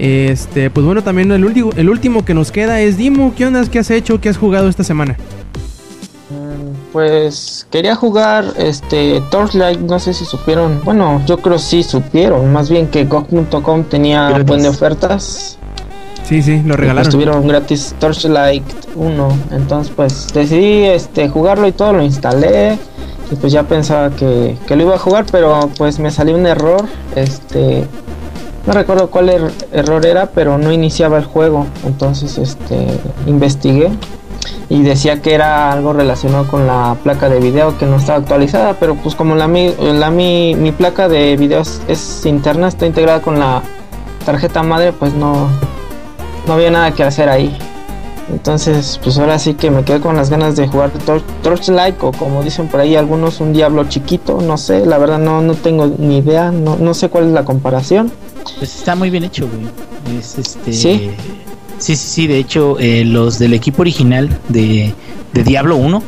Este, 0.01 0.69
pues 0.69 0.85
bueno, 0.85 1.03
también 1.03 1.31
el 1.31 1.45
último, 1.45 1.71
el 1.77 1.89
último 1.89 2.25
que 2.25 2.35
nos 2.35 2.51
queda 2.51 2.81
es 2.81 2.97
Dimo. 2.97 3.33
¿Qué 3.37 3.47
onda? 3.47 3.65
¿Qué 3.71 3.79
has 3.79 3.91
hecho? 3.93 4.21
¿Qué 4.21 4.29
has 4.29 4.37
jugado 4.37 4.69
esta 4.69 4.83
semana? 4.83 5.17
Pues 6.93 7.69
quería 7.71 7.95
jugar 7.95 8.47
este 8.59 9.23
Torchlight, 9.31 9.79
no 9.79 10.01
sé 10.01 10.15
si 10.15 10.25
supieron, 10.25 10.81
bueno, 10.83 11.23
yo 11.27 11.37
creo 11.39 11.59
sí 11.59 11.83
supieron, 11.83 12.51
más 12.53 12.71
bien 12.71 12.89
que 12.89 13.05
GOG.com 13.05 13.85
tenía 13.85 14.33
un 14.35 14.47
buen 14.47 14.63
de 14.63 14.71
ofertas 14.71 15.56
Sí, 16.27 16.43
sí, 16.43 16.61
lo 16.65 16.77
regalaron. 16.77 17.07
Estuvieron 17.07 17.47
gratis 17.47 17.95
Torchlight 18.01 18.65
1. 18.97 19.29
Entonces, 19.53 19.93
pues 19.95 20.27
decidí 20.35 20.85
este, 20.85 21.29
jugarlo 21.29 21.69
y 21.69 21.73
todo, 21.73 21.93
lo 21.93 22.03
instalé. 22.03 22.79
Y 23.31 23.37
pues 23.37 23.53
ya 23.53 23.63
pensaba 23.63 24.11
que, 24.11 24.57
lo 24.69 24.83
iba 24.83 24.97
a 24.97 24.99
jugar, 24.99 25.27
pero 25.31 25.71
pues 25.79 26.01
me 26.01 26.11
salió 26.11 26.35
un 26.35 26.47
error. 26.47 26.85
Este. 27.15 27.87
No 28.67 28.73
recuerdo 28.73 29.09
cuál 29.09 29.29
er-, 29.29 29.53
error 29.71 30.05
era, 30.05 30.27
pero 30.27 30.59
no 30.59 30.73
iniciaba 30.73 31.17
el 31.17 31.25
juego. 31.25 31.67
Entonces, 31.85 32.39
este. 32.39 32.89
Investigué. 33.27 33.91
Y 34.69 34.83
decía 34.83 35.23
que 35.23 35.33
era 35.33 35.71
algo 35.71 35.93
relacionado 35.93 36.49
con 36.49 36.67
la 36.67 36.97
placa 37.05 37.29
de 37.29 37.39
video 37.39 37.79
que 37.79 37.87
no 37.87 37.97
estaba 37.97 38.19
actualizada. 38.19 38.75
Pero 38.81 38.97
pues 38.97 39.15
como 39.15 39.37
la, 39.37 39.47
la 39.47 40.11
mi, 40.11 40.57
mi 40.57 40.73
placa 40.73 41.09
de 41.09 41.37
video 41.37 41.63
es 41.87 42.27
interna, 42.27 42.67
está 42.67 42.85
integrada 42.85 43.23
con 43.23 43.39
la 43.39 43.63
tarjeta 44.25 44.65
madre, 44.65 44.93
pues 44.93 45.15
no, 45.15 45.49
no 46.47 46.55
había 46.55 46.71
nada 46.71 46.93
que 46.93 47.03
hacer 47.03 47.29
ahí. 47.29 47.57
Entonces, 48.31 48.99
pues 49.03 49.19
ahora 49.19 49.39
sí 49.39 49.55
que 49.55 49.71
me 49.71 49.85
quedé 49.85 50.01
con 50.01 50.17
las 50.17 50.31
ganas 50.31 50.57
de 50.57 50.67
jugar 50.67 50.91
Torchlight 51.43 51.95
o 52.03 52.11
como 52.11 52.43
dicen 52.43 52.67
por 52.67 52.81
ahí 52.81 52.97
algunos 52.97 53.41
un 53.41 53.53
Diablo 53.53 53.85
chiquito, 53.89 54.41
no 54.41 54.59
sé, 54.59 54.85
la 54.85 54.99
verdad 54.99 55.19
no, 55.19 55.43
no 55.43 55.55
tengo 55.55 55.87
ni 55.99 56.19
idea, 56.19 56.51
no, 56.51 56.77
no 56.77 56.93
sé 56.93 57.09
cuál 57.09 57.27
es 57.27 57.33
la 57.33 57.45
comparación. 57.45 58.11
Pues 58.59 58.75
está 58.75 58.97
muy 58.97 59.11
bien 59.11 59.25
hecho, 59.25 59.49
güey. 59.49 60.19
Es 60.19 60.39
este 60.39 60.73
Sí. 60.73 61.11
Sí, 61.79 61.95
sí, 61.95 62.27
de 62.27 62.39
hecho 62.39 62.79
eh, 62.79 63.05
los 63.05 63.39
del 63.39 63.53
equipo 63.53 63.83
original 63.83 64.31
de, 64.49 64.95
de 65.35 65.45
Diablo 65.45 65.77
1 65.77 66.03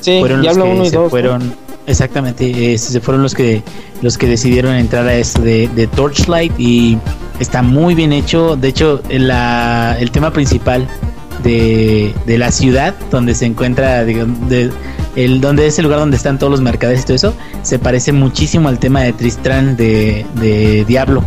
sí, 0.00 0.20
fueron 0.20 0.42
Diablo 0.42 0.64
los 0.64 0.74
que 0.74 0.78
1 0.78 0.84
y 0.84 0.90
se 0.90 0.96
2, 0.96 1.10
fueron 1.10 1.54
exactamente, 1.86 2.78
se 2.78 3.00
fueron 3.00 3.22
los 3.24 3.34
que 3.34 3.62
los 4.00 4.16
que 4.16 4.28
decidieron 4.28 4.76
entrar 4.76 5.08
a 5.08 5.16
este 5.16 5.42
de, 5.42 5.68
de 5.68 5.86
Torchlight 5.88 6.52
y 6.56 6.98
Está 7.38 7.62
muy 7.62 7.94
bien 7.94 8.12
hecho. 8.12 8.56
De 8.56 8.68
hecho, 8.68 9.02
el 9.08 10.10
tema 10.10 10.32
principal 10.32 10.88
de, 11.42 12.14
la 12.26 12.50
ciudad 12.50 12.94
donde 13.10 13.34
se 13.34 13.46
encuentra, 13.46 14.02
el, 14.02 15.40
donde 15.40 15.66
es 15.66 15.78
el 15.78 15.84
lugar 15.84 16.00
donde 16.00 16.16
están 16.16 16.38
todos 16.38 16.50
los 16.50 16.60
mercaderes 16.60 17.02
y 17.02 17.04
todo 17.04 17.16
eso, 17.16 17.34
se 17.62 17.78
parece 17.78 18.12
muchísimo 18.12 18.68
al 18.68 18.78
tema 18.78 19.02
de 19.02 19.12
Tristran 19.12 19.76
de, 19.76 20.26
de 20.34 20.84
Diablo. 20.86 21.24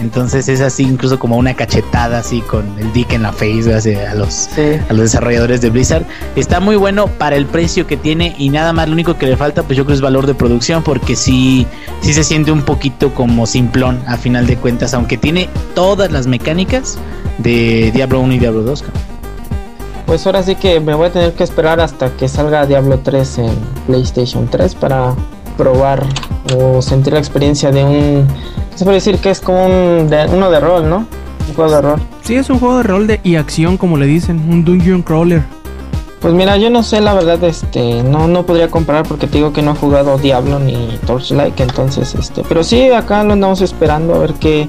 Entonces 0.00 0.48
es 0.48 0.60
así, 0.60 0.82
incluso 0.82 1.18
como 1.18 1.36
una 1.36 1.54
cachetada 1.54 2.18
así 2.18 2.40
con 2.40 2.66
el 2.78 2.92
dick 2.92 3.12
en 3.12 3.22
la 3.22 3.32
face 3.32 4.06
a 4.06 4.14
los, 4.14 4.48
a 4.56 4.92
los 4.92 5.00
desarrolladores 5.02 5.60
de 5.60 5.70
Blizzard. 5.70 6.04
Está 6.36 6.60
muy 6.60 6.76
bueno 6.76 7.06
para 7.06 7.36
el 7.36 7.46
precio 7.46 7.86
que 7.86 7.96
tiene 7.96 8.34
y 8.38 8.48
nada 8.48 8.72
más 8.72 8.88
lo 8.88 8.94
único 8.94 9.16
que 9.16 9.26
le 9.26 9.36
falta 9.36 9.62
pues 9.62 9.76
yo 9.76 9.84
creo 9.84 9.94
es 9.94 10.00
valor 10.00 10.26
de 10.26 10.34
producción 10.34 10.82
porque 10.82 11.16
sí, 11.16 11.66
sí 12.00 12.14
se 12.14 12.24
siente 12.24 12.50
un 12.50 12.62
poquito 12.62 13.12
como 13.14 13.46
simplón 13.46 14.02
a 14.06 14.16
final 14.16 14.46
de 14.46 14.56
cuentas, 14.56 14.94
aunque 14.94 15.16
tiene 15.16 15.48
todas 15.74 16.10
las 16.10 16.26
mecánicas 16.26 16.98
de 17.38 17.90
Diablo 17.92 18.20
1 18.20 18.34
y 18.34 18.38
Diablo 18.38 18.62
2. 18.62 18.84
Pues 20.06 20.26
ahora 20.26 20.42
sí 20.42 20.56
que 20.56 20.80
me 20.80 20.94
voy 20.94 21.08
a 21.08 21.12
tener 21.12 21.34
que 21.34 21.44
esperar 21.44 21.80
hasta 21.80 22.10
que 22.16 22.26
salga 22.26 22.66
Diablo 22.66 22.98
3 22.98 23.38
en 23.38 23.52
PlayStation 23.86 24.48
3 24.48 24.74
para 24.74 25.14
probar 25.56 26.02
o 26.56 26.82
sentir 26.82 27.12
la 27.12 27.18
experiencia 27.18 27.70
de 27.70 27.84
un 27.84 28.26
se 28.74 28.84
puede 28.84 28.96
decir 28.96 29.18
que 29.18 29.30
es 29.30 29.40
como 29.40 29.66
un 29.66 30.10
uno 30.32 30.50
de 30.50 30.60
rol, 30.60 30.88
¿no? 30.88 31.06
Un 31.48 31.54
juego 31.54 31.70
de 31.70 31.80
rol. 31.82 32.00
Sí, 32.22 32.36
es 32.36 32.50
un 32.50 32.58
juego 32.58 32.78
de 32.78 32.82
rol 32.82 33.06
de, 33.06 33.20
y 33.24 33.36
acción, 33.36 33.76
como 33.76 33.96
le 33.96 34.06
dicen, 34.06 34.38
un 34.48 34.64
dungeon 34.64 35.02
crawler. 35.02 35.42
Pues 36.20 36.34
mira, 36.34 36.58
yo 36.58 36.68
no 36.68 36.82
sé, 36.82 37.00
la 37.00 37.14
verdad, 37.14 37.42
este, 37.44 38.02
no, 38.02 38.28
no 38.28 38.44
podría 38.44 38.68
comparar 38.68 39.04
porque 39.06 39.26
te 39.26 39.38
digo 39.38 39.54
que 39.54 39.62
no 39.62 39.72
he 39.72 39.74
jugado 39.74 40.18
Diablo 40.18 40.58
ni 40.58 40.98
Torchlight, 41.06 41.58
entonces, 41.60 42.14
este, 42.14 42.42
pero 42.46 42.62
sí, 42.62 42.90
acá 42.90 43.24
lo 43.24 43.32
andamos 43.32 43.62
esperando 43.62 44.14
a 44.14 44.18
ver 44.18 44.34
qué, 44.34 44.68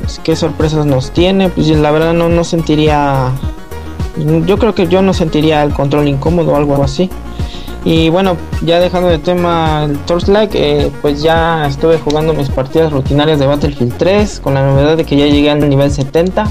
pues, 0.00 0.20
qué 0.22 0.36
sorpresas 0.36 0.84
nos 0.84 1.10
tiene. 1.10 1.48
Pues 1.48 1.68
la 1.68 1.90
verdad 1.90 2.12
no, 2.12 2.28
no 2.28 2.44
sentiría, 2.44 3.30
yo 4.46 4.58
creo 4.58 4.74
que 4.74 4.88
yo 4.88 5.00
no 5.00 5.14
sentiría 5.14 5.62
el 5.62 5.72
control 5.72 6.06
incómodo 6.06 6.52
o 6.52 6.56
algo 6.56 6.82
así. 6.82 7.08
Y 7.88 8.10
bueno, 8.10 8.36
ya 8.60 8.80
dejando 8.80 9.08
de 9.08 9.16
tema 9.16 9.84
el 9.84 9.96
Torchlight, 10.00 10.54
eh, 10.54 10.92
pues 11.00 11.22
ya 11.22 11.66
estuve 11.66 11.96
jugando 11.96 12.34
mis 12.34 12.50
partidas 12.50 12.92
rutinarias 12.92 13.38
de 13.38 13.46
Battlefield 13.46 13.94
3 13.96 14.40
con 14.40 14.52
la 14.52 14.62
novedad 14.62 14.98
de 14.98 15.06
que 15.06 15.16
ya 15.16 15.24
llegué 15.24 15.50
al 15.50 15.66
nivel 15.66 15.90
70. 15.90 16.50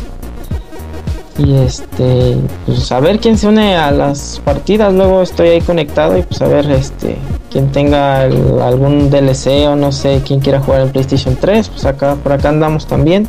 Y 1.37 1.57
este, 1.57 2.37
pues 2.65 2.91
a 2.91 2.99
ver 3.01 3.19
quién 3.19 3.37
se 3.37 3.47
une 3.47 3.75
a 3.75 3.91
las 3.91 4.41
partidas, 4.43 4.91
luego 4.91 5.21
estoy 5.21 5.49
ahí 5.49 5.61
conectado 5.61 6.17
y 6.17 6.23
pues 6.23 6.41
a 6.41 6.47
ver 6.47 6.71
este, 6.71 7.17
quien 7.51 7.71
tenga 7.71 8.21
algún 8.21 9.11
DLC 9.11 9.67
o 9.67 9.75
no 9.75 9.91
sé, 9.91 10.23
quien 10.25 10.39
quiera 10.39 10.59
jugar 10.59 10.81
en 10.81 10.89
PlayStation 10.89 11.37
3, 11.39 11.69
pues 11.69 11.85
acá 11.85 12.15
por 12.15 12.31
acá 12.31 12.49
andamos 12.49 12.87
también. 12.87 13.27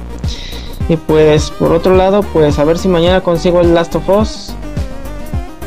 Y 0.88 0.96
pues 0.96 1.50
por 1.50 1.72
otro 1.72 1.94
lado, 1.94 2.22
pues 2.32 2.58
a 2.58 2.64
ver 2.64 2.78
si 2.78 2.88
mañana 2.88 3.20
consigo 3.20 3.60
el 3.60 3.74
Last 3.74 3.94
of 3.96 4.08
Us 4.08 4.54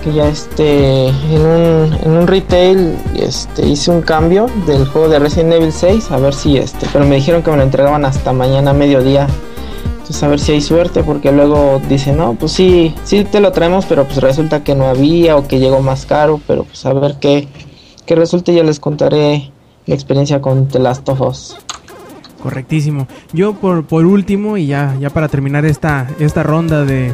que 0.01 0.13
ya 0.13 0.27
este 0.27 1.07
en 1.07 1.41
un, 1.41 1.93
en 2.03 2.11
un 2.11 2.27
retail 2.27 2.97
este 3.15 3.67
hice 3.67 3.91
un 3.91 4.01
cambio 4.01 4.47
del 4.65 4.87
juego 4.87 5.07
de 5.09 5.19
Resident 5.19 5.53
Evil 5.53 5.71
6 5.71 6.11
a 6.11 6.17
ver 6.17 6.33
si 6.33 6.57
este 6.57 6.87
pero 6.91 7.05
me 7.05 7.15
dijeron 7.15 7.43
que 7.43 7.51
me 7.51 7.57
lo 7.57 7.63
entregaban 7.63 8.03
hasta 8.05 8.33
mañana 8.33 8.73
mediodía. 8.73 9.27
Entonces 9.93 10.23
a 10.23 10.27
ver 10.27 10.39
si 10.39 10.53
hay 10.53 10.61
suerte 10.61 11.03
porque 11.03 11.31
luego 11.31 11.81
dicen 11.87 12.17
no 12.17 12.33
pues 12.33 12.51
sí 12.51 12.93
sí 13.03 13.23
te 13.23 13.39
lo 13.39 13.51
traemos 13.51 13.85
pero 13.85 14.05
pues 14.05 14.17
resulta 14.17 14.63
que 14.63 14.75
no 14.75 14.87
había 14.87 15.37
o 15.37 15.47
que 15.47 15.59
llegó 15.59 15.81
más 15.81 16.05
caro 16.05 16.41
pero 16.47 16.63
pues 16.63 16.85
a 16.85 16.93
ver 16.93 17.15
qué 17.19 17.47
qué 18.05 18.15
resulta 18.15 18.51
ya 18.51 18.63
les 18.63 18.79
contaré 18.79 19.51
mi 19.85 19.93
experiencia 19.93 20.41
con 20.41 20.67
The 20.67 20.79
Last 20.79 21.07
of 21.09 21.21
Us 21.21 21.55
correctísimo. 22.41 23.07
Yo 23.31 23.53
por 23.53 23.85
por 23.85 24.05
último 24.05 24.57
y 24.57 24.67
ya 24.67 24.97
ya 24.99 25.09
para 25.09 25.29
terminar 25.29 25.65
esta 25.65 26.09
esta 26.19 26.43
ronda 26.43 26.83
de 26.83 27.13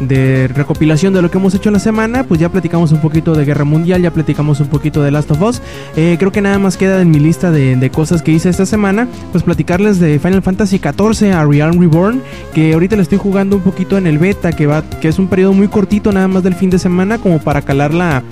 de 0.00 0.48
recopilación 0.48 1.12
de 1.12 1.22
lo 1.22 1.30
que 1.30 1.38
hemos 1.38 1.54
hecho 1.54 1.68
en 1.68 1.74
la 1.74 1.78
semana, 1.78 2.24
pues 2.24 2.40
ya 2.40 2.48
platicamos 2.48 2.92
un 2.92 3.00
poquito 3.00 3.34
de 3.34 3.44
Guerra 3.44 3.64
Mundial, 3.64 4.02
ya 4.02 4.12
platicamos 4.12 4.60
un 4.60 4.68
poquito 4.68 5.02
de 5.02 5.10
Last 5.10 5.30
of 5.30 5.42
Us. 5.42 5.62
Eh, 5.96 6.16
creo 6.18 6.32
que 6.32 6.40
nada 6.40 6.58
más 6.58 6.76
queda 6.76 7.00
en 7.00 7.10
mi 7.10 7.18
lista 7.18 7.50
de, 7.50 7.90
cosas 7.90 8.22
que 8.22 8.32
hice 8.32 8.48
esta 8.48 8.66
semana, 8.66 9.08
pues 9.32 9.44
platicarles 9.44 9.98
de 9.98 10.18
Final 10.18 10.42
Fantasy 10.42 10.78
XIV 10.78 11.32
a 11.32 11.44
Realm 11.44 11.80
Reborn, 11.80 12.22
que 12.54 12.74
ahorita 12.74 12.96
le 12.96 13.02
estoy 13.02 13.18
jugando 13.18 13.56
un 13.56 13.62
poquito 13.62 13.98
en 13.98 14.06
el 14.06 14.18
beta, 14.18 14.52
que 14.52 14.66
va, 14.66 14.82
que 14.82 15.08
es 15.08 15.18
un 15.18 15.28
periodo 15.28 15.52
muy 15.52 15.68
cortito 15.68 16.12
nada 16.12 16.28
más 16.28 16.42
del 16.42 16.54
fin 16.54 16.70
de 16.70 16.78
semana, 16.78 17.18
como 17.18 17.38
para 17.40 17.62
calar 17.62 17.94
la 17.94 18.22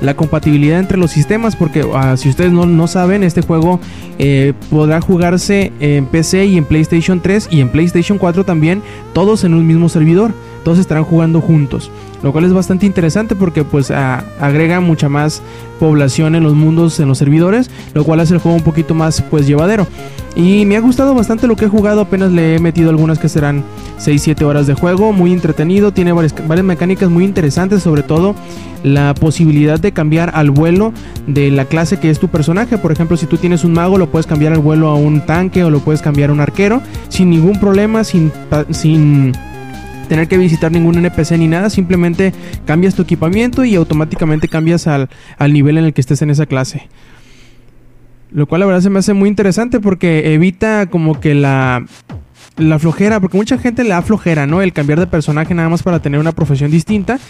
la 0.00 0.14
compatibilidad 0.14 0.78
entre 0.78 0.98
los 0.98 1.10
sistemas 1.10 1.56
porque 1.56 1.84
ah, 1.94 2.16
si 2.16 2.28
ustedes 2.28 2.52
no, 2.52 2.66
no, 2.66 2.86
saben 2.86 3.22
este 3.22 3.42
juego 3.42 3.80
eh, 4.18 4.54
podrá 4.70 5.00
jugarse 5.00 5.72
en 5.80 6.06
PC 6.06 6.46
y 6.46 6.56
en 6.56 6.64
PlayStation 6.64 7.20
3 7.20 7.48
y 7.50 7.60
en 7.60 7.68
PlayStation 7.68 8.18
4 8.18 8.44
también 8.44 8.82
todos 9.12 9.44
en 9.44 9.54
un 9.54 9.66
mismo 9.66 9.88
servidor 9.88 10.32
todos 10.64 10.78
estarán 10.78 11.04
jugando 11.04 11.40
juntos, 11.40 11.90
lo 12.22 12.32
cual 12.32 12.44
es 12.44 12.52
bastante 12.52 12.86
interesante 12.86 13.34
porque 13.34 13.64
pues 13.64 13.90
agrega 13.90 14.80
mucha 14.80 15.08
más 15.08 15.42
población 15.78 16.34
en 16.34 16.42
los 16.42 16.54
mundos, 16.54 17.00
en 17.00 17.08
los 17.08 17.18
servidores, 17.18 17.70
lo 17.94 18.04
cual 18.04 18.20
hace 18.20 18.34
el 18.34 18.40
juego 18.40 18.56
un 18.56 18.64
poquito 18.64 18.94
más 18.94 19.22
pues 19.22 19.46
llevadero. 19.46 19.86
Y 20.36 20.64
me 20.64 20.76
ha 20.76 20.80
gustado 20.80 21.14
bastante 21.14 21.48
lo 21.48 21.56
que 21.56 21.64
he 21.64 21.68
jugado, 21.68 22.02
apenas 22.02 22.30
le 22.30 22.54
he 22.54 22.58
metido 22.60 22.90
algunas 22.90 23.18
que 23.18 23.28
serán 23.28 23.64
6-7 23.98 24.42
horas 24.42 24.66
de 24.66 24.74
juego, 24.74 25.12
muy 25.12 25.32
entretenido, 25.32 25.92
tiene 25.92 26.12
varias, 26.12 26.34
varias 26.46 26.64
mecánicas 26.64 27.10
muy 27.10 27.24
interesantes, 27.24 27.82
sobre 27.82 28.02
todo 28.02 28.36
la 28.84 29.14
posibilidad 29.14 29.80
de 29.80 29.92
cambiar 29.92 30.30
al 30.34 30.50
vuelo 30.50 30.92
de 31.26 31.50
la 31.50 31.64
clase 31.64 31.98
que 31.98 32.10
es 32.10 32.20
tu 32.20 32.28
personaje. 32.28 32.78
Por 32.78 32.92
ejemplo, 32.92 33.16
si 33.16 33.26
tú 33.26 33.38
tienes 33.38 33.64
un 33.64 33.72
mago, 33.72 33.98
lo 33.98 34.10
puedes 34.10 34.26
cambiar 34.26 34.52
al 34.52 34.60
vuelo 34.60 34.88
a 34.88 34.94
un 34.94 35.26
tanque 35.26 35.64
o 35.64 35.70
lo 35.70 35.80
puedes 35.80 36.00
cambiar 36.00 36.30
a 36.30 36.32
un 36.32 36.40
arquero 36.40 36.80
sin 37.08 37.30
ningún 37.30 37.58
problema, 37.58 38.04
sin, 38.04 38.32
sin 38.70 39.32
tener 40.10 40.26
que 40.26 40.36
visitar 40.36 40.72
ningún 40.72 40.96
NPC 40.98 41.38
ni 41.38 41.46
nada, 41.46 41.70
simplemente 41.70 42.32
cambias 42.66 42.96
tu 42.96 43.02
equipamiento 43.02 43.64
y 43.64 43.76
automáticamente 43.76 44.48
cambias 44.48 44.88
al, 44.88 45.08
nivel 45.52 45.78
en 45.78 45.84
el 45.84 45.92
que 45.94 46.00
estés 46.00 46.20
en 46.20 46.30
esa 46.30 46.46
clase. 46.46 46.88
Lo 48.32 48.46
cual 48.48 48.58
la 48.58 48.66
verdad 48.66 48.80
se 48.80 48.90
me 48.90 48.98
hace 48.98 49.12
muy 49.12 49.28
interesante 49.28 49.78
porque 49.78 50.34
evita 50.34 50.86
como 50.86 51.20
que 51.20 51.36
la, 51.36 51.84
la 52.56 52.80
flojera, 52.80 53.20
porque 53.20 53.36
mucha 53.36 53.56
gente 53.56 53.84
le 53.84 53.90
da 53.90 54.02
flojera, 54.02 54.48
¿no? 54.48 54.62
El 54.62 54.72
cambiar 54.72 54.98
de 54.98 55.06
personaje 55.06 55.54
nada 55.54 55.68
más 55.68 55.84
para 55.84 56.02
tener 56.02 56.18
una 56.18 56.32
profesión 56.32 56.72
distinta, 56.72 57.20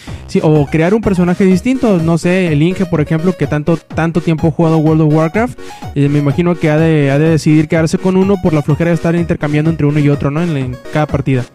o 0.41 0.65
crear 0.65 0.95
un 0.95 1.01
personaje 1.01 1.45
distinto, 1.45 1.99
no 1.99 2.17
sé, 2.17 2.51
el 2.51 2.63
Inge, 2.63 2.87
por 2.87 2.99
ejemplo, 2.99 3.37
que 3.37 3.45
tanto, 3.45 3.77
tanto 3.77 4.21
tiempo 4.21 4.47
ha 4.47 4.51
jugado 4.51 4.79
World 4.79 5.01
of 5.01 5.13
Warcraft, 5.13 5.59
y 5.93 6.09
me 6.09 6.17
imagino 6.17 6.55
que 6.55 6.71
ha 6.71 6.77
de, 6.77 7.11
ha 7.11 7.19
de 7.19 7.29
decidir 7.29 7.67
quedarse 7.67 7.99
con 7.99 8.17
uno 8.17 8.37
por 8.41 8.53
la 8.53 8.63
flojera 8.63 8.89
de 8.89 8.95
estar 8.95 9.15
intercambiando 9.15 9.69
entre 9.69 9.85
uno 9.85 9.99
y 9.99 10.09
otro, 10.09 10.31
¿no? 10.31 10.41
en 10.41 10.75
cada 10.91 11.05
partida. 11.05 11.45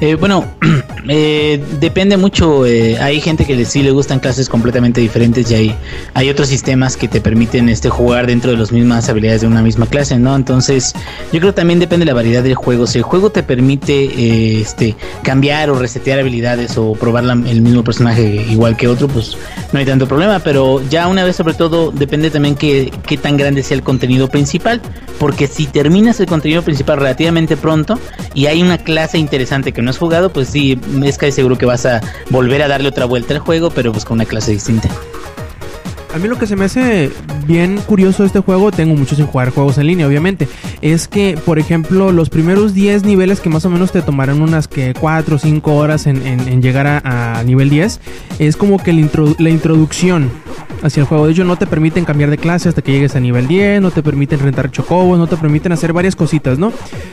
Eh, 0.00 0.16
bueno, 0.16 0.44
eh, 1.08 1.62
depende 1.80 2.16
mucho. 2.16 2.66
Eh, 2.66 2.98
hay 2.98 3.20
gente 3.20 3.44
que 3.44 3.64
sí 3.64 3.82
le 3.82 3.90
gustan 3.90 4.20
clases 4.20 4.48
completamente 4.48 5.00
diferentes 5.00 5.50
y 5.50 5.54
hay, 5.54 5.76
hay 6.14 6.30
otros 6.30 6.48
sistemas 6.48 6.96
que 6.96 7.08
te 7.08 7.20
permiten 7.20 7.68
este 7.68 7.90
jugar 7.90 8.26
dentro 8.26 8.50
de 8.50 8.56
las 8.56 8.72
mismas 8.72 9.08
habilidades 9.08 9.42
de 9.42 9.46
una 9.46 9.62
misma 9.62 9.86
clase, 9.86 10.18
¿no? 10.18 10.34
Entonces, 10.34 10.94
yo 11.32 11.40
creo 11.40 11.52
que 11.52 11.56
también 11.56 11.78
depende 11.78 12.04
de 12.04 12.10
la 12.10 12.14
variedad 12.14 12.42
del 12.42 12.54
juego. 12.54 12.86
Si 12.86 12.98
el 12.98 13.04
juego 13.04 13.30
te 13.30 13.42
permite 13.42 14.60
este 14.60 14.96
cambiar 15.22 15.70
o 15.70 15.78
resetear 15.78 16.18
habilidades 16.18 16.76
o 16.76 16.92
probar 16.94 17.24
el 17.24 17.62
mismo 17.62 17.84
personaje 17.84 18.46
igual 18.50 18.76
que 18.76 18.88
otro, 18.88 19.08
pues 19.08 19.36
no 19.72 19.78
hay 19.78 19.86
tanto 19.86 20.06
problema. 20.08 20.40
Pero 20.40 20.82
ya 20.88 21.06
una 21.08 21.24
vez 21.24 21.36
sobre 21.36 21.54
todo 21.54 21.92
depende 21.92 22.30
también 22.30 22.56
que 22.56 22.92
qué 23.06 23.16
tan 23.16 23.36
grande 23.36 23.62
sea 23.62 23.76
el 23.76 23.82
contenido 23.82 24.28
principal, 24.28 24.80
porque 25.18 25.46
si 25.46 25.66
terminas 25.66 26.18
el 26.20 26.26
contenido 26.26 26.62
principal 26.62 26.98
relativamente 26.98 27.56
pronto 27.56 27.98
y 28.34 28.46
hay 28.46 28.62
una 28.62 28.78
clase 28.78 29.18
interesante 29.18 29.72
que 29.72 29.83
no 29.84 29.90
has 29.90 29.98
jugado, 29.98 30.32
pues 30.32 30.48
sí, 30.48 30.78
es 31.04 31.18
casi 31.18 31.32
seguro 31.32 31.56
que 31.56 31.66
vas 31.66 31.86
a 31.86 32.00
volver 32.30 32.62
a 32.62 32.68
darle 32.68 32.88
otra 32.88 33.04
vuelta 33.04 33.34
al 33.34 33.40
juego, 33.40 33.70
pero 33.70 33.92
pues 33.92 34.04
con 34.04 34.16
una 34.16 34.24
clase 34.24 34.52
distinta. 34.52 34.88
A 36.14 36.18
mí 36.18 36.28
lo 36.28 36.38
que 36.38 36.46
se 36.46 36.54
me 36.54 36.66
hace 36.66 37.10
bien 37.44 37.76
curioso 37.78 38.22
de 38.22 38.28
este 38.28 38.38
juego, 38.38 38.70
tengo 38.70 38.94
muchos 38.94 39.18
sin 39.18 39.26
jugar 39.26 39.50
juegos 39.50 39.78
en 39.78 39.88
línea, 39.88 40.06
obviamente, 40.06 40.46
es 40.80 41.08
que, 41.08 41.36
por 41.44 41.58
ejemplo, 41.58 42.12
los 42.12 42.30
primeros 42.30 42.72
10 42.72 43.02
niveles 43.02 43.40
que 43.40 43.48
más 43.48 43.64
o 43.64 43.70
menos 43.70 43.90
te 43.90 44.00
tomarán 44.00 44.40
unas 44.40 44.68
que 44.68 44.94
4 44.94 45.34
o 45.34 45.38
5 45.40 45.74
horas 45.74 46.06
en, 46.06 46.62
llegar 46.62 46.86
a, 46.86 47.42
nivel 47.44 47.68
10, 47.68 48.00
es 48.38 48.56
como 48.56 48.80
que 48.80 48.92
la, 48.92 49.50
introducción 49.50 50.30
hacia 50.82 51.00
el 51.00 51.06
juego. 51.06 51.26
De 51.26 51.32
hecho, 51.32 51.44
no 51.44 51.56
te 51.56 51.66
permiten 51.66 52.04
cambiar 52.04 52.30
de 52.30 52.38
clase 52.38 52.68
hasta 52.68 52.82
que 52.82 52.92
llegues 52.92 53.16
a 53.16 53.20
nivel 53.20 53.46
10, 53.46 53.80
no 53.80 53.90
te 53.90 54.02
permiten 54.02 54.40
rentar 54.40 54.70
chocobos, 54.70 55.18
no 55.18 55.26
te 55.26 55.36
permiten 55.36 55.72
hacer 55.72 55.92
varias 55.92 56.16
cositas, 56.16 56.58
¿no? 56.58 56.72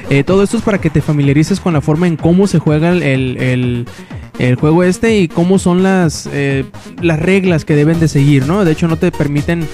Eh, 0.10 0.24
todo 0.24 0.44
esto 0.44 0.58
es 0.58 0.64
para 0.64 0.80
que 0.80 0.90
te 0.90 1.02
familiarices 1.02 1.60
con 1.60 1.74
la 1.74 1.82
forma 1.82 2.08
en 2.08 2.18
cómo 2.18 2.48
se 2.48 2.60
juega 2.60 2.92
el 2.92 3.86
el 4.42 4.56
juego 4.56 4.84
este 4.84 5.20
y 5.20 5.28
cómo 5.28 5.60
son 5.60 5.84
las, 5.84 6.28
eh, 6.32 6.66
las 7.02 7.20
reglas 7.20 7.64
que 7.64 7.76
deben 7.76 8.00
de 8.00 8.08
seguir, 8.08 8.48
¿no? 8.48 8.66
De 8.66 8.72
hecho 8.72 8.88
no 8.88 8.98
te 8.98 9.12
permiten 9.12 9.68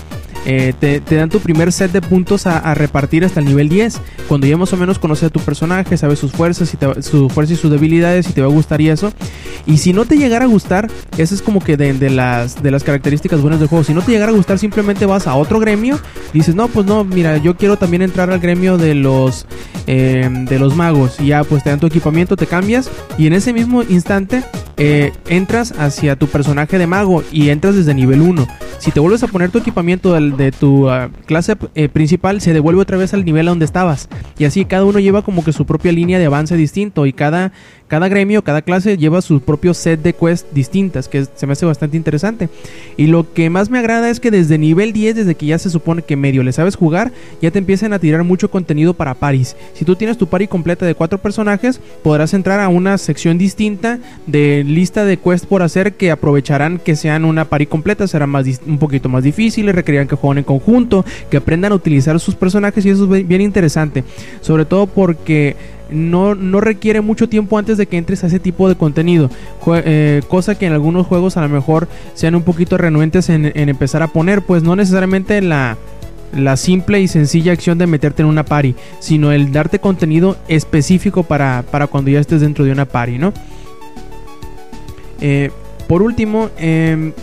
eh, 0.50 0.74
te, 0.80 1.02
dan 1.18 1.28
tu 1.28 1.42
primer 1.42 1.74
set 1.74 1.92
de 1.92 2.02
puntos 2.02 2.48
a, 2.48 2.74
repartir 2.74 3.26
hasta 3.26 3.42
el 3.42 3.46
nivel 3.48 3.68
10. 3.68 4.00
Cuando 4.30 4.48
ya 4.48 4.56
más 4.56 4.72
o 4.72 4.78
menos 4.78 4.98
conoces 4.98 5.26
a 5.26 5.30
tu 5.30 5.42
personaje, 5.42 5.98
sabes 5.98 6.20
sus 6.20 6.32
fuerzas 6.32 6.74
y 6.74 7.02
su 7.02 7.30
fuerza 7.30 7.52
y 7.52 7.58
sus 7.58 7.70
debilidades 7.70 8.30
y 8.30 8.34
te 8.34 8.40
va 8.40 8.48
a 8.48 8.50
gustar 8.50 8.80
y 8.80 8.88
eso. 8.88 9.12
Y 9.66 9.80
si 9.80 9.92
no 9.92 10.06
te 10.06 10.16
llegara 10.16 10.46
a 10.46 10.48
gustar, 10.48 10.90
eso 11.18 11.36
es 11.36 11.42
como 11.42 11.62
que 11.62 11.76
de, 11.76 12.10
las, 12.10 12.64
de 12.64 12.72
las 12.72 12.86
características 12.86 13.42
buenas 13.42 13.60
del 13.60 13.68
juego. 13.68 13.84
Si 13.84 13.94
no 13.94 14.02
te 14.02 14.14
llegara 14.14 14.32
a 14.32 14.36
gustar, 14.36 14.58
simplemente 14.58 15.06
vas 15.06 15.28
a 15.28 15.36
otro 15.36 15.60
gremio. 15.60 16.00
Dices, 16.32 16.56
no, 16.56 16.70
pues 16.70 16.86
no, 16.86 17.04
mira, 17.04 17.36
yo 17.36 17.58
quiero 17.58 17.76
también 17.76 18.02
entrar 18.02 18.30
al 18.30 18.40
gremio 18.40 18.78
de 18.78 18.96
los, 18.96 19.46
eh, 19.86 20.30
de 20.32 20.60
los 20.60 20.78
magos. 20.78 21.20
Y 21.20 21.28
ya 21.28 21.44
pues 21.44 21.62
te 21.64 21.72
dan 21.72 21.82
tu 21.82 21.88
equipamiento, 21.88 22.38
te 22.38 22.48
cambias. 22.48 22.90
Y 23.18 23.28
en 23.28 23.34
ese 23.34 23.52
mismo 23.52 23.84
instante 23.84 24.46
eh, 24.78 25.12
entras 25.28 25.74
hacia 25.78 26.16
tu 26.16 26.28
personaje 26.28 26.78
de 26.78 26.88
mago 26.88 27.24
y 27.34 27.50
entras 27.50 27.76
desde 27.76 27.94
nivel 27.94 28.22
1. 28.22 28.48
Si 28.80 28.92
te 28.92 29.00
vuelves 29.00 29.24
a 29.24 29.28
poner 29.28 29.50
tu 29.50 29.58
equipamiento 29.58 30.14
de, 30.38 30.52
tu 30.52 30.90
ah, 30.90 31.10
clase 31.26 31.56
eh, 31.76 31.90
principal, 31.90 32.42
se 32.42 32.54
devuelve 32.54 32.82
otra 32.82 32.98
vez 32.98 33.14
al 33.14 33.26
nivel 33.26 33.48
a 33.48 33.52
donde 33.52 33.66
estabas. 33.66 34.08
Y 34.38 34.46
así 34.46 34.66
cada 34.66 34.86
uno 34.86 35.00
lleva 35.00 35.22
como 35.22 35.44
que 35.44 35.52
su 35.52 35.66
propia 35.66 35.92
línea 35.92 36.20
de 36.20 36.26
avance 36.26 36.56
distinto 36.56 37.06
y 37.06 37.14
cada, 37.14 37.52
cada 37.88 38.10
gremio, 38.10 38.44
cada 38.44 38.62
clase 38.62 38.98
lleva 38.98 39.22
su 39.22 39.40
propio 39.42 39.74
set 39.74 40.02
de 40.02 40.14
quests 40.14 40.48
distintas, 40.54 41.08
que 41.08 41.26
se 41.34 41.48
me 41.48 41.54
hace 41.54 41.66
bastante 41.66 41.98
interesante. 41.98 42.50
Y 42.98 43.08
lo 43.08 43.34
que 43.34 43.50
más 43.50 43.70
me 43.70 43.80
agrada 43.80 44.10
es 44.10 44.20
que 44.20 44.32
desde 44.32 44.58
nivel 44.58 44.94
10, 44.94 45.16
desde 45.16 45.36
que 45.36 45.46
ya 45.46 45.58
se 45.58 45.70
supone 45.70 46.02
que 46.02 46.16
medio 46.16 46.44
le 46.44 46.52
sabes 46.52 46.76
jugar, 46.76 47.12
ya 47.42 47.52
te 47.52 47.60
empiezan 47.60 47.94
a 47.94 48.00
tirar 48.00 48.24
mucho 48.24 48.52
contenido 48.52 48.94
para 48.94 49.14
paris. 49.14 49.56
Si 49.74 49.86
tú 49.86 49.96
tienes 49.96 50.18
tu 50.18 50.28
pari 50.28 50.48
completa 50.48 50.86
de 50.86 50.96
cuatro 50.96 51.18
personajes, 51.18 51.80
podrás 52.04 52.34
entrar 52.34 52.60
a 52.60 52.68
una 52.70 52.98
sección 52.98 53.38
distinta 53.38 54.00
de 54.26 54.64
lista 54.66 55.06
de 55.06 55.18
quests 55.18 55.48
por 55.48 55.62
hacer 55.62 55.94
que 55.94 56.12
aprovecharán 56.12 56.80
que 56.80 56.96
sean 56.96 57.26
una 57.26 57.46
pari 57.46 57.68
completa, 57.68 58.08
serán 58.08 58.30
más 58.30 58.46
un 58.66 58.80
poquito 58.80 59.10
más 59.10 59.24
difíciles, 59.24 59.76
requerirán 59.76 60.08
que 60.08 60.16
jueguen 60.16 60.40
en 60.40 60.44
conjunto, 60.44 61.06
que 61.30 61.38
aprendan 61.38 61.72
a 61.72 61.76
utilizar 61.76 62.20
sus 62.20 62.36
personajes 62.36 62.86
y 62.86 62.90
eso 62.90 63.16
es 63.16 63.28
bien 63.28 63.42
interesante. 63.42 64.04
Sobre 64.42 64.66
todo 64.66 64.88
porque 64.88 65.56
no, 65.90 66.36
no 66.36 66.62
requiere 66.62 67.02
mucho 67.02 67.30
tiempo 67.30 67.58
antes 67.58 67.78
de 67.78 67.88
que 67.88 67.98
entres 67.98 68.24
a 68.24 68.28
ese 68.28 68.40
tipo 68.40 68.70
de 68.70 68.76
contenido. 68.76 69.30
Eh, 69.76 70.22
cosa 70.28 70.56
que 70.56 70.66
en 70.66 70.74
algunos 70.74 71.08
juegos 71.08 71.38
a 71.38 71.42
lo 71.42 71.50
mejor 71.50 71.88
sean 72.14 72.36
un 72.36 72.44
poquito 72.44 72.78
renuentes 72.78 73.30
en, 73.30 73.52
empezar 73.56 74.04
a 74.04 74.08
poner, 74.08 74.42
pues 74.42 74.64
no 74.64 74.76
necesariamente 74.76 75.42
la, 75.42 75.78
la 76.34 76.58
simple 76.58 77.02
y 77.02 77.08
sencilla 77.08 77.52
acción 77.52 77.78
de 77.78 77.88
meterte 77.88 78.22
en 78.22 78.28
una 78.28 78.46
party, 78.46 78.76
sino 79.00 79.32
el 79.32 79.52
darte 79.52 79.80
contenido 79.80 80.38
específico 80.48 81.24
para, 81.24 81.64
cuando 81.90 82.12
ya 82.12 82.20
estés 82.20 82.42
dentro 82.42 82.66
de 82.66 82.72
una 82.72 82.86
party, 82.86 83.18
¿no? 83.18 83.34
Eh, 85.20 85.52
por 85.88 86.02
último, 86.02 86.50
em, 86.58 87.14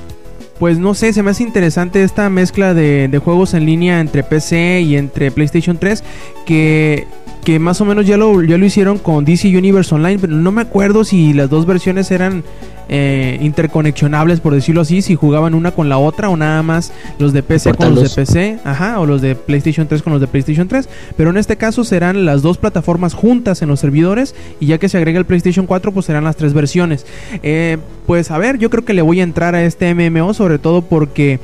pues 0.58 0.78
no 0.78 0.94
sé, 0.94 1.12
se 1.12 1.22
me 1.22 1.30
hace 1.30 1.42
interesante 1.42 2.02
esta 2.02 2.30
mezcla 2.30 2.74
de, 2.74 3.08
de, 3.08 3.18
juegos 3.18 3.54
en 3.54 3.66
línea 3.66 4.00
entre 4.00 4.22
PC 4.22 4.80
y 4.80 4.96
entre 4.96 5.30
PlayStation 5.30 5.78
3 5.78 6.02
que 6.46 7.06
que 7.44 7.58
más 7.58 7.80
o 7.80 7.84
menos 7.84 8.06
ya 8.06 8.16
lo, 8.16 8.42
ya 8.42 8.56
lo 8.56 8.64
hicieron 8.64 8.98
con 8.98 9.24
DC 9.24 9.56
Universe 9.56 9.94
Online, 9.94 10.18
pero 10.18 10.32
no 10.32 10.50
me 10.50 10.62
acuerdo 10.62 11.04
si 11.04 11.34
las 11.34 11.50
dos 11.50 11.66
versiones 11.66 12.10
eran 12.10 12.42
eh, 12.88 13.38
interconexionables, 13.42 14.40
por 14.40 14.54
decirlo 14.54 14.80
así, 14.80 15.02
si 15.02 15.14
jugaban 15.14 15.54
una 15.54 15.70
con 15.72 15.88
la 15.88 15.98
otra 15.98 16.30
o 16.30 16.36
nada 16.36 16.62
más 16.62 16.92
los 17.18 17.32
de 17.32 17.42
PC 17.42 17.74
con 17.74 17.94
los 17.94 18.02
de 18.02 18.22
PC, 18.24 18.58
ajá, 18.64 18.98
o 18.98 19.06
los 19.06 19.20
de 19.20 19.34
PlayStation 19.34 19.86
3 19.86 20.02
con 20.02 20.12
los 20.12 20.20
de 20.20 20.26
PlayStation 20.26 20.68
3, 20.68 20.88
pero 21.16 21.30
en 21.30 21.36
este 21.36 21.56
caso 21.56 21.84
serán 21.84 22.24
las 22.24 22.40
dos 22.42 22.56
plataformas 22.56 23.12
juntas 23.12 23.60
en 23.60 23.68
los 23.68 23.80
servidores 23.80 24.34
y 24.58 24.66
ya 24.66 24.78
que 24.78 24.88
se 24.88 24.96
agrega 24.96 25.18
el 25.18 25.26
PlayStation 25.26 25.66
4 25.66 25.92
pues 25.92 26.06
serán 26.06 26.24
las 26.24 26.36
tres 26.36 26.54
versiones. 26.54 27.06
Eh, 27.42 27.76
pues 28.06 28.30
a 28.30 28.38
ver, 28.38 28.58
yo 28.58 28.70
creo 28.70 28.84
que 28.84 28.94
le 28.94 29.02
voy 29.02 29.20
a 29.20 29.22
entrar 29.22 29.54
a 29.54 29.64
este 29.64 29.94
MMO 29.94 30.32
sobre 30.32 30.58
todo 30.58 30.82
porque 30.82 31.40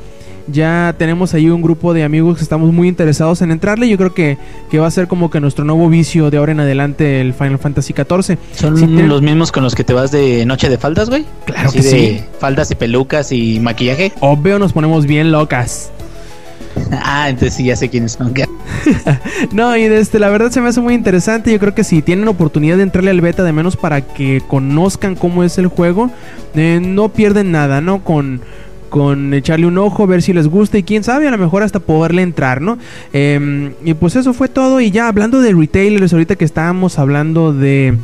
ya 0.46 0.94
tenemos 0.98 1.34
ahí 1.34 1.50
un 1.50 1.62
grupo 1.62 1.94
de 1.94 2.04
amigos 2.04 2.36
que 2.36 2.42
estamos 2.42 2.72
muy 2.72 2.88
interesados 2.88 3.42
en 3.42 3.50
entrarle. 3.50 3.88
Yo 3.88 3.96
creo 3.96 4.14
que, 4.14 4.38
que 4.70 4.78
va 4.78 4.86
a 4.86 4.90
ser 4.90 5.08
como 5.08 5.30
que 5.30 5.40
nuestro 5.40 5.64
nuevo 5.64 5.88
vicio 5.88 6.30
de 6.30 6.38
ahora 6.38 6.52
en 6.52 6.60
adelante 6.60 7.20
el 7.20 7.34
Final 7.34 7.58
Fantasy 7.58 7.92
XIV. 7.92 8.38
¿Son 8.52 9.08
los 9.08 9.22
mismos 9.22 9.52
con 9.52 9.62
los 9.62 9.74
que 9.74 9.84
te 9.84 9.92
vas 9.92 10.10
de 10.10 10.44
noche 10.46 10.68
de 10.68 10.78
faldas, 10.78 11.10
güey? 11.10 11.24
Claro 11.44 11.70
que 11.72 11.82
sí. 11.82 12.20
Faldas 12.38 12.70
y 12.70 12.74
pelucas 12.74 13.32
y 13.32 13.60
maquillaje. 13.60 14.12
Obvio, 14.20 14.58
nos 14.58 14.72
ponemos 14.72 15.06
bien 15.06 15.32
locas. 15.32 15.90
Ah, 17.02 17.28
entonces 17.28 17.54
sí, 17.54 17.64
ya 17.64 17.76
sé 17.76 17.88
quiénes 17.88 18.12
son. 18.12 18.32
no, 19.52 19.76
y 19.76 19.82
este, 19.82 20.18
la 20.18 20.28
verdad 20.28 20.50
se 20.50 20.60
me 20.60 20.68
hace 20.68 20.80
muy 20.80 20.94
interesante. 20.94 21.52
Yo 21.52 21.58
creo 21.58 21.74
que 21.74 21.84
si 21.84 22.02
tienen 22.02 22.28
oportunidad 22.28 22.76
de 22.76 22.84
entrarle 22.84 23.10
al 23.10 23.20
beta, 23.20 23.42
de 23.42 23.52
menos 23.52 23.76
para 23.76 24.00
que 24.00 24.42
conozcan 24.46 25.14
cómo 25.14 25.44
es 25.44 25.58
el 25.58 25.66
juego, 25.68 26.10
eh, 26.54 26.80
no 26.82 27.10
pierden 27.10 27.52
nada, 27.52 27.80
¿no? 27.80 28.02
Con, 28.04 28.40
con 28.90 29.32
echarle 29.32 29.66
un 29.66 29.78
ojo, 29.78 30.06
ver 30.06 30.20
si 30.20 30.32
les 30.32 30.48
gusta 30.48 30.76
y 30.76 30.82
quién 30.82 31.04
sabe, 31.04 31.26
a 31.26 31.30
lo 31.30 31.38
mejor 31.38 31.62
hasta 31.62 31.80
poderle 31.80 32.22
entrar, 32.22 32.60
¿no? 32.60 32.76
Em, 33.12 33.72
y 33.84 33.94
pues 33.94 34.16
eso 34.16 34.34
fue 34.34 34.48
todo. 34.48 34.80
Y 34.80 34.90
ya 34.90 35.08
hablando 35.08 35.40
de 35.40 35.54
retailers, 35.54 36.12
ahorita 36.12 36.36
que 36.36 36.44
estábamos 36.44 36.98
hablando 36.98 37.54
de. 37.54 37.94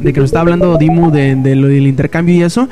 de 0.00 0.12
que 0.12 0.20
nos 0.20 0.30
está 0.30 0.40
hablando 0.40 0.76
Dimu 0.78 1.10
de, 1.12 1.36
lo 1.54 1.68
del 1.68 1.86
intercambio 1.86 2.34
y 2.34 2.42
eso. 2.42 2.68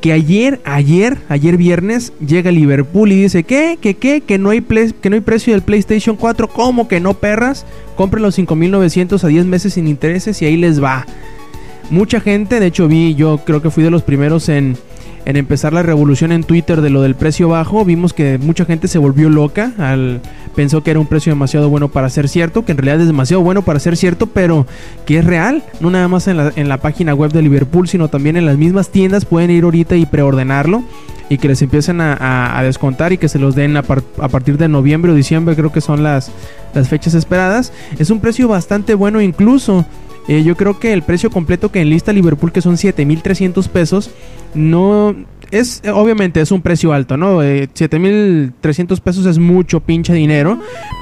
Que 0.00 0.12
ayer, 0.12 0.60
ayer, 0.64 1.18
ayer 1.28 1.56
viernes, 1.56 2.12
llega 2.26 2.50
Liverpool 2.50 3.12
y 3.12 3.22
dice, 3.22 3.44
¿qué? 3.44 3.78
¿Qué? 3.80 3.94
¿Qué? 3.94 4.20
Que 4.20 4.36
no 4.36 4.50
hay, 4.50 4.60
que 4.60 5.10
no 5.10 5.14
hay 5.14 5.20
precio 5.20 5.52
del 5.52 5.62
PlayStation 5.62 6.16
4. 6.16 6.48
¿Cómo 6.48 6.88
que 6.88 6.98
no, 6.98 7.14
perras? 7.14 7.64
Compren 7.94 8.24
los 8.24 8.36
5.900 8.36 9.22
a 9.22 9.28
10 9.28 9.46
meses 9.46 9.74
sin 9.74 9.86
intereses 9.86 10.42
y 10.42 10.46
ahí 10.46 10.56
les 10.56 10.82
va. 10.82 11.06
Mucha 11.90 12.20
gente, 12.20 12.58
de 12.58 12.66
hecho 12.66 12.88
vi, 12.88 13.14
yo 13.14 13.42
creo 13.44 13.60
que 13.62 13.70
fui 13.70 13.84
de 13.84 13.90
los 13.90 14.02
primeros 14.02 14.48
en 14.48 14.76
en 15.24 15.36
empezar 15.36 15.72
la 15.72 15.82
revolución 15.82 16.32
en 16.32 16.44
Twitter 16.44 16.80
de 16.80 16.90
lo 16.90 17.02
del 17.02 17.14
precio 17.14 17.48
bajo, 17.48 17.84
vimos 17.84 18.12
que 18.12 18.38
mucha 18.38 18.64
gente 18.64 18.88
se 18.88 18.98
volvió 18.98 19.30
loca, 19.30 19.72
al, 19.78 20.20
pensó 20.54 20.82
que 20.82 20.90
era 20.90 21.00
un 21.00 21.06
precio 21.06 21.32
demasiado 21.32 21.68
bueno 21.68 21.88
para 21.88 22.10
ser 22.10 22.28
cierto, 22.28 22.64
que 22.64 22.72
en 22.72 22.78
realidad 22.78 23.00
es 23.00 23.06
demasiado 23.06 23.42
bueno 23.42 23.62
para 23.62 23.78
ser 23.78 23.96
cierto, 23.96 24.26
pero 24.26 24.66
que 25.06 25.18
es 25.18 25.24
real, 25.24 25.62
no 25.80 25.90
nada 25.90 26.08
más 26.08 26.28
en 26.28 26.36
la, 26.36 26.52
en 26.56 26.68
la 26.68 26.78
página 26.78 27.14
web 27.14 27.32
de 27.32 27.42
Liverpool, 27.42 27.88
sino 27.88 28.08
también 28.08 28.36
en 28.36 28.46
las 28.46 28.56
mismas 28.56 28.90
tiendas 28.90 29.24
pueden 29.24 29.50
ir 29.50 29.64
ahorita 29.64 29.96
y 29.96 30.06
preordenarlo 30.06 30.82
y 31.32 31.38
que 31.38 31.48
les 31.48 31.62
empiecen 31.62 32.00
a, 32.02 32.60
descontar 32.62 33.14
y 33.14 33.16
que 33.16 33.26
se 33.26 33.38
los 33.38 33.54
den 33.54 33.74
a, 33.78 33.82
partir 33.82 34.58
de 34.58 34.68
noviembre 34.68 35.12
o 35.12 35.14
diciembre, 35.14 35.56
creo 35.56 35.72
que 35.72 35.80
son 35.80 36.02
las, 36.02 36.30
las 36.74 36.88
fechas 36.90 37.14
esperadas. 37.14 37.72
Es 37.98 38.10
un 38.10 38.20
precio 38.20 38.48
bastante 38.48 38.94
bueno 38.94 39.18
incluso. 39.18 39.86
Eh, 40.28 40.42
yo 40.44 40.56
creo 40.56 40.78
que 40.78 40.92
el 40.92 41.02
precio 41.02 41.30
completo 41.30 41.72
que 41.72 41.80
en 41.80 41.90
lista 41.90 42.12
Liverpool, 42.12 42.52
que 42.52 42.60
son 42.60 42.76
7.300 42.76 43.68
pesos, 43.68 44.10
no 44.54 45.14
es 45.50 45.82
obviamente 45.92 46.40
es 46.40 46.50
un 46.50 46.62
precio 46.62 46.92
alto, 46.92 47.16
¿no? 47.16 47.42
Eh, 47.42 47.68
7300 47.72 49.00
pesos 49.00 49.26
es 49.26 49.38
mucho 49.38 49.80
pinche 49.80 50.14
dinero, 50.14 50.58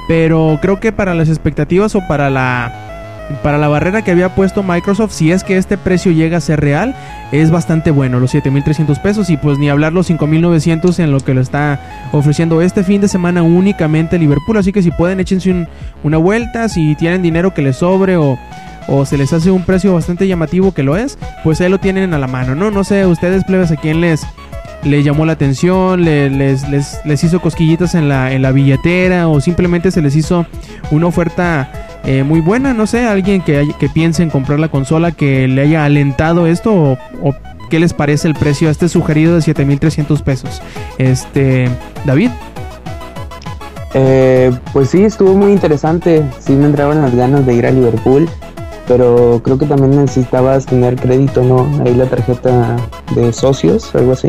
pero 0.09 0.59
creo 0.61 0.81
que 0.81 0.93
para 0.93 1.15
las 1.15 1.29
expectativas 1.29 1.95
o 1.95 2.01
para 2.09 2.31
la 2.31 2.87
para 3.45 3.59
la 3.59 3.69
barrera 3.69 4.03
que 4.03 4.11
había 4.11 4.35
puesto 4.35 4.65
Microsoft, 4.65 5.13
si 5.13 5.31
es 5.31 5.45
que 5.45 5.57
este 5.57 5.79
precio 5.79 6.11
llega 6.11 6.39
a 6.39 6.41
ser 6.41 6.61
real, 6.61 6.97
es 7.31 7.53
bastante 7.53 7.93
bueno, 7.93 8.19
los 8.19 8.33
7300 8.33 8.99
pesos 8.99 9.31
y 9.31 9.37
pues 9.37 9.57
ni 9.57 9.71
hablar 9.71 9.93
los 9.93 10.09
5900 10.09 10.99
en 10.99 11.13
lo 11.13 11.21
que 11.21 11.35
lo 11.35 11.41
está 11.41 12.09
ofreciendo 12.13 12.61
este 12.61 12.83
fin 12.83 13.01
de 13.01 13.07
semana 13.07 13.43
únicamente 13.43 14.19
Liverpool, 14.19 14.57
así 14.57 14.73
que 14.73 14.83
si 14.83 14.91
pueden 14.91 15.21
échense 15.21 15.69
una 16.03 16.17
vuelta, 16.17 16.69
si 16.69 16.97
tienen 16.97 17.23
dinero 17.23 17.55
que 17.55 17.63
les 17.63 17.77
sobre 17.77 18.17
o 18.17 18.37
o 18.91 19.07
se 19.07 19.17
les 19.17 19.33
hace 19.33 19.51
un 19.51 19.65
precio 19.65 19.95
bastante 19.95 20.27
llamativo 20.27 20.73
que 20.73 20.83
lo 20.83 20.97
es, 20.97 21.17
pues 21.45 21.61
ahí 21.61 21.71
lo 21.71 21.79
tienen 21.79 22.13
a 22.13 22.19
la 22.19 22.27
mano, 22.27 22.55
¿no? 22.55 22.71
No 22.71 22.85
sé, 22.85 23.07
ustedes 23.07 23.45
plebes 23.45 23.71
a 23.71 23.77
quién 23.77 24.01
les, 24.01 24.27
le 24.83 25.03
llamó 25.03 25.25
la 25.25 25.33
atención, 25.33 26.05
les, 26.05 26.69
les, 26.69 27.25
hizo 27.25 27.41
cosquillitas 27.41 27.95
en 27.95 28.09
la, 28.09 28.33
en 28.33 28.43
la 28.43 28.51
billetera 28.51 29.29
o 29.29 29.41
simplemente 29.41 29.91
se 29.91 30.03
les 30.03 30.17
hizo 30.17 30.45
una 30.91 31.07
oferta 31.07 31.71
eh, 32.05 32.25
muy 32.25 32.41
buena, 32.41 32.75
no 32.75 32.87
sé, 32.87 33.07
alguien 33.07 33.43
que, 33.43 33.73
que 33.79 33.89
piense 33.89 34.23
en 34.25 34.31
comprar 34.31 34.59
la 34.59 34.69
consola 34.69 35.13
que 35.13 35.47
le 35.47 35.63
haya 35.63 35.85
alentado 35.85 36.47
esto 36.47 36.99
o, 37.23 37.35
qué 37.69 37.79
les 37.79 37.95
parece 37.95 38.27
el 38.27 38.35
precio 38.35 38.67
a 38.67 38.73
este 38.73 38.89
sugerido 38.89 39.37
de 39.37 39.43
7300 39.43 40.23
pesos. 40.23 40.61
Este, 40.99 41.69
David. 42.05 42.31
Eh, 43.95 44.51
pues 44.73 44.91
sí, 44.91 45.05
estuvo 45.05 45.35
muy 45.35 45.53
interesante. 45.53 46.25
Sí 46.41 46.53
me 46.55 46.67
entraban 46.67 47.01
las 47.01 47.15
ganas 47.15 47.47
de 47.47 47.55
ir 47.55 47.67
a 47.67 47.71
Liverpool 47.71 48.29
pero 48.91 49.41
creo 49.45 49.57
que 49.57 49.67
también 49.67 49.95
necesitabas 49.95 50.67
tener 50.67 50.97
crédito, 50.97 51.45
¿no? 51.45 51.65
Ahí 51.85 51.95
la 51.95 52.07
tarjeta 52.07 52.77
de 53.15 53.33
socios, 53.33 53.95
algo 53.95 54.15
así. 54.15 54.27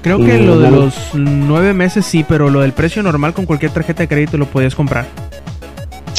Creo 0.00 0.16
que 0.16 0.38
lo 0.38 0.58
de 0.58 0.70
los 0.70 0.94
nueve 1.12 1.74
meses 1.74 2.06
sí, 2.06 2.24
pero 2.26 2.48
lo 2.48 2.62
del 2.62 2.72
precio 2.72 3.02
normal 3.02 3.34
con 3.34 3.44
cualquier 3.44 3.70
tarjeta 3.70 4.04
de 4.04 4.08
crédito 4.08 4.38
lo 4.38 4.46
podías 4.46 4.74
comprar. 4.74 5.04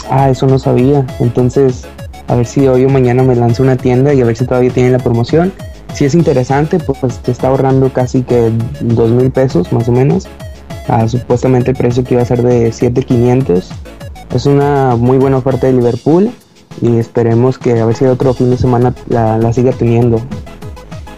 Ah, 0.07 0.29
eso 0.29 0.45
no 0.45 0.59
sabía. 0.59 1.03
Entonces, 1.19 1.87
a 2.27 2.35
ver 2.35 2.45
si 2.45 2.67
hoy 2.67 2.85
o 2.85 2.89
mañana 2.89 3.23
me 3.23 3.35
lanzo 3.35 3.63
una 3.63 3.75
tienda 3.75 4.13
y 4.13 4.21
a 4.21 4.25
ver 4.25 4.35
si 4.35 4.45
todavía 4.45 4.69
tienen 4.69 4.91
la 4.91 4.99
promoción. 4.99 5.51
Si 5.95 6.05
es 6.05 6.13
interesante, 6.13 6.77
pues 6.77 7.17
te 7.17 7.31
está 7.31 7.47
ahorrando 7.47 7.91
casi 7.91 8.21
que 8.21 8.51
dos 8.81 9.09
mil 9.09 9.31
pesos 9.31 9.73
más 9.73 9.89
o 9.89 9.91
menos. 9.91 10.27
Ah, 10.87 11.07
supuestamente 11.07 11.71
el 11.71 11.77
precio 11.77 12.03
que 12.03 12.13
iba 12.13 12.21
a 12.21 12.25
ser 12.25 12.43
de 12.43 12.69
7.500. 12.69 13.63
Es 14.35 14.45
una 14.45 14.95
muy 14.95 15.17
buena 15.17 15.37
oferta 15.37 15.65
de 15.65 15.73
Liverpool 15.73 16.31
y 16.81 16.97
esperemos 16.97 17.57
que 17.57 17.79
a 17.79 17.85
ver 17.85 17.95
si 17.95 18.05
otro 18.05 18.33
fin 18.33 18.49
de 18.49 18.57
semana 18.57 18.93
la, 19.07 19.53
siga 19.53 19.71
teniendo. 19.71 20.21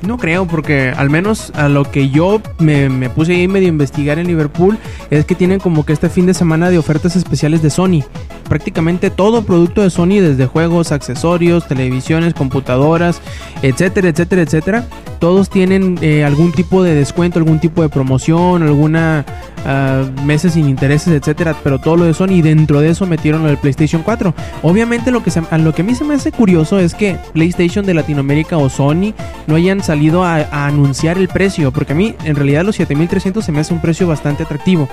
No 0.02 0.18
creo, 0.18 0.48
porque 0.48 0.90
al 0.90 1.12
menos 1.12 1.52
a 1.56 1.70
lo 1.70 1.84
que 1.84 2.10
yo 2.10 2.42
me, 2.58 2.90
me, 2.90 3.10
puse 3.10 3.34
ahí 3.34 3.48
medio 3.48 3.68
a 3.68 3.70
investigar 3.70 4.18
en 4.18 4.28
Liverpool 4.28 4.80
es 5.12 5.26
que 5.26 5.36
tienen 5.36 5.60
como 5.60 5.86
que 5.86 5.94
este 5.94 6.10
fin 6.10 6.26
de 6.26 6.34
semana 6.34 6.72
de 6.72 6.80
ofertas 6.80 7.16
especiales 7.16 7.62
de 7.62 7.70
Sony. 7.70 8.04
Prácticamente 8.52 9.10
todo 9.10 9.44
producto 9.44 9.82
de 9.82 9.90
Sony, 9.90 10.20
desde 10.20 10.46
juegos, 10.46 10.92
accesorios, 10.92 11.70
televisiones, 11.70 12.34
computadoras, 12.34 13.22
etcétera, 13.62 14.10
etcétera, 14.10 14.42
etcétera. 14.42 14.86
Todos 15.20 15.50
tienen 15.50 15.98
eh, 16.02 16.26
algún 16.26 16.52
tipo 16.52 16.84
de 16.84 16.94
descuento, 16.94 17.40
algún 17.40 17.62
tipo 17.62 17.82
de 17.82 17.88
promoción, 17.88 18.62
alguna 18.62 19.26
uh, 19.64 20.26
meses 20.26 20.56
sin 20.56 20.68
intereses, 20.68 21.14
etcétera. 21.14 21.56
Pero 21.64 21.80
todo 21.80 21.96
lo 21.96 22.04
de 22.04 22.14
Sony 22.14 22.32
y 22.32 22.42
dentro 22.42 22.82
de 22.82 22.90
eso 22.90 23.06
metieron 23.06 23.44
lo 23.44 23.48
del 23.48 23.58
PlayStation 23.58 24.04
4. 24.04 24.34
Obviamente 24.64 25.12
lo 25.12 25.24
que, 25.24 25.32
a 25.50 25.58
lo 25.58 25.74
que 25.74 25.84
a 25.84 25.86
mí 25.86 25.96
se 25.96 26.04
me 26.04 26.16
hace 26.16 26.34
curioso 26.34 26.78
es 26.78 26.94
que 26.94 27.16
PlayStation 27.32 27.86
de 27.86 27.94
Latinoamérica 27.94 28.58
o 28.58 28.68
Sony 28.68 29.14
no 29.48 29.56
hayan 29.56 29.82
salido 29.82 30.26
a, 30.26 30.68
anunciar 30.68 31.18
el 31.18 31.30
precio, 31.30 31.72
porque 31.72 31.94
a 31.94 31.96
mí 31.96 32.16
en 32.26 32.36
realidad 32.36 32.66
los 32.66 32.76
7300 32.76 33.46
se 33.46 33.52
me 33.54 33.62
hace 33.62 33.74
un 33.74 33.80
precio 33.80 34.10
bastante 34.10 34.44
atractivo. 34.44 34.90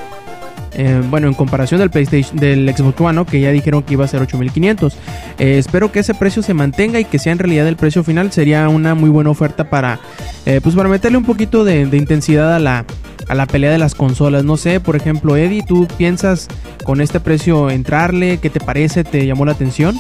Eh, 0.73 1.03
bueno, 1.11 1.27
en 1.27 1.35
comparación 1.35 1.81
del 1.81 1.91
PlayStation, 1.91 2.37
del 2.37 2.73
Xbox 2.75 3.01
One, 3.01 3.25
que 3.25 3.41
ya 3.41 3.51
dijeron 3.51 3.83
que 3.83 3.95
iba 3.95 4.05
a 4.05 4.09
ser 4.09 4.23
8500. 4.23 4.97
Eh, 5.39 5.59
espero 5.59 5.91
que 5.91 6.01
ese 6.01 6.15
precio 6.15 6.43
se 6.43 6.55
mantenga 6.55 7.01
y 7.01 7.05
que 7.05 7.19
sea 7.19 7.33
en 7.33 7.39
realidad 7.39 7.67
el 7.67 7.77
precio 7.77 8.05
final. 8.05 8.31
Sería 8.33 8.69
una 8.69 8.95
muy 8.95 9.11
buena 9.11 9.31
oferta 9.31 9.69
para, 9.69 9.99
eh, 10.47 10.61
pues 10.63 10.75
para 10.75 10.89
meterle 10.89 11.19
un 11.19 11.25
poquito 11.25 11.65
de, 11.65 11.81
intensidad 11.81 12.55
a 12.55 12.59
la, 12.59 12.85
a 13.29 13.35
la 13.35 13.47
pelea 13.47 13.73
de 13.73 13.79
las 13.79 13.95
consolas. 13.95 14.45
No 14.45 14.57
sé, 14.57 14.79
por 14.79 14.95
ejemplo, 14.95 15.37
Eddie, 15.37 15.65
¿tú 15.67 15.89
piensas 15.97 16.49
con 16.85 17.01
este 17.01 17.19
precio 17.19 17.71
entrarle? 17.71 18.39
¿Qué 18.39 18.51
te 18.51 18.61
parece? 18.61 19.05
¿Te 19.05 19.27
llamó 19.27 19.45
la 19.45 19.53
atención? 19.53 19.99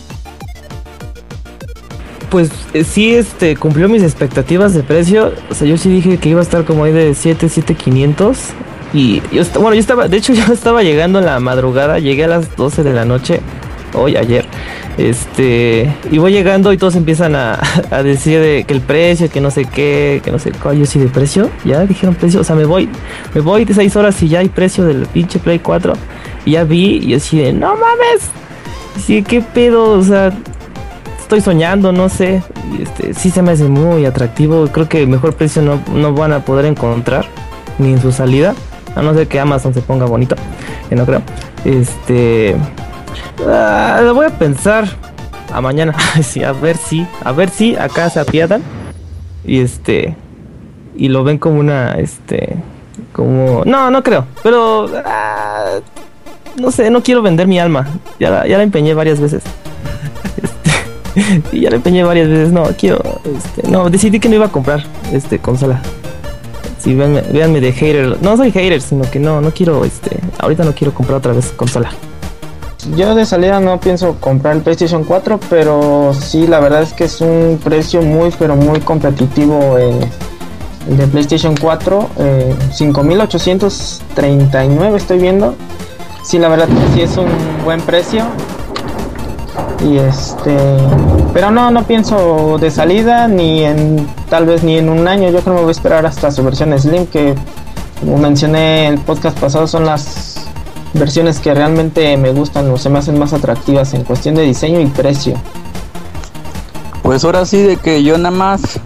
pues 2.30 2.50
sí 2.84 3.14
este 3.14 3.56
cumplió 3.56 3.88
mis 3.88 4.02
expectativas 4.02 4.74
de 4.74 4.82
precio. 4.82 5.32
O 5.50 5.54
sea, 5.54 5.66
yo 5.66 5.78
sí 5.78 5.88
dije 5.88 6.18
que 6.18 6.28
iba 6.28 6.40
a 6.40 6.42
estar 6.42 6.66
como 6.66 6.84
ahí 6.84 6.92
de 6.92 7.14
7, 7.14 7.48
7500 7.48 8.52
y 8.92 9.20
yo 9.32 9.42
bueno, 9.60 9.74
yo 9.74 9.80
estaba, 9.80 10.08
de 10.08 10.16
hecho 10.16 10.32
yo 10.34 10.52
estaba 10.52 10.82
llegando 10.82 11.18
en 11.18 11.26
la 11.26 11.40
madrugada, 11.40 11.98
llegué 11.98 12.24
a 12.24 12.28
las 12.28 12.56
12 12.56 12.82
de 12.82 12.92
la 12.92 13.04
noche 13.04 13.40
hoy 13.94 14.16
ayer. 14.16 14.44
Este, 14.96 15.94
y 16.10 16.18
voy 16.18 16.32
llegando 16.32 16.72
y 16.72 16.76
todos 16.76 16.96
empiezan 16.96 17.36
a, 17.36 17.58
decir 18.02 18.40
de 18.40 18.64
que 18.66 18.74
el 18.74 18.80
precio, 18.80 19.30
que 19.30 19.40
no 19.40 19.50
sé 19.50 19.64
qué, 19.64 20.20
que 20.24 20.30
no 20.30 20.38
sé 20.38 20.52
cuál, 20.52 20.78
yo 20.78 20.86
sí 20.86 20.98
de 20.98 21.06
precio, 21.06 21.50
ya 21.64 21.86
dijeron 21.86 22.14
precio, 22.14 22.40
o 22.40 22.44
sea, 22.44 22.56
me 22.56 22.64
voy, 22.64 22.88
me 23.34 23.40
voy 23.40 23.64
de 23.64 23.74
6 23.74 23.96
horas 23.96 24.20
y 24.22 24.28
ya 24.28 24.40
hay 24.40 24.48
precio 24.48 24.84
del 24.84 25.06
pinche 25.06 25.38
Play 25.38 25.60
4. 25.60 25.92
Y 26.44 26.52
ya 26.52 26.64
vi 26.64 26.98
y 26.98 27.14
así 27.14 27.38
de, 27.38 27.52
no 27.52 27.74
mames. 27.74 28.30
Sí, 29.04 29.22
qué 29.22 29.40
pedo, 29.40 29.92
o 29.92 30.02
sea, 30.02 30.32
estoy 31.20 31.40
soñando, 31.40 31.92
no 31.92 32.08
sé. 32.08 32.42
Este, 32.80 33.14
sí 33.14 33.30
se 33.30 33.42
me 33.42 33.52
hace 33.52 33.64
muy 33.64 34.04
atractivo. 34.04 34.66
Creo 34.68 34.88
que 34.88 35.06
mejor 35.06 35.34
precio 35.34 35.62
no, 35.62 35.80
no 35.94 36.12
van 36.14 36.32
a 36.32 36.40
poder 36.40 36.64
encontrar 36.64 37.26
ni 37.78 37.92
en 37.92 38.00
su 38.00 38.10
salida. 38.10 38.54
A 38.94 39.02
no 39.02 39.14
ser 39.14 39.28
que 39.28 39.38
Amazon 39.38 39.74
se 39.74 39.82
ponga 39.82 40.06
bonito. 40.06 40.36
Que 40.88 40.96
no 40.96 41.04
creo. 41.04 41.22
Este. 41.64 42.56
Ah, 43.46 44.00
lo 44.02 44.14
voy 44.14 44.26
a 44.26 44.30
pensar 44.30 44.88
a 45.52 45.60
mañana. 45.60 45.94
sí, 46.22 46.42
a 46.42 46.52
ver 46.52 46.76
si. 46.76 47.06
A 47.24 47.32
ver 47.32 47.50
si 47.50 47.76
acá 47.76 48.10
se 48.10 48.20
apiadan. 48.20 48.62
Y 49.44 49.60
este. 49.60 50.16
Y 50.96 51.08
lo 51.08 51.24
ven 51.24 51.38
como 51.38 51.60
una. 51.60 51.92
Este. 51.92 52.56
Como. 53.12 53.62
No, 53.64 53.90
no 53.90 54.02
creo. 54.02 54.26
Pero. 54.42 54.90
Ah, 55.04 55.78
no 56.56 56.70
sé, 56.70 56.90
no 56.90 57.02
quiero 57.02 57.22
vender 57.22 57.46
mi 57.46 57.58
alma. 57.58 57.86
Ya 58.18 58.46
ya 58.46 58.56
la 58.56 58.64
empeñé 58.64 58.94
varias 58.94 59.20
veces. 59.20 59.42
y 61.52 61.60
ya 61.60 61.70
le 61.70 61.76
empeñé 61.76 62.02
varias 62.04 62.28
veces. 62.28 62.52
No, 62.52 62.64
quiero. 62.78 63.20
Este, 63.24 63.68
no, 63.68 63.90
decidí 63.90 64.20
que 64.20 64.28
no 64.28 64.36
iba 64.36 64.46
a 64.46 64.52
comprar 64.52 64.84
este 65.12 65.38
consola. 65.38 65.80
Sí, 66.78 66.94
véanme, 66.94 67.60
de 67.60 67.72
hater. 67.72 68.22
No 68.22 68.36
soy 68.36 68.52
hater, 68.52 68.80
sino 68.80 69.10
que 69.10 69.18
no, 69.18 69.40
no 69.40 69.50
quiero, 69.50 69.84
este. 69.84 70.20
Ahorita 70.38 70.62
no 70.64 70.72
quiero 70.72 70.94
comprar 70.94 71.18
otra 71.18 71.32
vez 71.32 71.52
consola. 71.56 71.90
Yo 72.96 73.14
de 73.14 73.26
salida 73.26 73.60
no 73.60 73.78
pienso 73.80 74.16
comprar 74.20 74.56
el 74.56 74.62
PlayStation 74.62 75.04
4, 75.04 75.40
pero 75.50 76.12
sí, 76.14 76.46
la 76.46 76.60
verdad 76.60 76.82
es 76.82 76.92
que 76.92 77.04
es 77.04 77.20
un 77.20 77.58
precio 77.62 78.02
muy, 78.02 78.30
pero 78.38 78.54
muy 78.54 78.78
competitivo 78.80 79.76
el, 79.76 79.98
de 80.96 81.06
PlayStation 81.08 81.56
4. 81.56 82.10
Eh, 82.18 82.54
5.839 82.70 84.96
estoy 84.96 85.18
viendo. 85.18 85.56
Sí, 86.22 86.38
la 86.38 86.48
verdad 86.48 86.68
sí 86.94 87.02
es 87.02 87.16
un 87.16 87.26
buen 87.64 87.80
precio. 87.80 88.24
Y 89.84 89.98
este, 89.98 90.56
pero 91.32 91.50
no, 91.50 91.70
no 91.70 91.84
pienso 91.84 92.58
de 92.58 92.70
salida 92.70 93.28
ni 93.28 93.64
en 93.64 94.08
tal 94.28 94.46
vez 94.46 94.64
ni 94.64 94.76
en 94.76 94.88
un 94.88 95.06
año. 95.06 95.30
Yo 95.30 95.40
creo 95.40 95.44
que 95.44 95.50
me 95.50 95.60
voy 95.60 95.68
a 95.68 95.72
esperar 95.72 96.04
hasta 96.04 96.30
su 96.30 96.42
versión 96.42 96.76
Slim, 96.78 97.06
que 97.06 97.34
como 98.00 98.18
mencioné 98.18 98.86
en 98.86 98.94
el 98.94 99.00
podcast 99.00 99.38
pasado, 99.38 99.66
son 99.66 99.84
las 99.84 100.46
versiones 100.94 101.38
que 101.38 101.54
realmente 101.54 102.16
me 102.16 102.32
gustan 102.32 102.70
o 102.70 102.76
se 102.76 102.88
me 102.88 102.98
hacen 102.98 103.18
más 103.18 103.32
atractivas 103.32 103.94
en 103.94 104.04
cuestión 104.04 104.34
de 104.34 104.42
diseño 104.42 104.80
y 104.80 104.86
precio. 104.86 105.34
Pues 107.02 107.24
ahora 107.24 107.44
sí, 107.44 107.62
de 107.62 107.76
que 107.76 108.02
yo 108.02 108.18
nada 108.18 108.30
más 108.30 108.80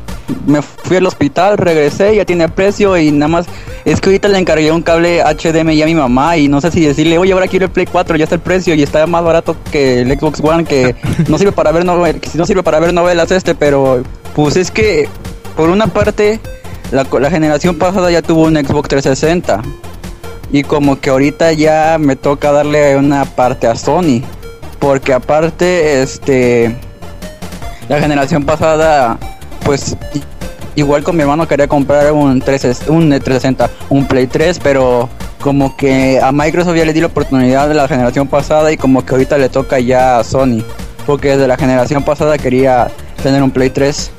me 0.46 0.62
fui 0.62 0.96
al 0.96 1.06
hospital, 1.06 1.58
regresé, 1.58 2.16
ya 2.16 2.24
tiene 2.24 2.48
precio 2.48 2.96
y 2.96 3.10
nada 3.10 3.28
más. 3.28 3.46
Es 3.84 4.00
que 4.00 4.10
ahorita 4.10 4.28
le 4.28 4.38
encargué 4.38 4.70
un 4.70 4.82
cable 4.82 5.22
HDMI 5.22 5.82
a 5.82 5.86
mi 5.86 5.94
mamá 5.94 6.36
y 6.36 6.48
no 6.48 6.60
sé 6.60 6.70
si 6.70 6.80
decirle, 6.84 7.18
oye, 7.18 7.32
ahora 7.32 7.48
quiero 7.48 7.66
el 7.66 7.70
Play 7.70 7.86
4, 7.86 8.16
ya 8.16 8.24
está 8.24 8.36
el 8.36 8.40
precio 8.40 8.74
y 8.74 8.82
está 8.82 9.06
más 9.06 9.24
barato 9.24 9.56
que 9.70 10.02
el 10.02 10.18
Xbox 10.18 10.40
One, 10.40 10.64
que 10.64 10.94
no 11.28 11.38
sirve 11.38 11.52
para 11.52 11.72
ver 11.72 11.84
novelas, 11.84 12.34
no 12.34 12.46
sirve 12.46 12.62
para 12.62 12.80
ver 12.80 12.94
novelas 12.94 13.30
este, 13.30 13.54
pero 13.54 14.02
pues 14.34 14.56
es 14.56 14.70
que 14.70 15.08
por 15.56 15.68
una 15.68 15.86
parte 15.88 16.40
la, 16.90 17.06
la 17.20 17.30
generación 17.30 17.76
pasada 17.78 18.10
ya 18.10 18.22
tuvo 18.22 18.42
un 18.42 18.56
Xbox 18.56 18.88
360 18.88 19.62
y 20.52 20.62
como 20.62 21.00
que 21.00 21.10
ahorita 21.10 21.52
ya 21.52 21.96
me 21.98 22.14
toca 22.14 22.52
darle 22.52 22.96
una 22.96 23.24
parte 23.24 23.66
a 23.66 23.74
Sony, 23.74 24.22
porque 24.78 25.14
aparte 25.14 26.02
este 26.02 26.76
la 27.88 28.00
generación 28.00 28.44
pasada 28.44 29.18
pues 29.64 29.96
igual 30.74 31.02
con 31.02 31.16
mi 31.16 31.22
hermano 31.22 31.46
quería 31.46 31.68
comprar 31.68 32.12
un, 32.12 32.40
3, 32.40 32.82
un 32.88 33.10
360, 33.10 33.70
un 33.90 34.06
Play 34.06 34.26
3, 34.26 34.60
pero 34.62 35.08
como 35.40 35.76
que 35.76 36.20
a 36.20 36.32
Microsoft 36.32 36.76
ya 36.76 36.84
le 36.84 36.92
di 36.92 37.00
la 37.00 37.08
oportunidad 37.08 37.68
de 37.68 37.74
la 37.74 37.88
generación 37.88 38.28
pasada 38.28 38.72
y 38.72 38.76
como 38.76 39.04
que 39.04 39.12
ahorita 39.12 39.38
le 39.38 39.48
toca 39.48 39.80
ya 39.80 40.18
a 40.18 40.24
Sony, 40.24 40.62
porque 41.06 41.30
desde 41.30 41.48
la 41.48 41.56
generación 41.56 42.04
pasada 42.04 42.38
quería 42.38 42.90
tener 43.22 43.42
un 43.42 43.50
Play 43.50 43.70
3. 43.70 44.10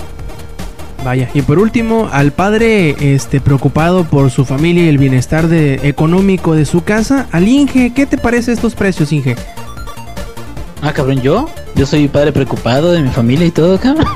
Vaya, 1.04 1.30
y 1.34 1.42
por 1.42 1.60
último, 1.60 2.08
al 2.14 2.32
padre 2.32 2.96
este 3.14 3.42
preocupado 3.42 4.06
por 4.06 4.32
su 4.32 4.46
familia 4.46 4.86
y 4.86 4.88
el 4.88 4.98
bienestar 4.98 5.48
de, 5.48 5.82
económico 5.84 6.56
de 6.56 6.66
su 6.66 6.84
casa, 6.84 7.28
al 7.32 7.48
Inge, 7.48 7.94
¿qué 7.94 8.06
te 8.06 8.18
parece 8.18 8.54
estos 8.54 8.74
precios, 8.74 9.12
Inge? 9.12 9.36
Ah, 10.82 10.94
cabrón, 10.94 11.22
yo, 11.22 11.50
yo 11.76 11.86
soy 11.86 12.08
padre 12.08 12.32
preocupado 12.32 12.92
de 12.94 13.02
mi 13.02 13.10
familia 13.10 13.46
y 13.48 13.52
todo, 13.52 13.78
cabrón. 13.80 14.08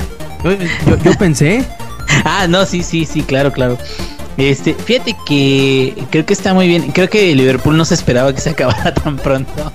Yo, 0.44 1.14
pensé. 1.18 1.66
ah, 2.26 2.48
no, 2.48 2.66
sí, 2.66 2.84
sí, 2.84 3.06
sí, 3.06 3.22
claro, 3.22 3.52
claro. 3.52 3.78
Este, 4.38 4.76
fíjate 4.76 5.16
que 5.26 5.96
creo 6.12 6.26
que 6.26 6.34
está 6.34 6.54
muy 6.54 6.68
bien. 6.68 6.92
Creo 6.92 7.10
que 7.10 7.34
Liverpool 7.36 7.76
no 7.76 7.86
se 7.86 7.96
esperaba 7.96 8.34
que 8.34 8.42
se 8.42 8.50
acabara 8.52 8.94
tan 8.94 9.18
pronto 9.18 9.72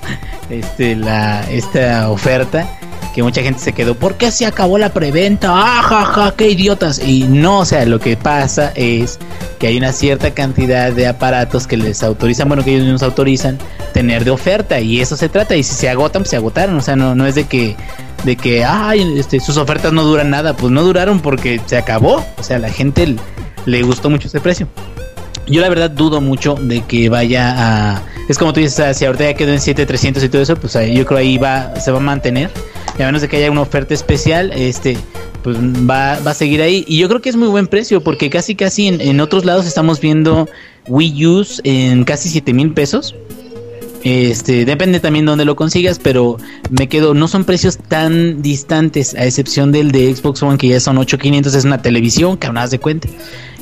este, 0.50 0.96
la, 0.96 1.42
esta 1.50 2.10
oferta. 2.10 2.78
Que 3.14 3.22
mucha 3.22 3.42
gente 3.42 3.60
se 3.60 3.74
quedó. 3.74 3.94
¿Por 3.94 4.14
qué 4.14 4.30
se 4.30 4.46
acabó 4.46 4.78
la 4.78 4.90
preventa? 4.94 5.50
¡Ah, 5.52 5.82
ja, 5.82 6.04
ja! 6.06 6.34
¡Qué 6.34 6.48
idiotas! 6.48 6.98
Y 6.98 7.24
no, 7.24 7.58
o 7.58 7.64
sea, 7.66 7.84
lo 7.84 8.00
que 8.00 8.16
pasa 8.16 8.72
es 8.74 9.18
que 9.58 9.66
hay 9.66 9.76
una 9.76 9.92
cierta 9.92 10.30
cantidad 10.30 10.90
de 10.90 11.06
aparatos 11.06 11.66
que 11.66 11.76
les 11.76 12.02
autorizan, 12.02 12.48
bueno, 12.48 12.64
que 12.64 12.70
ellos 12.70 12.84
mismos 12.84 13.02
autorizan 13.02 13.58
tener 13.92 14.24
de 14.24 14.30
oferta. 14.30 14.80
Y 14.80 15.02
eso 15.02 15.18
se 15.18 15.28
trata. 15.28 15.54
Y 15.56 15.62
si 15.62 15.74
se 15.74 15.90
agotan, 15.90 16.22
pues 16.22 16.30
se 16.30 16.36
agotaron. 16.36 16.74
O 16.78 16.80
sea, 16.80 16.96
no, 16.96 17.14
no 17.14 17.26
es 17.26 17.34
de 17.34 17.44
que 17.44 17.76
de 18.24 18.36
que 18.36 18.64
ay, 18.64 19.18
este, 19.18 19.40
sus 19.40 19.56
ofertas 19.56 19.92
no 19.92 20.04
duran 20.04 20.30
nada, 20.30 20.56
pues 20.56 20.72
no 20.72 20.82
duraron 20.82 21.20
porque 21.20 21.60
se 21.66 21.76
acabó. 21.76 22.24
O 22.38 22.42
sea, 22.42 22.58
la 22.58 22.70
gente 22.70 23.16
le 23.66 23.82
gustó 23.82 24.10
mucho 24.10 24.28
ese 24.28 24.40
precio. 24.40 24.68
Yo 25.46 25.60
la 25.60 25.68
verdad 25.68 25.90
dudo 25.90 26.20
mucho 26.20 26.54
de 26.54 26.82
que 26.82 27.08
vaya 27.08 27.54
a... 27.56 28.02
Es 28.28 28.38
como 28.38 28.52
tú 28.52 28.60
dices, 28.60 28.96
si 28.96 29.04
ahorita 29.04 29.24
ya 29.24 29.34
quedó 29.34 29.52
en 29.52 29.60
7300 29.60 30.22
y 30.22 30.28
todo 30.28 30.42
eso, 30.42 30.56
pues 30.56 30.72
yo 30.72 31.04
creo 31.04 31.18
ahí 31.18 31.36
va, 31.36 31.74
se 31.80 31.90
va 31.90 31.98
a 31.98 32.00
mantener. 32.00 32.50
Y 32.98 33.02
a 33.02 33.06
menos 33.06 33.22
de 33.22 33.28
que 33.28 33.36
haya 33.38 33.50
una 33.50 33.62
oferta 33.62 33.92
especial, 33.94 34.52
este, 34.52 34.96
pues 35.42 35.56
va, 35.58 36.18
va 36.20 36.30
a 36.30 36.34
seguir 36.34 36.62
ahí. 36.62 36.84
Y 36.86 36.98
yo 36.98 37.08
creo 37.08 37.20
que 37.20 37.28
es 37.28 37.36
muy 37.36 37.48
buen 37.48 37.66
precio 37.66 38.02
porque 38.02 38.30
casi 38.30 38.54
casi 38.54 38.88
en, 38.88 39.20
otros 39.20 39.44
lados 39.44 39.66
estamos 39.66 40.00
viendo 40.00 40.48
Wii 40.86 41.26
U 41.26 41.46
en 41.64 42.04
casi 42.04 42.28
7 42.28 42.52
mil 42.52 42.72
pesos. 42.72 43.14
Este, 44.04 44.64
depende 44.64 44.98
también 44.98 45.24
de 45.24 45.30
dónde 45.30 45.44
lo 45.44 45.54
consigas, 45.54 46.00
pero 46.00 46.36
me 46.70 46.88
quedo, 46.88 47.14
no 47.14 47.28
son 47.28 47.44
precios 47.44 47.78
tan 47.78 48.42
distantes, 48.42 49.14
a 49.14 49.24
excepción 49.24 49.70
del 49.70 49.92
de 49.92 50.14
Xbox 50.14 50.42
One, 50.42 50.58
que 50.58 50.68
ya 50.68 50.80
son 50.80 50.98
8500, 50.98 51.54
es 51.54 51.64
una 51.64 51.82
televisión, 51.82 52.36
que 52.36 52.48
aún 52.48 52.58
de 52.68 52.78
cuenta. 52.78 53.08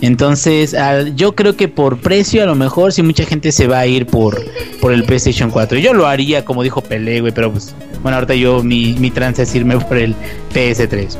Entonces, 0.00 0.74
yo 1.14 1.34
creo 1.34 1.56
que 1.56 1.68
por 1.68 1.98
precio, 1.98 2.42
a 2.42 2.46
lo 2.46 2.54
mejor, 2.54 2.92
si 2.92 3.02
mucha 3.02 3.24
gente 3.26 3.52
se 3.52 3.66
va 3.66 3.80
a 3.80 3.86
ir 3.86 4.06
por, 4.06 4.42
por 4.80 4.92
el 4.92 5.04
PlayStation 5.04 5.50
4. 5.50 5.78
Yo 5.78 5.92
lo 5.92 6.06
haría, 6.06 6.44
como 6.44 6.62
dijo 6.62 6.80
Pele, 6.80 7.20
güey, 7.20 7.34
pero 7.34 7.52
pues, 7.52 7.74
bueno, 8.02 8.16
ahorita 8.16 8.34
yo, 8.34 8.62
mi, 8.62 8.94
mi 8.94 9.10
trance 9.10 9.42
es 9.42 9.54
irme 9.54 9.78
por 9.78 9.98
el 9.98 10.14
PS3. 10.54 11.18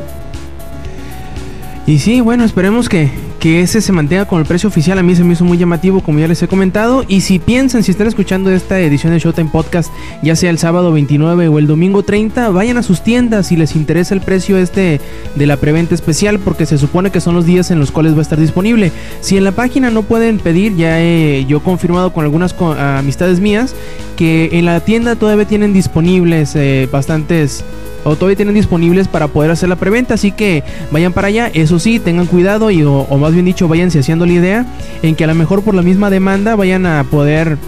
Y 1.86 1.98
sí, 1.98 2.22
bueno, 2.22 2.44
esperemos 2.44 2.88
que, 2.88 3.10
que 3.40 3.62
ese 3.62 3.80
se 3.80 3.90
mantenga 3.90 4.26
con 4.26 4.38
el 4.38 4.46
precio 4.46 4.68
oficial. 4.68 4.98
A 4.98 5.02
mí 5.02 5.16
se 5.16 5.24
me 5.24 5.32
hizo 5.32 5.44
muy 5.44 5.56
llamativo, 5.56 6.02
como 6.02 6.18
ya 6.18 6.28
les 6.28 6.42
he 6.42 6.46
comentado. 6.46 7.04
Y 7.08 7.22
si 7.22 7.38
piensan, 7.38 7.82
si 7.82 7.90
están 7.90 8.06
escuchando 8.06 8.50
esta 8.50 8.78
edición 8.78 9.14
de 9.14 9.18
Showtime 9.18 9.48
Podcast, 9.50 9.90
ya 10.22 10.36
sea 10.36 10.50
el 10.50 10.58
sábado 10.58 10.92
29 10.92 11.48
o 11.48 11.58
el 11.58 11.66
domingo 11.66 12.02
30, 12.02 12.50
vayan 12.50 12.76
a 12.76 12.82
sus 12.82 13.02
tiendas 13.02 13.46
si 13.46 13.56
les 13.56 13.74
interesa 13.74 14.14
el 14.14 14.20
precio 14.20 14.58
este 14.58 15.00
de 15.34 15.46
la 15.46 15.56
preventa 15.56 15.94
especial, 15.94 16.38
porque 16.38 16.66
se 16.66 16.76
supone 16.76 17.10
que 17.10 17.20
son 17.20 17.34
los 17.34 17.46
días 17.46 17.70
en 17.70 17.80
los 17.80 17.90
cuales 17.90 18.14
va 18.14 18.18
a 18.18 18.22
estar 18.22 18.38
disponible. 18.38 18.92
Si 19.22 19.38
en 19.38 19.44
la 19.44 19.52
página 19.52 19.90
no 19.90 20.02
pueden 20.02 20.38
pedir, 20.38 20.76
ya 20.76 21.00
he 21.00 21.46
yo 21.46 21.60
confirmado 21.60 22.12
con 22.12 22.24
algunas 22.24 22.54
amistades 22.60 23.40
mías 23.40 23.74
que 24.16 24.50
en 24.52 24.66
la 24.66 24.80
tienda 24.80 25.16
todavía 25.16 25.46
tienen 25.46 25.72
disponibles 25.72 26.54
eh, 26.54 26.86
bastantes 26.92 27.64
o 28.04 28.16
todavía 28.16 28.36
tienen 28.36 28.54
disponibles 28.54 29.08
para 29.08 29.28
poder 29.28 29.50
hacer 29.50 29.68
la 29.68 29.76
preventa. 29.76 30.14
Así 30.14 30.32
que 30.32 30.62
vayan 30.90 31.12
para 31.12 31.28
allá. 31.28 31.50
Eso 31.52 31.78
sí, 31.78 31.98
tengan 31.98 32.26
cuidado 32.26 32.70
y 32.70 32.82
o, 32.82 33.06
más 33.18 33.32
bien 33.32 33.44
dicho, 33.44 33.68
váyanse 33.68 33.98
haciendo 34.00 34.26
la 34.26 34.32
idea 34.32 34.66
en 35.02 35.14
que 35.14 35.24
a 35.24 35.26
lo 35.26 35.34
mejor 35.34 35.62
por 35.62 35.74
la 35.74 35.82
misma 35.82 36.10
demanda 36.10 36.56
vayan 36.56 36.86
a 36.86 37.04
poder 37.04 37.58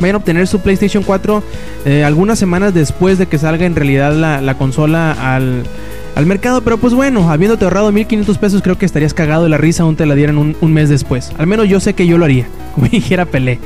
vayan 0.00 0.14
a 0.14 0.18
obtener 0.18 0.46
su 0.46 0.60
PlayStation 0.60 1.02
4 1.02 1.42
eh, 1.84 2.04
algunas 2.04 2.38
semanas 2.38 2.72
después 2.72 3.18
de 3.18 3.26
que 3.26 3.36
salga 3.36 3.66
en 3.66 3.76
realidad 3.76 4.14
la, 4.14 4.54
consola 4.54 5.12
al, 5.12 5.64
al, 6.14 6.26
mercado. 6.26 6.62
Pero 6.62 6.78
pues 6.78 6.94
bueno, 6.94 7.30
habiéndote 7.30 7.64
ahorrado 7.64 7.92
1500 7.92 8.38
pesos, 8.38 8.62
creo 8.62 8.78
que 8.78 8.86
estarías 8.86 9.12
cagado 9.12 9.44
de 9.44 9.50
la 9.50 9.58
risa 9.58 9.82
aún 9.82 9.96
te 9.96 10.06
la 10.06 10.14
dieran 10.14 10.38
un, 10.38 10.56
un 10.60 10.72
mes 10.72 10.88
después. 10.88 11.32
Al 11.36 11.46
menos 11.46 11.68
yo 11.68 11.80
sé 11.80 11.94
que 11.94 12.06
yo 12.06 12.16
lo 12.16 12.24
haría, 12.24 12.46
como 12.74 12.88
dijera 12.88 13.26
Pelé. 13.26 13.58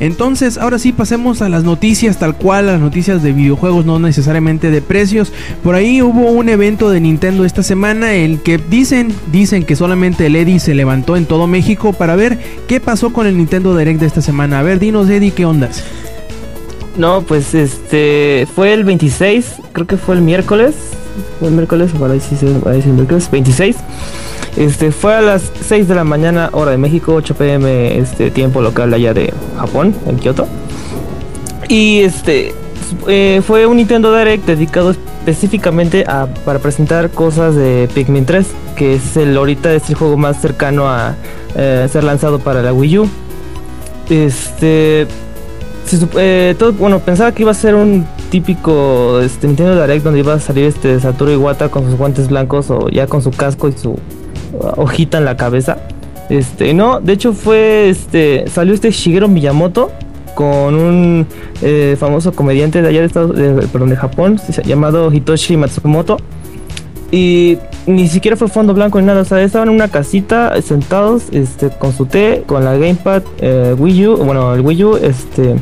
Entonces, 0.00 0.58
ahora 0.58 0.78
sí 0.78 0.92
pasemos 0.92 1.42
a 1.42 1.48
las 1.48 1.64
noticias 1.64 2.18
tal 2.18 2.36
cual, 2.36 2.66
las 2.66 2.80
noticias 2.80 3.22
de 3.22 3.32
videojuegos, 3.32 3.86
no 3.86 3.98
necesariamente 3.98 4.70
de 4.70 4.82
precios. 4.82 5.32
Por 5.62 5.74
ahí 5.74 6.02
hubo 6.02 6.30
un 6.30 6.48
evento 6.48 6.90
de 6.90 7.00
Nintendo 7.00 7.44
esta 7.44 7.62
semana, 7.62 8.14
el 8.14 8.40
que 8.40 8.58
dicen, 8.58 9.14
dicen 9.32 9.64
que 9.64 9.76
solamente 9.76 10.26
el 10.26 10.36
Eddie 10.36 10.60
se 10.60 10.74
levantó 10.74 11.16
en 11.16 11.26
todo 11.26 11.46
México 11.46 11.92
para 11.92 12.16
ver 12.16 12.38
qué 12.68 12.80
pasó 12.80 13.12
con 13.12 13.26
el 13.26 13.36
Nintendo 13.36 13.76
Direct 13.76 14.00
de 14.00 14.06
esta 14.06 14.20
semana. 14.20 14.58
A 14.58 14.62
ver, 14.62 14.78
dinos 14.78 15.08
Eddie, 15.08 15.30
¿qué 15.30 15.46
ondas? 15.46 15.82
No, 16.96 17.22
pues 17.22 17.54
este 17.54 18.46
fue 18.54 18.72
el 18.72 18.84
26, 18.84 19.56
creo 19.72 19.86
que 19.86 19.96
fue 19.96 20.14
el 20.14 20.22
miércoles. 20.22 20.74
Fue 21.38 21.48
el 21.48 21.54
miércoles, 21.54 21.90
ahí 22.10 22.20
sí 22.20 22.36
el 22.44 22.92
miércoles 22.92 23.30
26. 23.30 23.76
Este 24.56 24.90
fue 24.90 25.14
a 25.14 25.20
las 25.20 25.52
6 25.60 25.86
de 25.86 25.94
la 25.94 26.04
mañana, 26.04 26.48
hora 26.52 26.70
de 26.70 26.78
México, 26.78 27.14
8 27.14 27.34
pm, 27.34 27.98
este 27.98 28.30
tiempo 28.30 28.62
local 28.62 28.92
allá 28.94 29.12
de 29.12 29.32
Japón, 29.58 29.94
en 30.06 30.16
Kioto. 30.16 30.46
Y 31.68 32.00
este 32.00 32.54
eh, 33.06 33.42
fue 33.46 33.66
un 33.66 33.76
Nintendo 33.76 34.16
Direct 34.16 34.46
dedicado 34.46 34.92
específicamente 34.92 36.04
a, 36.06 36.26
para 36.44 36.58
presentar 36.58 37.10
cosas 37.10 37.54
de 37.54 37.88
Pikmin 37.94 38.24
3, 38.24 38.46
que 38.76 38.94
es 38.94 39.16
el 39.16 39.36
ahorita 39.36 39.74
es 39.74 39.90
el 39.90 39.96
juego 39.96 40.16
más 40.16 40.40
cercano 40.40 40.88
a 40.88 41.16
eh, 41.54 41.86
ser 41.90 42.04
lanzado 42.04 42.38
para 42.38 42.62
la 42.62 42.72
Wii 42.72 42.98
U. 42.98 43.08
Este 44.08 45.06
eh, 46.16 46.54
bueno, 46.78 47.00
pensaba 47.00 47.32
que 47.32 47.42
iba 47.42 47.50
a 47.50 47.54
ser 47.54 47.74
un 47.74 48.06
típico 48.30 49.20
este, 49.20 49.46
Nintendo 49.46 49.80
Direct 49.80 50.04
donde 50.04 50.20
iba 50.20 50.34
a 50.34 50.40
salir 50.40 50.64
este 50.64 50.98
Satoru 50.98 51.32
Iwata 51.32 51.68
con 51.68 51.84
sus 51.84 51.96
guantes 51.96 52.28
blancos 52.28 52.70
o 52.70 52.88
ya 52.88 53.06
con 53.06 53.22
su 53.22 53.30
casco 53.30 53.68
y 53.68 53.72
su 53.72 53.98
hojita 54.76 55.18
en 55.18 55.24
la 55.24 55.36
cabeza. 55.36 55.78
Este, 56.28 56.74
no, 56.74 57.00
de 57.00 57.12
hecho 57.12 57.32
fue 57.32 57.88
este 57.88 58.48
salió 58.48 58.74
este 58.74 58.90
Shigeru 58.90 59.28
Miyamoto 59.28 59.92
con 60.34 60.74
un 60.74 61.26
eh, 61.62 61.96
famoso 61.98 62.32
comediante 62.32 62.82
de 62.82 62.88
allá 62.88 63.00
de 63.00 63.06
Estados, 63.06 63.36
perdón, 63.72 63.90
de 63.90 63.96
Japón 63.96 64.40
llamado 64.64 65.12
Hitoshi 65.12 65.56
Matsumoto 65.56 66.18
y 67.12 67.58
ni 67.86 68.08
siquiera 68.08 68.36
fue 68.36 68.48
fondo 68.48 68.74
blanco 68.74 69.00
ni 69.00 69.06
nada, 69.06 69.22
o 69.22 69.24
sea, 69.24 69.40
estaban 69.40 69.68
en 69.68 69.74
una 69.76 69.88
casita 69.88 70.60
sentados 70.60 71.24
este 71.30 71.70
con 71.70 71.92
su 71.92 72.06
té, 72.06 72.42
con 72.44 72.64
la 72.64 72.72
gamepad 72.72 73.22
eh, 73.38 73.74
Wii 73.78 74.06
U, 74.08 74.16
bueno, 74.16 74.52
el 74.54 74.60
Wii 74.62 74.84
U, 74.84 74.96
este 74.96 75.54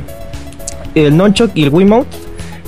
el 0.95 1.17
Nunchuk 1.17 1.51
y 1.55 1.65
el 1.65 1.71
Wiimote 1.71 2.17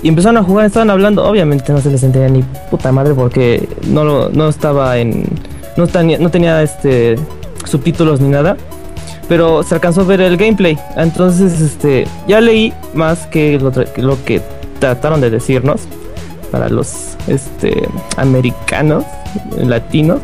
y 0.02 0.08
empezaron 0.08 0.36
a 0.36 0.42
jugar, 0.42 0.66
estaban 0.66 0.90
hablando, 0.90 1.24
obviamente 1.24 1.72
no 1.72 1.80
se 1.80 1.90
les 1.90 2.02
entendía 2.02 2.28
ni 2.28 2.42
puta 2.70 2.92
madre 2.92 3.14
porque 3.14 3.66
no 3.88 4.28
no 4.28 4.48
estaba 4.48 4.98
en 4.98 5.24
no 5.76 5.86
tenía, 5.86 6.18
no 6.18 6.30
tenía 6.30 6.62
este 6.62 7.16
subtítulos 7.64 8.20
ni 8.20 8.28
nada. 8.28 8.56
Pero 9.28 9.62
se 9.64 9.74
alcanzó 9.74 10.02
a 10.02 10.04
ver 10.04 10.20
el 10.20 10.36
gameplay. 10.36 10.78
Entonces, 10.96 11.60
este, 11.60 12.06
ya 12.28 12.40
leí 12.40 12.72
más 12.94 13.26
que 13.26 13.58
lo, 13.58 14.24
que 14.24 14.40
trataron 14.78 15.20
de 15.20 15.30
decirnos 15.30 15.82
para 16.52 16.68
los 16.68 17.16
este, 17.26 17.88
americanos, 18.16 19.04
latinos. 19.58 20.20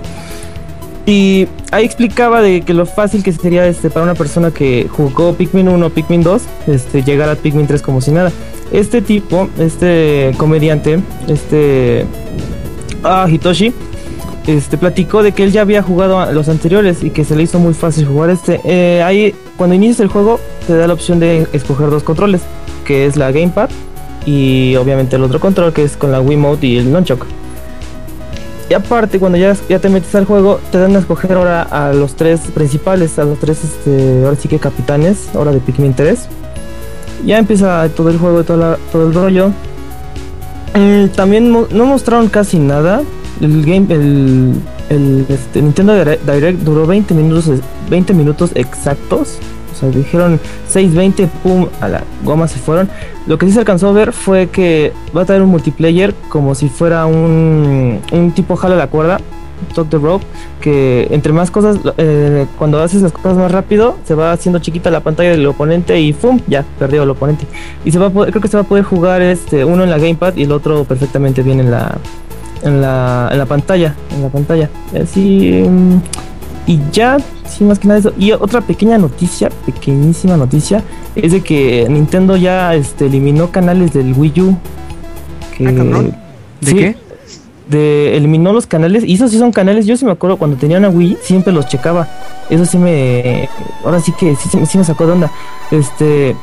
Y 1.05 1.49
ahí 1.73 1.85
explicaba 1.85 2.43
de 2.43 2.63
que 2.63 2.75
lo 2.75 2.87
fácil 2.87 3.25
que 3.25 3.33
sería 3.33 3.67
este, 3.67 3.91
para 3.91 4.05
una 4.05 4.15
persona 4.15 4.53
que 4.53 4.87
jugó 4.89 5.35
Pikmin 5.35 5.69
1 5.69 5.85
o 5.85 5.91
Pikmin 5.91 6.23
2, 6.23 6.43
este, 6.69 7.03
llegar 7.03 7.29
a 7.29 7.35
Pikmin 7.35 7.67
3 7.67 7.83
como 7.83 8.01
si 8.01 8.13
nada. 8.13 8.31
Este 8.71 9.03
tipo, 9.03 9.49
este 9.59 10.33
comediante, 10.39 11.01
este 11.27 12.07
ah, 13.03 13.27
Hitoshi, 13.29 13.75
este 14.47 14.77
platicó 14.77 15.23
de 15.23 15.33
que 15.33 15.45
él 15.45 15.53
ya 15.53 15.61
había 15.61 15.83
jugado 15.83 16.33
los 16.33 16.49
anteriores 16.49 17.05
y 17.05 17.11
que 17.11 17.25
se 17.25 17.37
le 17.37 17.45
hizo 17.45 17.59
muy 17.59 17.75
fácil 17.75 18.07
jugar 18.07 18.31
este. 18.31 18.61
Eh, 18.65 19.03
ahí, 19.03 19.35
cuando 19.57 19.77
inicias 19.77 20.01
el 20.01 20.09
juego, 20.09 20.41
te 20.67 20.77
da 20.77 20.87
la 20.87 20.95
opción 20.95 21.21
de 21.21 21.47
escoger 21.53 21.91
dos 21.91 22.03
controles, 22.03 22.43
que 22.85 23.07
es 23.07 23.17
la 23.17 23.31
Gamepad 23.31 23.71
y 24.27 24.77
obviamente 24.77 25.17
el 25.17 25.23
otro 25.23 25.41
control, 25.41 25.73
que 25.73 25.85
es 25.85 25.97
con 25.97 26.11
la 26.13 26.21
Wiimote 26.21 26.67
y 26.67 26.79
el 26.79 26.93
Nunchuk. 26.93 27.25
Y 28.69 28.75
aparte, 28.75 29.19
cuando 29.19 29.39
ya, 29.39 29.55
ya 29.69 29.79
te 29.79 29.89
metes 29.89 30.15
al 30.15 30.25
juego, 30.25 30.59
te 30.71 30.79
dan 30.79 30.97
a 30.97 31.01
escoger 31.01 31.33
ahora 31.35 31.63
a 31.63 31.93
los 31.93 32.15
tres 32.15 32.41
principales, 32.55 33.19
a 33.19 33.25
los 33.25 33.39
tres, 33.39 33.63
este, 33.65 34.25
ahora 34.25 34.37
sí 34.37 34.49
que 34.49 34.59
capitanes, 34.59 35.29
ahora 35.35 35.53
de 35.53 35.59
Pikmin 35.59 35.95
3. 35.95 36.27
Ya 37.27 37.39
empieza 37.39 37.89
todo 37.91 38.09
el 38.09 38.19
juego, 38.19 38.45
todo, 38.45 38.79
todo 38.91 39.07
el 39.07 39.15
rollo. 39.15 39.51
Mm, 40.75 41.09
también 41.09 41.53
no 41.53 41.85
mostraron 41.85 42.29
casi 42.29 42.59
nada, 42.59 43.03
el 43.41 43.65
game, 43.65 43.87
el, 43.89 44.55
el 44.89 45.27
este, 45.29 45.63
Nintendo 45.63 45.95
Direct 45.95 46.61
duró 46.61 46.87
20 46.87 47.15
minutos, 47.15 47.61
20 47.91 48.15
minutos 48.15 48.53
exactos. 48.55 49.39
O 49.73 49.75
sea, 49.75 49.89
dijeron 49.89 50.39
6.20, 50.73 51.29
pum, 51.43 51.67
a 51.81 51.89
la 51.89 52.05
goma 52.25 52.47
se 52.47 52.59
fueron. 52.59 52.89
Lo 53.27 53.39
que 53.39 53.47
sí 53.47 53.53
se 53.53 53.61
alcanzó 53.61 53.89
a 53.89 53.93
ver 53.93 54.13
fue 54.13 54.49
que 54.49 54.93
va 55.17 55.23
a 55.23 55.25
traer 55.25 55.43
un 55.43 55.49
multiplayer 55.49 56.15
como 56.29 56.55
si 56.55 56.69
fuera 56.69 57.07
un, 57.07 58.01
un 58.13 58.33
tipo 58.33 58.57
jala 58.57 58.77
la 58.77 58.89
cuerda, 58.89 59.19
Talk 59.75 59.89
the 59.89 59.99
Rope, 59.99 60.25
que 60.61 61.09
entre 61.11 61.33
más 61.33 61.51
cosas, 61.51 61.79
eh, 61.97 62.47
cuando 62.59 62.81
haces 62.83 63.03
las 63.03 63.13
cosas 63.13 63.39
más 63.39 63.51
rápido, 63.51 63.97
se 64.05 64.15
va 64.15 64.33
haciendo 64.33 64.59
chiquita 64.59 64.91
la 64.91 65.01
pantalla 65.01 65.31
del 65.31 65.47
oponente 65.47 65.99
y 66.01 66.13
¡pum! 66.13 66.41
Ya, 66.47 66.65
perdió 66.79 67.05
el 67.05 67.11
oponente. 67.11 67.47
Y 67.85 67.93
se 67.93 67.99
va 67.99 68.07
a 68.07 68.11
poder, 68.11 68.31
creo 68.31 68.43
que 68.43 68.49
se 68.49 68.57
va 68.57 68.63
a 68.63 68.67
poder 68.67 68.85
jugar 68.85 69.23
este 69.23 69.65
uno 69.65 69.85
en 69.85 69.91
la 69.91 69.99
gamepad 69.99 70.37
y 70.37 70.43
el 70.43 70.53
otro 70.53 70.85
perfectamente 70.85 71.43
bien 71.43 71.61
en 71.61 71.71
la, 71.71 71.99
en 72.63 72.81
la, 72.81 73.29
en 73.33 73.39
la 73.39 73.47
pantalla, 73.47 73.95
en 74.15 74.23
la 74.23 74.29
pantalla. 74.29 74.71
Así 74.95 75.65
mm, 75.69 75.99
y 76.67 76.81
ya, 76.93 77.19
sin 77.47 77.69
más 77.69 77.79
que 77.79 77.89
nada 77.89 78.01
eso. 78.01 78.13
Y 78.19 78.33
otra 78.33 78.61
pequeña 78.61 78.99
noticia, 78.99 79.51
pequeñísima 79.67 80.37
noticia, 80.37 80.83
es 81.17 81.33
de 81.33 81.41
que 81.41 81.87
Nintendo 81.89 82.37
ya 82.37 82.75
este, 82.75 83.07
eliminó 83.07 83.51
canales 83.51 83.93
del 83.93 84.15
Wii 84.17 84.41
U. 84.41 84.57
Que, 85.57 85.67
ah, 85.67 86.17
¿De 86.61 86.75
qué? 86.75 86.97
De, 87.69 88.17
eliminó 88.17 88.53
los 88.53 88.67
canales, 88.67 89.05
y 89.05 89.15
esos 89.15 89.31
sí 89.31 89.39
son 89.39 89.51
canales, 89.51 89.87
yo 89.87 89.97
sí 89.97 90.05
me 90.05 90.13
acuerdo 90.13 90.37
cuando 90.37 90.57
tenía 90.57 90.79
una 90.79 90.89
Wii, 90.89 91.19
siempre 91.23 91.53
los 91.53 91.67
checaba. 91.67 92.09
Eso 92.49 92.65
sí 92.65 92.79
me. 92.79 93.49
Ahora 93.85 94.01
sí 94.01 94.13
que 94.13 94.37
sí, 94.37 94.49
sí 94.67 94.79
me 94.79 94.85
sacó 94.85 95.07
de 95.07 95.13
onda. 95.13 95.31
Este 95.71 96.37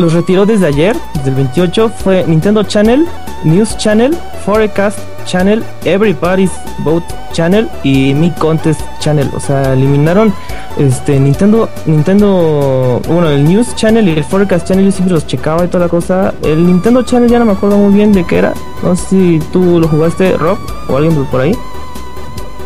los 0.00 0.12
retiró 0.12 0.46
desde 0.46 0.66
ayer, 0.66 0.96
desde 1.14 1.30
el 1.30 1.36
28, 1.36 1.90
fue 1.90 2.24
Nintendo 2.26 2.62
Channel, 2.62 3.06
News 3.44 3.76
Channel, 3.76 4.16
Forecast 4.44 4.98
Channel, 5.24 5.62
Everybody's 5.84 6.50
Vote 6.78 7.06
Channel 7.32 7.68
y 7.84 8.14
Mi 8.14 8.30
Contest 8.30 8.80
Channel. 9.00 9.30
O 9.34 9.40
sea, 9.40 9.72
eliminaron 9.74 10.32
este 10.78 11.18
Nintendo, 11.20 11.68
Nintendo, 11.86 13.00
bueno, 13.06 13.28
el 13.28 13.44
News 13.44 13.74
Channel 13.76 14.08
y 14.08 14.12
el 14.12 14.24
Forecast 14.24 14.66
Channel 14.66 14.86
yo 14.86 14.92
siempre 14.92 15.14
los 15.14 15.26
checaba 15.26 15.64
y 15.64 15.68
toda 15.68 15.84
la 15.84 15.90
cosa. 15.90 16.34
El 16.42 16.66
Nintendo 16.66 17.02
Channel 17.02 17.30
ya 17.30 17.38
no 17.38 17.44
me 17.44 17.52
acuerdo 17.52 17.76
muy 17.76 17.92
bien 17.92 18.12
de 18.12 18.24
qué 18.24 18.38
era. 18.38 18.54
No 18.82 18.96
sé 18.96 19.08
si 19.08 19.40
tú 19.52 19.78
lo 19.78 19.88
jugaste, 19.88 20.36
Rob, 20.36 20.58
o 20.88 20.96
alguien 20.96 21.24
por 21.26 21.40
ahí. 21.40 21.52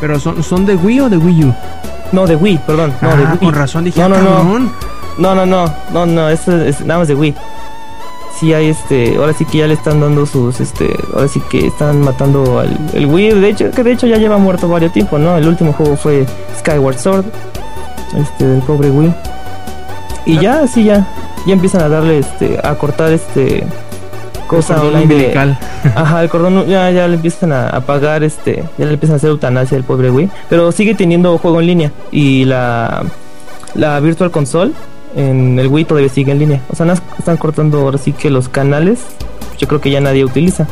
¿Pero 0.01 0.19
son, 0.21 0.43
son 0.43 0.67
de 0.67 0.77
Wii 0.77 1.01
o 1.01 1.11
de 1.11 1.17
Wii 1.17 1.45
U? 1.45 1.55
No, 2.13 2.27
de 2.27 2.37
Wii, 2.37 2.61
perdón. 2.67 2.93
no, 3.01 3.09
de 3.09 3.25
ah, 3.25 3.37
Wii. 3.41 3.51
Con 3.51 3.55
razón 3.55 3.85
dije, 3.85 4.01
no, 4.01 4.09
no, 4.09 4.45
no. 4.45 4.94
No, 5.19 5.35
no, 5.35 5.47
no, 5.47 5.73
no, 5.93 6.07
no, 6.07 6.29
esto 6.29 6.61
es 6.63 6.81
nada 6.81 7.01
más 7.01 7.09
de 7.09 7.15
Wii. 7.15 7.35
Sí 8.39 8.53
hay 8.53 8.67
este, 8.67 9.17
ahora 9.17 9.33
sí 9.33 9.45
que 9.45 9.59
ya 9.59 9.67
le 9.69 9.75
están 9.75 10.01
dando 10.01 10.27
sus, 10.27 10.61
este, 10.61 10.93
ahora 11.15 11.29
sí 11.29 11.41
que 11.51 11.69
están 11.69 12.01
matando 12.01 12.59
al 12.59 12.77
el 12.93 13.07
Wii. 13.07 13.41
De 13.41 13.49
hecho, 13.51 13.71
que 13.71 13.85
de 13.85 13.93
hecho 13.93 14.07
ya 14.07 14.17
lleva 14.17 14.39
muerto 14.39 14.69
varios 14.69 14.93
tiempos, 14.93 15.21
¿no? 15.21 15.37
El 15.37 15.47
último 15.47 15.73
juego 15.73 15.97
fue 15.97 16.27
Skyward 16.59 16.99
Sword, 16.99 17.25
este, 18.17 18.45
del 18.45 18.63
pobre 18.63 18.91
Wii. 18.91 19.15
Y 20.27 20.39
ya, 20.39 20.67
sí, 20.67 20.85
ya, 20.85 21.07
ya 21.47 21.53
empiezan 21.53 21.83
a 21.83 21.89
darle, 21.89 22.19
este, 22.19 22.59
a 22.63 22.75
cortar, 22.75 23.13
este, 23.13 23.65
cosa 24.49 24.83
el 24.83 25.03
umbilical. 25.03 25.57
ajá, 25.95 26.23
el 26.23 26.29
cordón 26.29 26.67
ya, 26.67 26.91
ya 26.91 27.07
le 27.07 27.15
empiezan 27.15 27.53
a, 27.53 27.81
pagar, 27.87 28.25
este, 28.25 28.65
ya 28.79 28.87
le 28.87 28.95
empiezan 28.95 29.15
a 29.15 29.17
hacer 29.19 29.31
eutanasia 29.31 29.77
el 29.77 29.85
pobre 29.85 30.11
Wii, 30.11 30.31
pero 30.49 30.73
sigue 30.73 30.95
teniendo 30.95 31.39
juego 31.39 31.61
en 31.61 31.67
línea 31.67 31.93
y 32.11 32.47
la, 32.47 33.05
la 33.75 34.01
Virtual 34.01 34.33
Console 34.33 34.73
en 35.17 35.59
el 35.59 35.69
Wii 35.69 35.85
todavía 35.85 36.09
sigue 36.09 36.33
en 36.33 36.39
línea. 36.39 36.63
O 36.69 36.77
sea, 36.77 36.93
están 37.19 37.37
cortando 37.37 37.81
ahora 37.81 37.99
sí 37.99 38.13
que 38.13 38.31
los 38.31 38.49
canales, 38.49 39.01
yo 39.59 39.69
creo 39.69 39.81
que 39.81 39.91
ya 39.91 40.01
nadie 40.01 40.25
utiliza. 40.25 40.67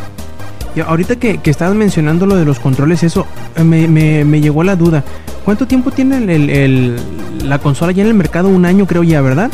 Y 0.75 0.81
ahorita 0.81 1.17
que, 1.17 1.39
que 1.39 1.51
estabas 1.51 1.75
mencionando 1.75 2.27
lo 2.27 2.37
de 2.37 2.45
los 2.45 2.59
controles, 2.59 3.03
eso 3.03 3.27
eh, 3.57 3.65
me, 3.65 3.89
me, 3.89 4.25
me 4.25 4.41
llegó 4.41 4.63
la 4.63 4.77
duda. 4.77 5.05
¿Cuánto 5.45 5.67
tiempo 5.67 5.91
tiene 5.91 6.19
el, 6.19 6.51
el, 6.51 6.97
la 7.45 7.59
consola 7.59 7.93
ya 7.93 8.03
en 8.03 8.09
el 8.09 8.15
mercado? 8.15 8.49
Un 8.49 8.65
año 8.65 8.87
creo 8.87 9.03
ya, 9.03 9.21
¿verdad? 9.21 9.51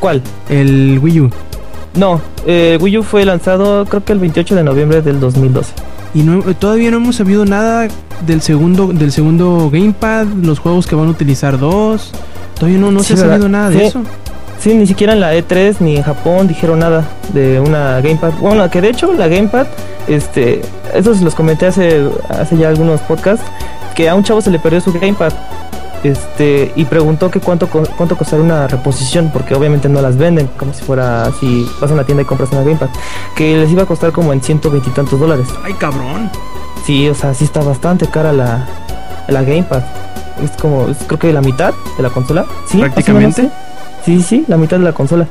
¿Cuál? 0.00 0.22
El 0.48 0.98
Wii 1.02 1.20
U. 1.20 1.30
No, 1.94 2.20
el 2.46 2.80
Wii 2.80 2.98
U 2.98 3.02
fue 3.02 3.24
lanzado 3.24 3.84
creo 3.86 4.04
que 4.04 4.12
el 4.12 4.18
28 4.18 4.54
de 4.54 4.64
noviembre 4.64 5.02
del 5.02 5.18
2012. 5.18 5.72
Y 6.14 6.22
no, 6.22 6.42
todavía 6.54 6.90
no 6.90 6.98
hemos 6.98 7.16
sabido 7.16 7.44
nada 7.44 7.88
del 8.26 8.42
segundo, 8.42 8.88
del 8.88 9.12
segundo 9.12 9.70
Gamepad, 9.72 10.26
los 10.42 10.58
juegos 10.58 10.86
que 10.86 10.94
van 10.94 11.08
a 11.08 11.10
utilizar 11.10 11.58
dos. 11.58 12.12
Todavía 12.60 12.78
no, 12.78 12.92
no 12.92 13.02
se 13.02 13.14
ha 13.14 13.16
sabido 13.16 13.48
nada 13.48 13.70
de 13.70 13.86
eso. 13.86 14.02
Sí, 14.58 14.74
ni 14.74 14.86
siquiera 14.86 15.14
en 15.14 15.20
la 15.20 15.34
E3 15.34 15.76
ni 15.80 15.96
en 15.96 16.02
Japón 16.02 16.46
dijeron 16.46 16.80
nada 16.80 17.08
de 17.32 17.58
una 17.58 18.02
Gamepad. 18.02 18.34
Bueno, 18.34 18.68
que 18.68 18.82
de 18.82 18.90
hecho 18.90 19.10
la 19.14 19.26
Gamepad, 19.26 19.66
este, 20.06 20.60
eso 20.94 21.14
se 21.14 21.24
los 21.24 21.34
comenté 21.34 21.66
hace, 21.66 22.06
hace 22.28 22.58
ya 22.58 22.68
algunos 22.68 23.00
podcasts, 23.00 23.46
que 23.94 24.10
a 24.10 24.14
un 24.14 24.22
chavo 24.22 24.42
se 24.42 24.50
le 24.50 24.58
perdió 24.58 24.82
su 24.82 24.92
Gamepad 24.92 25.32
este 26.04 26.72
y 26.76 26.84
preguntó 26.86 27.30
que 27.30 27.40
cuánto 27.40 27.68
cuánto 27.68 28.16
costaría 28.16 28.42
una 28.42 28.66
reposición 28.66 29.30
porque 29.30 29.54
obviamente 29.54 29.86
no 29.88 30.00
las 30.00 30.16
venden 30.16 30.48
como 30.56 30.72
si 30.72 30.82
fuera 30.82 31.30
si 31.38 31.70
vas 31.78 31.90
a 31.90 31.94
una 31.94 32.04
tienda 32.04 32.22
y 32.22 32.26
compras 32.26 32.50
una 32.52 32.62
gamepad 32.62 32.88
que 33.36 33.58
les 33.58 33.70
iba 33.70 33.82
a 33.82 33.86
costar 33.86 34.10
como 34.10 34.32
en 34.32 34.40
ciento 34.40 34.70
veintitantos 34.70 35.20
dólares. 35.20 35.46
Ay 35.62 35.74
cabrón. 35.74 36.30
Sí 36.86 37.06
o 37.06 37.14
sea 37.14 37.34
sí 37.34 37.44
está 37.44 37.60
bastante 37.60 38.06
cara 38.06 38.32
la 38.32 38.66
la 39.28 39.42
gamepad 39.42 39.82
es 40.42 40.50
como 40.60 40.86
creo 41.06 41.18
que 41.18 41.32
la 41.32 41.40
mitad 41.40 41.72
de 41.96 42.02
la 42.02 42.10
consola 42.10 42.46
sí 42.66 42.78
prácticamente 42.78 43.50
sí 44.04 44.22
sí 44.22 44.44
la 44.48 44.56
mitad 44.56 44.78
de 44.78 44.84
la 44.84 44.92
consola 44.92 45.26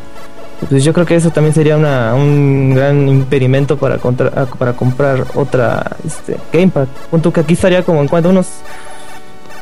pues 0.70 0.84
yo 0.84 0.92
creo 0.92 1.06
que 1.06 1.16
eso 1.16 1.30
también 1.30 1.54
sería 1.54 1.78
una, 1.78 2.14
un 2.16 2.74
gran 2.76 3.08
impedimento 3.08 3.78
para 3.78 3.98
contra, 3.98 4.46
para 4.46 4.74
comprar 4.74 5.26
otra 5.36 5.96
este, 6.06 6.36
gamepad 6.52 6.88
punto 7.10 7.32
que 7.32 7.40
aquí 7.40 7.54
estaría 7.54 7.84
como 7.84 8.02
en 8.02 8.10
cuanto 8.10 8.30
unos 8.30 8.48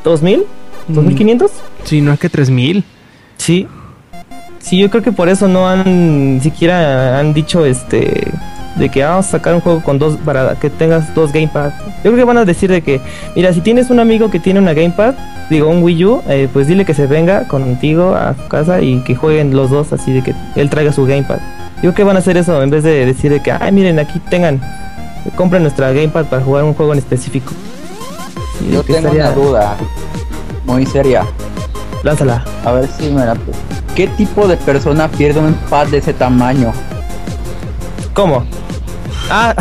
dos 0.03 0.23
mil 0.23 0.45
¿2500? 0.89 1.49
Sí, 1.83 2.01
no 2.01 2.13
es 2.13 2.19
que 2.19 2.29
3000. 2.29 2.83
Sí. 3.37 3.67
Sí, 4.59 4.77
yo 4.79 4.89
creo 4.89 5.03
que 5.03 5.11
por 5.11 5.29
eso 5.29 5.47
no 5.47 5.67
han 5.67 6.39
siquiera 6.41 7.19
han 7.19 7.33
dicho 7.33 7.65
este 7.65 8.31
de 8.77 8.89
que 8.89 9.03
vamos 9.03 9.27
a 9.27 9.29
sacar 9.29 9.53
un 9.53 9.61
juego 9.61 9.81
con 9.81 9.99
dos 9.99 10.17
para 10.17 10.55
que 10.55 10.69
tengas 10.69 11.13
dos 11.15 11.31
gamepad. 11.31 11.71
Yo 12.03 12.11
creo 12.11 12.15
que 12.17 12.23
van 12.23 12.37
a 12.37 12.45
decir 12.45 12.69
de 12.69 12.81
que, 12.81 13.01
mira, 13.35 13.53
si 13.53 13.61
tienes 13.61 13.89
un 13.89 13.99
amigo 13.99 14.29
que 14.29 14.39
tiene 14.39 14.59
una 14.59 14.73
gamepad, 14.73 15.15
digo 15.49 15.69
un 15.69 15.83
Wii 15.83 16.05
U, 16.05 16.21
eh, 16.27 16.47
pues 16.51 16.67
dile 16.67 16.85
que 16.85 16.93
se 16.93 17.07
venga 17.07 17.47
contigo 17.47 18.15
a 18.15 18.35
su 18.35 18.47
casa 18.47 18.81
y 18.81 19.01
que 19.03 19.15
jueguen 19.15 19.55
los 19.55 19.69
dos 19.69 19.93
así 19.93 20.13
de 20.13 20.21
que 20.21 20.35
él 20.55 20.69
traiga 20.69 20.91
su 20.91 21.05
gamepad. 21.05 21.39
Yo 21.77 21.81
creo 21.81 21.93
que 21.93 22.03
van 22.03 22.15
a 22.15 22.19
hacer 22.19 22.37
eso 22.37 22.61
en 22.61 22.69
vez 22.69 22.83
de 22.83 23.05
decir 23.05 23.31
de 23.31 23.41
que, 23.41 23.51
ay, 23.51 23.71
miren, 23.71 23.99
aquí 23.99 24.19
tengan, 24.19 24.61
compren 25.35 25.61
nuestra 25.61 25.91
gamepad 25.91 26.25
para 26.25 26.41
jugar 26.41 26.63
un 26.63 26.73
juego 26.73 26.93
en 26.93 26.99
específico. 26.99 27.53
Yo 28.71 28.83
tengo 28.83 29.11
una 29.11 29.31
duda 29.31 29.75
muy 30.65 30.85
seria. 30.85 31.23
Lánzala. 32.03 32.43
A 32.65 32.71
ver 32.73 32.87
si 32.87 33.09
me 33.09 33.25
la... 33.25 33.35
¿Qué 33.95 34.07
tipo 34.07 34.47
de 34.47 34.57
persona 34.57 35.07
pierde 35.07 35.39
un 35.39 35.53
pad 35.69 35.87
de 35.87 35.97
ese 35.97 36.13
tamaño? 36.13 36.71
¿Cómo? 38.17 38.43
Ah, 39.29 39.53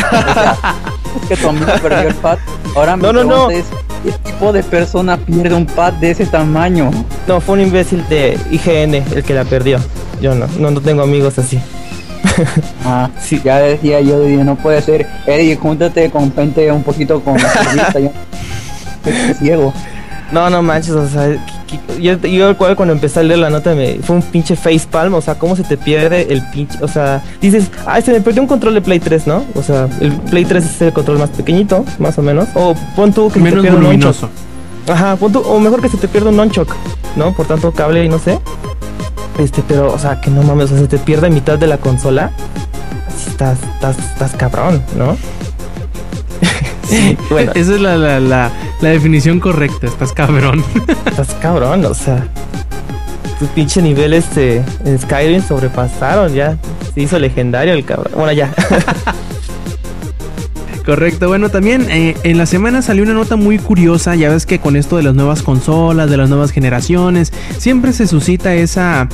es 1.20 1.28
que 1.28 1.36
tu 1.36 1.50
amigo 1.50 1.66
perdió 1.82 2.08
el 2.08 2.14
pad. 2.14 2.38
Ahora 2.74 2.96
no, 2.96 3.12
no, 3.12 3.22
no. 3.22 3.48
¿qué 3.48 3.62
tipo 4.24 4.50
de 4.50 4.62
persona 4.62 5.18
pierde 5.18 5.54
un 5.54 5.66
pad 5.66 5.92
de 5.92 6.12
ese 6.12 6.24
tamaño? 6.24 6.90
No, 7.28 7.38
fue 7.42 7.56
un 7.56 7.60
imbécil 7.60 8.08
de 8.08 8.38
IGN 8.50 8.94
el 9.14 9.22
que 9.24 9.34
la 9.34 9.44
perdió. 9.44 9.78
Yo 10.22 10.34
no, 10.34 10.46
no, 10.58 10.70
no 10.70 10.80
tengo 10.80 11.02
amigos 11.02 11.38
así. 11.38 11.60
Ah, 12.84 13.10
sí. 13.20 13.42
Ya 13.44 13.58
decía 13.58 14.00
yo, 14.00 14.18
no 14.42 14.56
puede 14.56 14.80
ser. 14.80 15.06
Eddie, 15.26 15.56
júntate 15.56 16.10
con 16.10 16.32
gente 16.34 16.72
un 16.72 16.82
poquito 16.82 17.20
con 17.20 17.36
la 17.74 17.92
ciego. 19.38 19.74
No, 20.32 20.48
no 20.48 20.62
manches, 20.62 20.92
o 20.92 21.06
sea, 21.06 21.36
yo, 22.00 22.16
yo 22.18 22.56
cuando 22.56 22.92
empecé 22.92 23.20
a 23.20 23.22
leer 23.22 23.38
la 23.38 23.50
nota 23.50 23.74
me 23.74 23.98
fue 24.02 24.16
un 24.16 24.22
pinche 24.22 24.56
facepalm, 24.56 25.14
o 25.14 25.20
sea, 25.20 25.36
cómo 25.36 25.56
se 25.56 25.64
te 25.64 25.76
pierde 25.76 26.32
el 26.32 26.42
pinche, 26.50 26.78
o 26.82 26.88
sea, 26.88 27.22
dices, 27.40 27.70
ay, 27.86 28.02
se 28.02 28.12
me 28.12 28.20
perdió 28.20 28.42
un 28.42 28.48
control 28.48 28.74
de 28.74 28.80
Play 28.80 29.00
3, 29.00 29.26
¿no? 29.26 29.44
O 29.54 29.62
sea, 29.62 29.88
el 30.00 30.12
Play 30.12 30.44
3 30.44 30.64
es 30.64 30.82
el 30.82 30.92
control 30.92 31.18
más 31.18 31.30
pequeñito, 31.30 31.84
más 31.98 32.18
o 32.18 32.22
menos. 32.22 32.48
O 32.54 32.74
pon 32.94 33.12
tú 33.12 33.30
que 33.30 33.40
se 33.40 33.50
te 33.50 33.70
un. 33.70 34.04
Ajá, 34.88 35.16
pon 35.16 35.32
tú, 35.32 35.40
o 35.40 35.58
mejor 35.58 35.82
que 35.82 35.88
se 35.88 35.96
te 35.96 36.08
pierda 36.08 36.30
un 36.30 36.36
nonchok, 36.36 36.72
¿no? 37.16 37.32
Por 37.32 37.46
tanto, 37.46 37.72
cable 37.72 38.04
y 38.04 38.08
no 38.08 38.18
sé. 38.18 38.38
Este, 39.38 39.62
pero, 39.66 39.92
o 39.92 39.98
sea, 39.98 40.20
que 40.20 40.30
no 40.30 40.42
mames, 40.42 40.66
o 40.66 40.68
sea, 40.74 40.78
se 40.78 40.88
te 40.88 40.98
pierde 40.98 41.28
mitad 41.30 41.58
de 41.58 41.66
la 41.66 41.78
consola. 41.78 42.30
Estás, 43.26 43.58
estás, 43.74 43.98
estás 43.98 44.32
cabrón, 44.34 44.82
¿no? 44.96 45.16
bueno. 47.30 47.52
Esa 47.54 47.74
es 47.74 47.80
la, 47.80 47.96
la, 47.96 48.20
la, 48.20 48.50
la, 48.80 48.90
definición 48.90 49.40
correcta, 49.40 49.86
estás 49.86 50.12
cabrón. 50.12 50.64
estás 51.06 51.34
cabrón, 51.34 51.84
o 51.84 51.94
sea. 51.94 52.26
Tus 53.38 53.48
pinche 53.50 53.82
niveles 53.82 54.34
de 54.34 54.62
Skyrim 54.98 55.42
sobrepasaron 55.42 56.32
ya. 56.32 56.56
Se 56.94 57.02
hizo 57.02 57.18
legendario 57.18 57.74
el 57.74 57.84
cabrón. 57.84 58.12
Bueno, 58.14 58.32
ya. 58.32 58.52
Correcto, 60.86 61.26
bueno, 61.26 61.48
también 61.48 61.90
eh, 61.90 62.14
en 62.22 62.38
la 62.38 62.46
semana 62.46 62.80
salió 62.80 63.02
una 63.02 63.12
nota 63.12 63.34
muy 63.34 63.58
curiosa, 63.58 64.14
ya 64.14 64.30
ves 64.30 64.46
que 64.46 64.60
con 64.60 64.76
esto 64.76 64.96
de 64.96 65.02
las 65.02 65.16
nuevas 65.16 65.42
consolas, 65.42 66.08
de 66.08 66.16
las 66.16 66.28
nuevas 66.28 66.52
generaciones, 66.52 67.32
siempre 67.58 67.92
se 67.92 68.06
suscita 68.06 68.54
esa, 68.54 69.08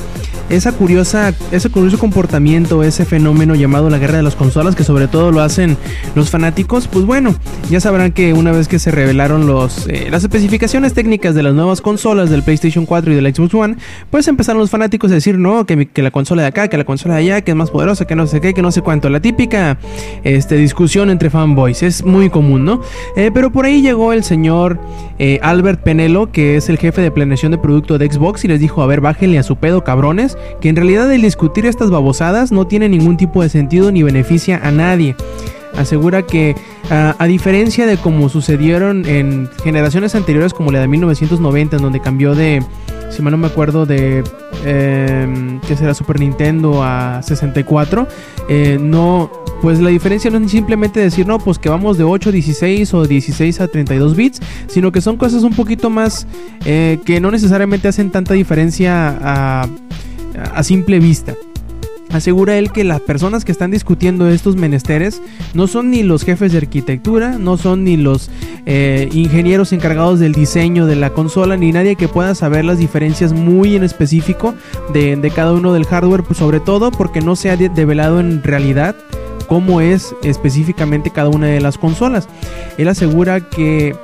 esa 0.51 0.71
curiosa, 0.73 1.33
ese 1.51 1.71
curioso 1.71 1.97
comportamiento, 1.97 2.83
ese 2.83 3.05
fenómeno 3.05 3.55
llamado 3.55 3.89
la 3.89 3.97
guerra 3.97 4.17
de 4.17 4.23
las 4.23 4.35
consolas, 4.35 4.75
que 4.75 4.83
sobre 4.83 5.07
todo 5.07 5.31
lo 5.31 5.41
hacen 5.41 5.75
los 6.13 6.29
fanáticos, 6.29 6.87
pues 6.87 7.05
bueno, 7.05 7.33
ya 7.71 7.79
sabrán 7.79 8.11
que 8.11 8.33
una 8.33 8.51
vez 8.51 8.67
que 8.67 8.77
se 8.77 8.91
revelaron 8.91 9.47
los, 9.47 9.87
eh, 9.87 10.09
las 10.11 10.21
especificaciones 10.21 10.93
técnicas 10.93 11.33
de 11.33 11.41
las 11.41 11.55
nuevas 11.55 11.81
consolas 11.81 12.29
del 12.29 12.43
PlayStation 12.43 12.85
4 12.85 13.13
y 13.13 13.15
del 13.15 13.33
Xbox 13.33 13.51
One, 13.55 13.77
pues 14.11 14.27
empezaron 14.27 14.59
los 14.59 14.69
fanáticos 14.69 15.09
a 15.09 15.15
decir, 15.15 15.39
no, 15.39 15.65
que, 15.65 15.87
que 15.87 16.03
la 16.03 16.11
consola 16.11 16.43
de 16.43 16.49
acá, 16.49 16.67
que 16.67 16.77
la 16.77 16.85
consola 16.85 17.15
de 17.15 17.21
allá, 17.21 17.41
que 17.41 17.49
es 17.49 17.57
más 17.57 17.71
poderosa, 17.71 18.05
que 18.05 18.15
no 18.15 18.27
sé 18.27 18.41
qué, 18.41 18.53
que 18.53 18.61
no 18.61 18.71
sé 18.71 18.81
cuánto, 18.83 19.09
la 19.09 19.21
típica 19.21 19.79
este, 20.23 20.55
discusión 20.55 21.09
entre 21.09 21.31
fanboys 21.31 21.62
es 21.67 22.03
muy 22.03 22.29
común, 22.29 22.65
¿no? 22.65 22.81
Eh, 23.15 23.31
pero 23.33 23.51
por 23.51 23.65
ahí 23.65 23.81
llegó 23.81 24.13
el 24.13 24.23
señor 24.23 24.79
eh, 25.19 25.39
Albert 25.41 25.81
Penelo, 25.81 26.31
que 26.31 26.57
es 26.57 26.69
el 26.69 26.77
jefe 26.77 27.01
de 27.01 27.11
planeación 27.11 27.51
de 27.51 27.57
producto 27.57 27.97
de 27.97 28.11
Xbox, 28.11 28.43
y 28.45 28.47
les 28.47 28.59
dijo, 28.59 28.81
a 28.81 28.87
ver, 28.87 29.01
bájenle 29.01 29.39
a 29.39 29.43
su 29.43 29.55
pedo, 29.55 29.83
cabrones, 29.83 30.37
que 30.61 30.69
en 30.69 30.75
realidad 30.75 31.11
el 31.11 31.21
discutir 31.21 31.65
estas 31.65 31.89
babosadas 31.89 32.51
no 32.51 32.67
tiene 32.67 32.89
ningún 32.89 33.17
tipo 33.17 33.41
de 33.41 33.49
sentido 33.49 33.91
ni 33.91 34.03
beneficia 34.03 34.59
a 34.63 34.71
nadie 34.71 35.15
asegura 35.75 36.21
que 36.21 36.55
a 36.91 37.25
diferencia 37.25 37.87
de 37.87 37.97
como 37.97 38.29
sucedieron 38.29 39.07
en 39.07 39.49
generaciones 39.63 40.13
anteriores 40.13 40.53
como 40.53 40.71
la 40.71 40.79
de 40.79 40.87
1990 40.87 41.77
en 41.77 41.81
donde 41.81 41.99
cambió 41.99 42.35
de 42.35 42.61
si 43.13 43.21
mal 43.21 43.31
no 43.31 43.37
me 43.37 43.47
acuerdo, 43.47 43.85
de 43.85 44.23
eh, 44.65 45.59
que 45.67 45.75
será 45.75 45.93
Super 45.93 46.19
Nintendo 46.19 46.83
a 46.83 47.21
64, 47.21 48.07
eh, 48.49 48.77
no, 48.79 49.31
pues 49.61 49.79
la 49.79 49.89
diferencia 49.89 50.31
no 50.31 50.39
es 50.39 50.51
simplemente 50.51 50.99
decir, 50.99 51.27
no, 51.27 51.39
pues 51.39 51.59
que 51.59 51.69
vamos 51.69 51.97
de 51.97 52.03
8 52.03 52.29
a 52.29 52.31
16 52.31 52.93
o 52.93 53.05
16 53.05 53.61
a 53.61 53.67
32 53.67 54.15
bits, 54.15 54.41
sino 54.67 54.91
que 54.91 55.01
son 55.01 55.17
cosas 55.17 55.43
un 55.43 55.53
poquito 55.53 55.89
más 55.89 56.27
eh, 56.65 56.99
que 57.05 57.19
no 57.19 57.31
necesariamente 57.31 57.87
hacen 57.87 58.11
tanta 58.11 58.33
diferencia 58.33 59.17
a, 59.21 59.67
a 60.53 60.63
simple 60.63 60.99
vista. 60.99 61.35
Asegura 62.13 62.57
él 62.57 62.71
que 62.71 62.83
las 62.83 63.01
personas 63.01 63.43
que 63.43 63.51
están 63.51 63.71
discutiendo 63.71 64.29
estos 64.29 64.55
menesteres 64.55 65.19
no 65.55 65.65
son 65.65 65.89
ni 65.89 66.03
los 66.03 66.23
jefes 66.23 66.51
de 66.51 66.59
arquitectura, 66.59 67.39
no 67.39 67.57
son 67.57 67.83
ni 67.83 67.97
los 67.97 68.29
eh, 68.67 69.09
ingenieros 69.11 69.73
encargados 69.73 70.19
del 70.19 70.33
diseño 70.33 70.85
de 70.85 70.95
la 70.95 71.09
consola, 71.09 71.57
ni 71.57 71.71
nadie 71.71 71.95
que 71.95 72.07
pueda 72.07 72.35
saber 72.35 72.65
las 72.65 72.77
diferencias 72.77 73.33
muy 73.33 73.75
en 73.75 73.83
específico 73.83 74.53
de, 74.93 75.31
cada 75.35 75.53
uno 75.53 75.73
del 75.73 75.85
hardware, 75.85 76.23
pues 76.23 76.37
sobre 76.37 76.59
todo 76.59 76.91
porque 76.91 77.21
no 77.21 77.35
se 77.35 77.49
ha 77.49 77.57
develado 77.57 78.19
en 78.19 78.43
realidad 78.43 78.95
cómo 79.47 79.81
es 79.81 80.15
específicamente 80.23 81.09
cada 81.09 81.29
una 81.29 81.47
de 81.47 81.61
las 81.61 81.79
consolas. 81.79 82.27
Él 82.77 82.87
asegura 82.89 83.41
que 83.49 83.95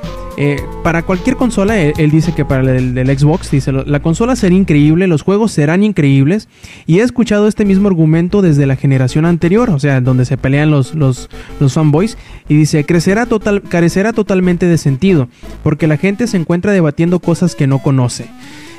eh, 0.41 0.63
para 0.83 1.03
cualquier 1.03 1.35
consola, 1.35 1.77
él, 1.77 2.11
dice 2.11 2.33
que 2.33 2.45
para 2.45 2.61
el 2.61 2.93
del, 2.93 3.19
Xbox, 3.19 3.51
dice, 3.51 3.73
la 3.73 3.99
consola 3.99 4.37
será 4.37 4.55
increíble, 4.55 5.05
los 5.05 5.21
juegos 5.21 5.51
serán 5.51 5.83
increíbles. 5.83 6.47
Y 6.87 6.99
he 6.99 7.03
escuchado 7.03 7.49
este 7.49 7.65
mismo 7.65 7.89
argumento 7.89 8.41
desde 8.41 8.65
la 8.65 8.77
generación 8.77 9.25
anterior, 9.25 9.69
o 9.69 9.79
sea, 9.79 9.99
donde 9.99 10.23
se 10.23 10.37
pelean 10.37 10.71
los, 10.71 10.95
los, 10.95 11.27
fanboys. 11.67 12.17
Y 12.47 12.55
dice, 12.55 12.85
crecerá 12.85 13.25
total, 13.25 13.63
carecerá 13.63 14.13
totalmente 14.13 14.65
de 14.65 14.77
sentido, 14.77 15.27
porque 15.61 15.87
la 15.87 15.97
gente 15.97 16.25
se 16.25 16.37
encuentra 16.37 16.71
debatiendo 16.71 17.19
cosas 17.19 17.53
que 17.53 17.67
no 17.67 17.79
conoce. 17.79 18.27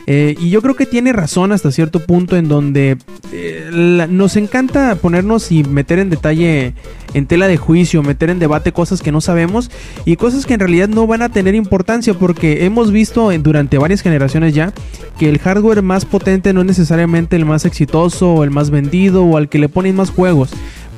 Eh, 0.07 0.34
y 0.40 0.51
yo 0.51 0.62
creo 0.62 0.74
que 0.74 0.86
tiene 0.86 1.12
razón 1.12 1.53
hasta 1.53 1.70
cierto 1.70 2.01
punto 2.01 2.36
en 2.36 2.48
donde 2.48 2.96
eh, 3.32 4.07
nos 4.09 4.36
encanta 4.36 4.94
ponernos 4.96 5.53
y 5.53 5.62
meter 5.62 5.98
en 5.98 6.11
detalle, 6.11 6.74
en 7.14 7.26
tela 7.26 7.48
de 7.48 7.57
juicio, 7.57 8.03
meter 8.03 8.30
en 8.30 8.38
debate 8.38 8.72
cosas 8.72 9.03
que 9.03 9.12
no 9.12 9.20
sabemos 9.20 9.70
y 10.05 10.16
cosas 10.16 10.46
que 10.46 10.55
en 10.55 10.61
realidad 10.61 10.88
no 10.88 11.07
van 11.07 11.22
a 11.22 11.28
tener 11.28 11.55
importancia 11.55 12.14
porque 12.14 12.64
hemos 12.64 12.92
visto 12.92 13.30
durante 13.38 13.78
varias 13.78 14.01
generaciones 14.01 14.55
ya 14.55 14.72
que 15.18 15.28
el 15.28 15.38
hardware 15.38 15.82
más 15.82 16.05
potente 16.05 16.53
no 16.53 16.62
es 16.62 16.66
necesariamente 16.66 17.36
el 17.36 17.44
más 17.44 17.64
exitoso 17.64 18.32
o 18.32 18.44
el 18.44 18.51
más 18.51 18.70
vendido 18.70 19.24
o 19.24 19.36
al 19.36 19.48
que 19.48 19.59
le 19.59 19.68
ponen 19.68 19.96
más 19.96 20.11
juegos. 20.11 20.51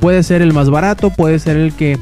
Puede 0.02 0.24
ser 0.24 0.42
el 0.42 0.52
más 0.52 0.68
barato, 0.68 1.10
puede 1.10 1.38
ser 1.38 1.56
el 1.56 1.72
que 1.72 1.96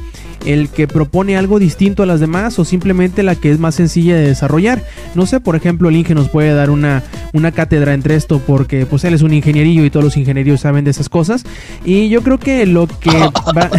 el 0.45 0.69
que 0.69 0.87
propone 0.87 1.37
algo 1.37 1.59
distinto 1.59 2.01
a 2.01 2.07
las 2.07 2.19
demás 2.19 2.57
o 2.57 2.65
simplemente 2.65 3.21
la 3.21 3.35
que 3.35 3.51
es 3.51 3.59
más 3.59 3.75
sencilla 3.75 4.15
de 4.15 4.27
desarrollar. 4.27 4.83
No 5.13 5.27
sé, 5.27 5.39
por 5.39 5.55
ejemplo, 5.55 5.89
el 5.89 5.95
Inge 5.95 6.15
nos 6.15 6.29
puede 6.29 6.51
dar 6.53 6.71
una, 6.71 7.03
una 7.33 7.51
cátedra 7.51 7.93
entre 7.93 8.15
esto 8.15 8.41
porque 8.45 8.87
pues 8.87 9.03
él 9.03 9.13
es 9.13 9.21
un 9.21 9.33
ingenierillo 9.33 9.85
y 9.85 9.91
todos 9.91 10.03
los 10.03 10.17
ingenieros 10.17 10.61
saben 10.61 10.83
de 10.83 10.89
esas 10.89 11.09
cosas. 11.09 11.43
Y 11.85 12.09
yo 12.09 12.23
creo 12.23 12.39
que 12.39 12.65
lo 12.65 12.87
que 12.87 13.11
va, 13.57 13.69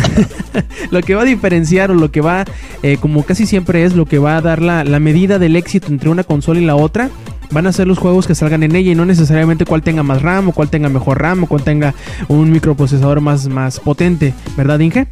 lo 0.93 1.01
que 1.01 1.15
va 1.15 1.23
a 1.23 1.27
diferenciar 1.27 1.91
o 1.91 1.95
lo 1.95 2.11
que 2.11 2.21
va, 2.21 2.45
eh, 2.85 2.97
como 3.01 3.25
casi 3.25 3.47
siempre 3.47 3.85
es, 3.85 3.95
lo 3.95 4.07
que 4.07 4.19
va 4.19 4.37
a 4.37 4.41
dar 4.41 4.63
la, 4.63 4.85
la 4.85 5.01
medida 5.01 5.41
del 5.41 5.57
éxito 5.57 5.89
entre 5.89 6.11
una 6.11 6.25
consola 6.25 6.61
y 6.61 6.65
la 6.65 6.77
otra 6.77 7.11
van 7.53 7.67
a 7.67 7.73
ser 7.73 7.87
los 7.87 7.99
juegos 7.99 8.27
que 8.27 8.35
salgan 8.35 8.63
en 8.63 8.75
ella 8.75 8.93
y 8.93 8.95
no 8.95 9.05
necesariamente 9.05 9.65
cuál 9.65 9.83
tenga 9.83 10.03
más 10.03 10.23
RAM 10.23 10.49
o 10.49 10.53
cuál 10.53 10.71
tenga 10.71 10.89
mejor 10.89 11.21
RAM 11.21 11.45
o 11.45 11.47
cuál 11.47 11.63
tenga 11.63 11.95
un 12.29 12.51
microprocesador 12.51 13.21
más, 13.21 13.47
más 13.49 13.81
potente, 13.81 14.35
¿verdad 14.57 14.81
Inge? 14.81 15.07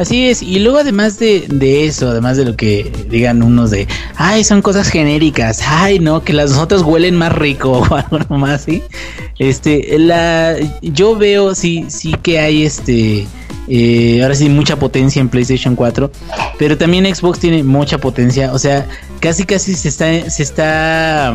Así 0.00 0.28
es, 0.28 0.40
y 0.40 0.60
luego 0.60 0.78
además 0.78 1.18
de, 1.18 1.44
de, 1.46 1.84
eso, 1.84 2.08
además 2.08 2.38
de 2.38 2.46
lo 2.46 2.56
que 2.56 2.90
digan 3.10 3.42
unos 3.42 3.70
de, 3.70 3.86
ay, 4.16 4.44
son 4.44 4.62
cosas 4.62 4.88
genéricas, 4.88 5.60
ay, 5.66 5.98
no, 5.98 6.24
que 6.24 6.32
las 6.32 6.56
otras 6.56 6.80
huelen 6.80 7.16
más 7.16 7.32
rico 7.32 7.72
o 7.90 7.94
algo 7.94 8.38
más 8.38 8.62
así. 8.62 8.82
Este, 9.38 9.98
la, 9.98 10.56
yo 10.80 11.16
veo 11.16 11.54
sí, 11.54 11.84
sí 11.88 12.14
que 12.22 12.38
hay 12.38 12.62
este, 12.62 13.26
eh, 13.68 14.20
ahora 14.22 14.34
sí 14.36 14.48
mucha 14.48 14.76
potencia 14.78 15.20
en 15.20 15.28
PlayStation 15.28 15.76
4, 15.76 16.10
pero 16.58 16.78
también 16.78 17.14
Xbox 17.14 17.38
tiene 17.38 17.62
mucha 17.62 17.98
potencia, 17.98 18.54
o 18.54 18.58
sea, 18.58 18.86
casi 19.20 19.44
casi 19.44 19.74
se 19.74 19.88
está, 19.88 20.30
se 20.30 20.42
está 20.42 21.34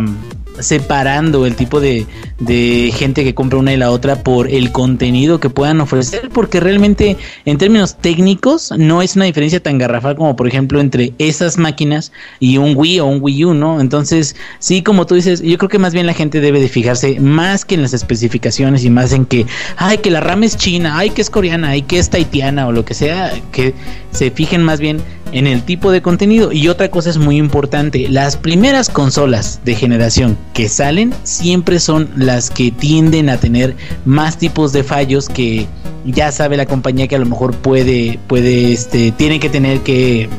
separando 0.60 1.46
el 1.46 1.56
tipo 1.56 1.80
de, 1.80 2.06
de, 2.40 2.92
gente 2.96 3.24
que 3.24 3.34
compra 3.34 3.60
una 3.60 3.74
y 3.74 3.78
la 3.78 3.92
otra 3.92 4.24
por 4.24 4.50
el 4.50 4.72
contenido 4.72 5.40
que 5.40 5.50
puedan 5.50 5.82
ofrecer, 5.82 6.30
porque 6.30 6.60
realmente 6.60 7.18
en 7.46 7.58
términos 7.58 7.98
técnicos 7.98 8.74
no 8.78 9.02
es 9.02 9.16
una 9.16 9.26
diferencia 9.26 9.62
tan 9.62 9.78
garrafal 9.78 10.16
como 10.16 10.36
por 10.36 10.48
ejemplo 10.48 10.80
entre 10.80 11.14
esas 11.20 11.58
máquinas 11.58 12.12
y 12.40 12.58
un 12.58 12.74
Wii 12.76 13.02
o 13.02 13.06
un 13.06 13.20
Wii 13.22 13.46
U, 13.46 13.54
¿no? 13.54 13.82
Entonces, 13.82 14.36
sí, 14.60 14.82
como 14.82 15.06
tú 15.06 15.16
dices, 15.16 15.42
yo 15.42 15.58
creo 15.58 15.70
que 15.70 15.80
más 15.80 15.94
bien 15.94 16.06
la 16.06 16.14
gente 16.14 16.40
debe 16.40 16.60
de 16.60 16.70
fijarse 16.70 17.20
más 17.20 17.66
que 17.66 17.76
en 17.76 17.82
las 17.82 17.94
especificaciones 17.94 18.84
y 18.86 18.90
más 18.90 19.12
en 19.12 19.26
que, 19.26 19.46
ay, 19.78 19.98
que 19.98 20.12
la 20.12 20.22
RAM 20.22 20.44
es 20.44 20.58
china, 20.58 20.98
ay, 20.98 21.10
que 21.10 21.22
es 21.22 21.30
coreana, 21.30 21.70
ay, 21.70 21.82
que 21.82 22.00
es 22.00 22.10
taitiana 22.10 22.68
o 22.68 22.72
lo 22.72 22.86
que 22.86 22.94
sea, 22.94 23.34
que 23.52 23.74
se 24.12 24.32
fijen 24.32 24.64
más 24.64 24.80
bien 24.80 25.02
en 25.32 25.48
el 25.48 25.64
tipo 25.64 25.92
de 25.92 26.02
contenido. 26.02 26.52
Y 26.52 26.68
otra 26.68 26.90
cosa 26.90 27.10
es 27.10 27.18
muy 27.18 27.38
importante, 27.38 28.08
las 28.10 28.38
primeras 28.38 28.90
consolas 28.90 29.62
de 29.66 29.76
generación 29.76 30.38
que 30.54 30.70
salen 30.70 31.14
siempre 31.24 31.80
son 31.80 32.10
las 32.16 32.50
que 32.50 32.72
tienden 32.72 33.30
a 33.30 33.38
tener 33.38 33.76
más 34.06 34.38
tipos 34.38 34.74
de 34.74 34.84
fallos 34.84 35.30
que 35.30 35.68
ya 36.06 36.32
sabe 36.32 36.58
la 36.58 36.66
compañía 36.66 37.08
que 37.08 37.16
a 37.16 37.20
lo 37.20 37.26
mejor 37.26 37.56
puede, 37.56 38.20
puede, 38.28 38.72
este, 38.72 39.12
tiene 39.12 39.40
que 39.40 39.50
tener 39.50 39.80
que 39.82 40.30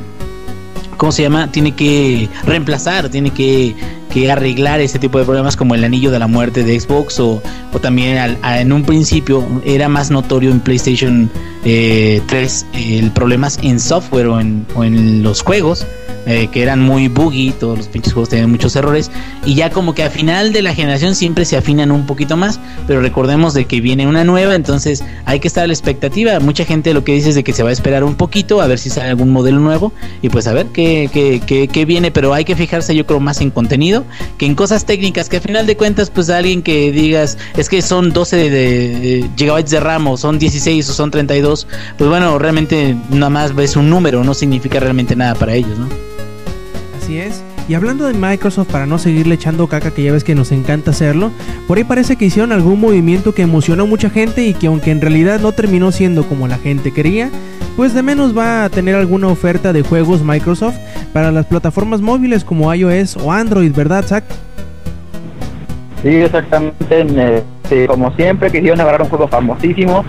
¿cómo 0.96 1.12
se 1.12 1.22
llama? 1.22 1.50
Tiene 1.50 1.74
que 1.74 2.28
reemplazar, 2.44 3.08
tiene 3.08 3.30
que, 3.30 3.74
que, 4.12 4.30
arreglar 4.30 4.80
ese 4.80 4.98
tipo 4.98 5.18
de 5.18 5.24
problemas 5.24 5.56
como 5.56 5.74
el 5.74 5.84
anillo 5.84 6.10
de 6.10 6.18
la 6.18 6.26
muerte 6.26 6.64
de 6.64 6.78
Xbox 6.78 7.20
o, 7.20 7.42
o 7.72 7.78
también 7.78 8.38
en 8.42 8.72
un 8.72 8.82
principio 8.82 9.46
era 9.64 9.88
más 9.88 10.10
notorio 10.10 10.50
en 10.50 10.60
PlayStation 10.60 11.30
eh, 11.64 12.20
3 12.26 12.66
el 12.74 13.10
problemas 13.12 13.58
en 13.62 13.78
software 13.78 14.26
o 14.26 14.40
en, 14.40 14.66
o 14.74 14.84
en 14.84 15.22
los 15.22 15.42
juegos 15.42 15.86
eh, 16.28 16.48
que 16.50 16.60
eran 16.60 16.80
muy 16.80 17.06
buggy, 17.06 17.52
todos 17.52 17.78
los 17.78 17.86
pinches 17.86 18.12
juegos 18.12 18.30
tenían 18.30 18.50
muchos 18.50 18.74
errores, 18.74 19.12
y 19.44 19.54
ya 19.54 19.70
como 19.70 19.94
que 19.94 20.02
a 20.02 20.10
final 20.10 20.52
de 20.52 20.60
la 20.60 20.74
generación 20.74 21.14
siempre 21.14 21.44
se 21.44 21.56
afinan 21.56 21.92
un 21.92 22.04
poquito 22.04 22.36
más, 22.36 22.58
pero 22.88 23.00
recordemos 23.00 23.54
de 23.54 23.66
que 23.66 23.80
viene 23.80 24.08
una 24.08 24.24
nueva, 24.24 24.56
entonces 24.56 25.04
hay 25.24 25.38
que 25.38 25.46
estar 25.46 25.62
a 25.62 25.66
la 25.68 25.72
expectativa. 25.72 26.40
Mucha 26.40 26.64
gente 26.64 26.92
lo 26.94 27.04
que 27.04 27.12
dice 27.12 27.28
es 27.28 27.36
de 27.36 27.44
que 27.44 27.52
se 27.52 27.62
va 27.62 27.68
a 27.68 27.72
esperar 27.72 28.02
un 28.02 28.16
poquito 28.16 28.60
a 28.60 28.66
ver 28.66 28.80
si 28.80 28.90
sale 28.90 29.10
algún 29.10 29.30
modelo 29.30 29.60
nuevo, 29.60 29.92
y 30.20 30.28
pues 30.28 30.48
a 30.48 30.52
ver 30.52 30.66
qué, 30.72 31.08
qué, 31.12 31.68
qué, 31.68 31.84
viene, 31.84 32.10
pero 32.10 32.34
hay 32.34 32.44
que 32.44 32.56
fijarse 32.56 32.96
yo 32.96 33.06
creo 33.06 33.20
más 33.20 33.40
en 33.40 33.52
contenido 33.52 33.95
que 34.38 34.46
en 34.46 34.54
cosas 34.54 34.84
técnicas, 34.84 35.28
que 35.28 35.38
a 35.38 35.40
final 35.40 35.66
de 35.66 35.76
cuentas 35.76 36.10
pues 36.10 36.30
alguien 36.30 36.62
que 36.62 36.92
digas, 36.92 37.38
es 37.56 37.68
que 37.68 37.82
son 37.82 38.12
12 38.12 38.36
de, 38.36 38.50
de 38.50 39.30
gigabytes 39.36 39.70
de 39.70 39.80
RAM 39.80 40.06
o 40.08 40.16
son 40.16 40.38
16 40.38 40.88
o 40.88 40.92
son 40.92 41.10
32, 41.10 41.66
pues 41.96 42.10
bueno, 42.10 42.38
realmente 42.38 42.96
nada 43.10 43.30
más 43.30 43.54
ves 43.54 43.76
un 43.76 43.90
número, 43.90 44.24
no 44.24 44.34
significa 44.34 44.80
realmente 44.80 45.16
nada 45.16 45.34
para 45.34 45.54
ellos, 45.54 45.78
¿no? 45.78 45.88
Así 47.02 47.18
es. 47.18 47.42
Y 47.68 47.74
hablando 47.74 48.04
de 48.06 48.14
Microsoft, 48.14 48.70
para 48.70 48.86
no 48.86 48.96
seguirle 48.98 49.34
echando 49.34 49.66
caca, 49.66 49.90
que 49.90 50.04
ya 50.04 50.12
ves 50.12 50.22
que 50.22 50.36
nos 50.36 50.52
encanta 50.52 50.92
hacerlo, 50.92 51.32
por 51.66 51.78
ahí 51.78 51.84
parece 51.84 52.16
que 52.16 52.26
hicieron 52.26 52.52
algún 52.52 52.80
movimiento 52.80 53.34
que 53.34 53.42
emocionó 53.42 53.82
a 53.82 53.86
mucha 53.86 54.08
gente 54.08 54.44
y 54.44 54.54
que 54.54 54.68
aunque 54.68 54.92
en 54.92 55.00
realidad 55.00 55.40
no 55.40 55.50
terminó 55.52 55.90
siendo 55.90 56.28
como 56.28 56.46
la 56.46 56.58
gente 56.58 56.92
quería, 56.92 57.28
pues 57.76 57.92
de 57.92 58.02
menos 58.02 58.36
va 58.36 58.64
a 58.64 58.68
tener 58.68 58.94
alguna 58.94 59.26
oferta 59.28 59.72
de 59.72 59.82
juegos 59.82 60.22
Microsoft 60.22 60.76
para 61.12 61.32
las 61.32 61.46
plataformas 61.46 62.00
móviles 62.00 62.44
como 62.44 62.72
iOS 62.72 63.16
o 63.16 63.32
Android, 63.32 63.74
¿verdad, 63.74 64.04
Zach? 64.06 64.24
Sí, 66.02 66.08
exactamente. 66.08 67.44
como 67.88 68.14
siempre 68.14 68.52
quisieron 68.52 68.80
agarrar 68.80 69.02
un 69.02 69.08
juego 69.08 69.26
famosísimo, 69.26 70.04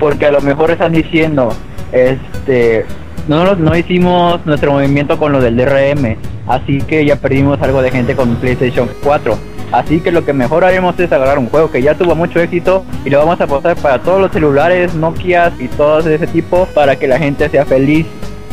porque 0.00 0.26
a 0.26 0.32
lo 0.32 0.40
mejor 0.40 0.72
están 0.72 0.92
diciendo, 0.92 1.52
este, 1.92 2.84
no, 3.28 3.54
no 3.56 3.76
hicimos 3.76 4.44
nuestro 4.46 4.72
movimiento 4.72 5.18
con 5.18 5.32
lo 5.32 5.40
del 5.40 5.56
DRM, 5.56 6.16
así 6.46 6.78
que 6.78 7.04
ya 7.04 7.16
perdimos 7.16 7.60
algo 7.60 7.82
de 7.82 7.90
gente 7.90 8.14
con 8.14 8.36
PlayStation 8.36 8.88
4. 9.02 9.36
Así 9.72 10.00
que 10.00 10.12
lo 10.12 10.24
que 10.24 10.32
mejor 10.32 10.64
haremos 10.64 10.98
es 11.00 11.10
agarrar 11.10 11.38
un 11.38 11.48
juego 11.48 11.70
que 11.70 11.82
ya 11.82 11.94
tuvo 11.94 12.14
mucho 12.14 12.40
éxito 12.40 12.84
y 13.04 13.10
lo 13.10 13.18
vamos 13.18 13.40
a 13.40 13.46
posar 13.46 13.76
para 13.76 13.98
todos 14.00 14.20
los 14.20 14.30
celulares, 14.30 14.94
Nokia 14.94 15.52
y 15.58 15.66
todos 15.68 16.04
de 16.04 16.14
ese 16.14 16.28
tipo 16.28 16.66
para 16.66 16.96
que 16.96 17.08
la 17.08 17.18
gente 17.18 17.48
sea 17.48 17.64
feliz. 17.64 18.06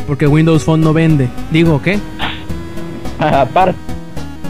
Porque 0.06 0.26
Windows 0.26 0.64
Phone 0.64 0.80
no 0.80 0.92
vende. 0.92 1.28
Digo, 1.52 1.80
¿qué? 1.80 1.98
Aparte, 3.18 3.78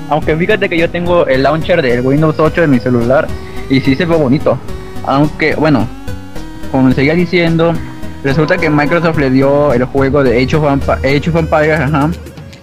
aunque 0.09 0.37
fíjate 0.37 0.69
que 0.69 0.79
yo 0.79 0.89
tengo 0.89 1.27
el 1.27 1.43
launcher 1.43 1.83
del 1.83 2.01
Windows 2.01 2.39
8 2.39 2.65
en 2.65 2.71
mi 2.71 2.81
celular 2.81 3.27
y 3.69 3.81
sí 3.81 3.95
se 3.95 4.07
ve 4.07 4.17
bonito. 4.17 4.59
Aunque, 5.07 5.55
bueno, 5.55 5.87
como 6.73 6.91
seguía 6.93 7.15
diciendo, 7.15 7.75
Resulta 8.25 8.57
que 8.57 8.71
Microsoft 8.71 9.19
le 9.19 9.29
dio 9.29 9.75
el 9.75 9.85
juego 9.85 10.25
de 10.25 10.43
Age 10.43 10.57
of, 10.57 10.65
Empires, 11.37 11.81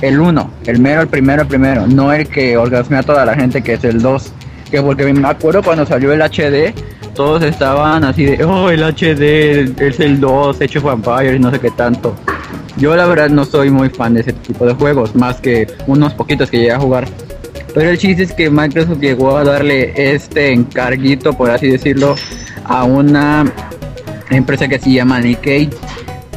el 0.01 0.19
1, 0.19 0.51
el 0.65 0.79
mero, 0.79 1.01
el 1.01 1.07
primero, 1.07 1.43
el 1.43 1.47
primero, 1.47 1.85
no 1.85 2.11
el 2.11 2.27
que 2.27 2.57
orgasmea 2.57 3.01
a 3.01 3.03
toda 3.03 3.25
la 3.25 3.35
gente 3.35 3.61
que 3.61 3.73
es 3.73 3.83
el 3.83 4.01
2. 4.01 4.33
Que 4.71 4.81
porque 4.81 5.13
me 5.13 5.27
acuerdo 5.27 5.61
cuando 5.61 5.85
salió 5.85 6.11
el 6.13 6.21
HD, 6.21 6.73
todos 7.13 7.43
estaban 7.43 8.03
así 8.03 8.25
de, 8.25 8.43
oh, 8.43 8.71
el 8.71 8.81
HD 8.81 9.79
es 9.79 9.99
el 9.99 10.19
2, 10.19 10.61
Age 10.61 10.79
of 10.79 10.93
Empires, 10.93 11.39
no 11.39 11.51
sé 11.51 11.59
qué 11.59 11.69
tanto. 11.69 12.15
Yo 12.77 12.95
la 12.95 13.05
verdad 13.05 13.29
no 13.29 13.45
soy 13.45 13.69
muy 13.69 13.89
fan 13.89 14.15
de 14.15 14.21
ese 14.21 14.33
tipo 14.33 14.65
de 14.65 14.73
juegos, 14.73 15.15
más 15.15 15.39
que 15.41 15.67
unos 15.85 16.15
poquitos 16.15 16.49
que 16.49 16.57
llegué 16.57 16.71
a 16.71 16.79
jugar. 16.79 17.07
Pero 17.75 17.91
el 17.91 17.99
chiste 17.99 18.23
es 18.23 18.33
que 18.33 18.49
Microsoft 18.49 18.99
llegó 18.99 19.37
a 19.37 19.43
darle 19.43 19.93
este 19.95 20.53
encarguito, 20.53 21.33
por 21.33 21.51
así 21.51 21.67
decirlo, 21.67 22.15
a 22.65 22.83
una 22.83 23.45
empresa 24.35 24.67
que 24.67 24.79
se 24.79 24.91
llama 24.91 25.19
Nikkei, 25.19 25.69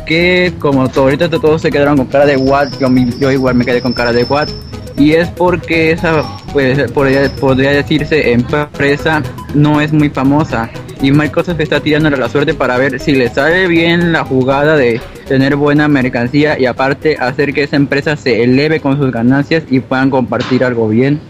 que 0.07 0.53
como 0.59 0.89
todo, 0.89 1.05
ahorita 1.05 1.29
todos 1.29 1.63
se 1.63 1.71
quedaron 1.71 1.97
con 1.97 2.07
cara 2.07 2.27
de 2.27 2.37
what, 2.37 2.69
yo, 2.81 2.89
yo 3.19 3.31
igual 3.31 3.55
me 3.55 3.65
quedé 3.65 3.81
con 3.81 3.93
cara 3.93 4.13
de 4.13 4.25
what, 4.25 4.49
y 4.97 5.13
es 5.13 5.29
porque 5.31 5.93
esa 5.93 6.23
pues, 6.53 6.91
podría, 6.93 7.29
podría 7.37 7.71
decirse 7.71 8.33
empresa 8.33 9.23
no 9.55 9.81
es 9.81 9.93
muy 9.93 10.09
famosa 10.09 10.71
y 11.03 11.11
Microsoft 11.11 11.61
está 11.61 11.81
tirando 11.81 12.09
la 12.11 12.29
suerte 12.29 12.55
para 12.55 12.79
ver 12.79 12.99
si 13.01 13.13
le 13.13 13.29
sale 13.29 13.67
bien 13.67 14.13
la 14.13 14.25
jugada 14.25 14.77
de 14.77 15.01
tener 15.27 15.57
buena 15.57 15.89
mercancía 15.89 16.59
y 16.59 16.67
aparte 16.67 17.17
hacer 17.19 17.53
que 17.53 17.65
esa 17.65 17.77
empresa 17.77 18.17
se 18.17 18.43
eleve 18.43 18.81
con 18.81 18.97
sus 18.97 19.11
ganancias 19.11 19.65
y 19.71 19.81
puedan 19.81 20.11
compartir 20.11 20.65
algo 20.65 20.89
bien. 20.89 21.21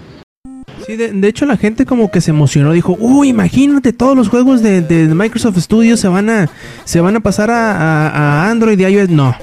Sí, 0.86 0.96
de, 0.96 1.28
hecho 1.28 1.46
la 1.46 1.56
gente 1.56 1.86
como 1.86 2.10
que 2.10 2.20
se 2.20 2.30
emocionó, 2.30 2.72
dijo, 2.72 2.96
uy, 3.00 3.28
imagínate, 3.28 3.92
todos 3.92 4.16
los 4.16 4.28
juegos 4.28 4.62
de, 4.62 4.82
Microsoft 5.14 5.58
Studios 5.58 5.98
se 5.98 6.08
van 6.08 6.28
a, 6.28 6.50
se 6.84 7.00
van 7.00 7.16
a 7.16 7.20
pasar 7.20 7.50
a, 7.50 8.08
a 8.08 8.50
Android 8.50 8.78
y 8.78 8.84
iOS. 8.84 9.08
No, 9.08 9.34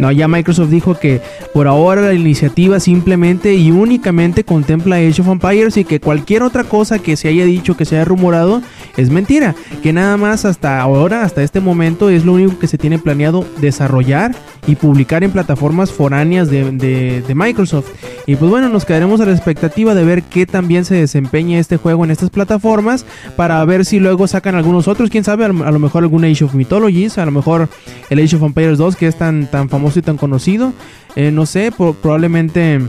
no, 0.00 0.10
ya 0.10 0.28
Microsoft 0.28 0.70
dijo 0.70 0.98
que 0.98 1.20
por 1.52 1.68
ahora 1.68 2.00
la 2.00 2.14
iniciativa 2.14 2.80
simplemente 2.80 3.54
y 3.54 3.70
únicamente 3.70 4.44
contempla 4.44 4.96
Age 4.96 5.20
of 5.20 5.28
Empires 5.28 5.76
y 5.76 5.84
que 5.84 6.00
cualquier 6.00 6.42
otra 6.42 6.64
cosa 6.64 6.98
que 6.98 7.16
se 7.18 7.28
haya 7.28 7.44
dicho, 7.44 7.76
que 7.76 7.84
se 7.84 7.96
haya 7.96 8.06
rumorado, 8.06 8.62
es 8.96 9.10
mentira. 9.10 9.54
Que 9.82 9.92
nada 9.92 10.16
más 10.16 10.46
hasta 10.46 10.80
ahora, 10.80 11.22
hasta 11.22 11.42
este 11.42 11.60
momento, 11.60 12.08
es 12.08 12.24
lo 12.24 12.32
único 12.32 12.58
que 12.58 12.66
se 12.66 12.78
tiene 12.78 12.98
planeado 12.98 13.46
desarrollar 13.60 14.34
y 14.66 14.76
publicar 14.76 15.24
en 15.24 15.30
plataformas 15.30 15.90
foráneas 15.90 16.50
de, 16.50 17.24
Microsoft. 17.34 17.88
Y 18.26 18.36
pues 18.36 18.50
bueno, 18.50 18.68
nos 18.68 18.84
quedaremos 18.84 19.20
a 19.20 19.26
la 19.26 19.32
expectativa 19.32 19.94
de 19.94 20.04
ver 20.04 20.22
qué 20.22 20.46
también 20.46 20.84
se 20.84 20.94
desempeña 20.94 21.58
este 21.58 21.76
juego 21.76 22.04
en 22.04 22.10
estas 22.10 22.30
plataformas 22.30 23.04
para 23.36 23.64
ver 23.64 23.84
si 23.84 24.00
luego 24.00 24.26
sacan 24.26 24.54
algunos 24.54 24.88
otros, 24.88 25.10
quién 25.10 25.24
sabe, 25.24 25.44
a 25.44 25.48
lo 25.48 25.78
mejor 25.78 26.02
algún 26.02 26.24
Age 26.24 26.44
of 26.44 26.54
Mythologies, 26.54 27.18
a 27.18 27.24
lo 27.24 27.30
mejor 27.30 27.68
el 28.10 28.18
Age 28.18 28.36
of 28.36 28.42
Empires 28.42 28.78
2 28.78 28.96
que 28.96 29.06
es 29.06 29.16
tan, 29.16 29.46
tan 29.46 29.68
famoso 29.68 29.98
y 29.98 30.02
tan 30.02 30.16
conocido. 30.16 30.72
Eh, 31.16 31.30
no 31.30 31.46
sé, 31.46 31.72
probablemente... 31.72 32.80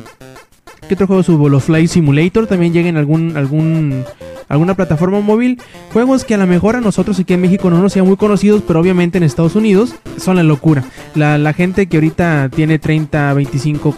¿Qué 0.92 0.96
otro 0.96 1.08
juego 1.08 1.24
subo? 1.24 1.48
Los 1.48 1.64
Flight 1.64 1.88
Simulator 1.88 2.48
también 2.48 2.74
lleguen 2.74 2.98
a 2.98 3.00
algún, 3.00 3.38
algún, 3.38 4.04
alguna 4.50 4.76
plataforma 4.76 5.22
móvil. 5.22 5.58
Juegos 5.94 6.26
que 6.26 6.34
a 6.34 6.38
lo 6.38 6.46
mejor 6.46 6.76
a 6.76 6.82
nosotros 6.82 7.18
aquí 7.18 7.34
en 7.34 7.40
México 7.40 7.70
no 7.70 7.82
nos 7.82 7.94
sean 7.94 8.06
muy 8.06 8.18
conocidos, 8.18 8.62
pero 8.68 8.82
obviamente 8.82 9.18
en 9.18 9.24
Estados 9.24 9.56
Unidos 9.56 9.96
son 10.18 10.36
la 10.36 10.44
locura. 10.44 10.84
La, 11.16 11.38
la 11.38 11.54
gente 11.54 11.88
que 11.88 11.96
ahorita 11.96 12.50
tiene 12.54 12.78
30, 12.78 13.34
25, 13.36 13.98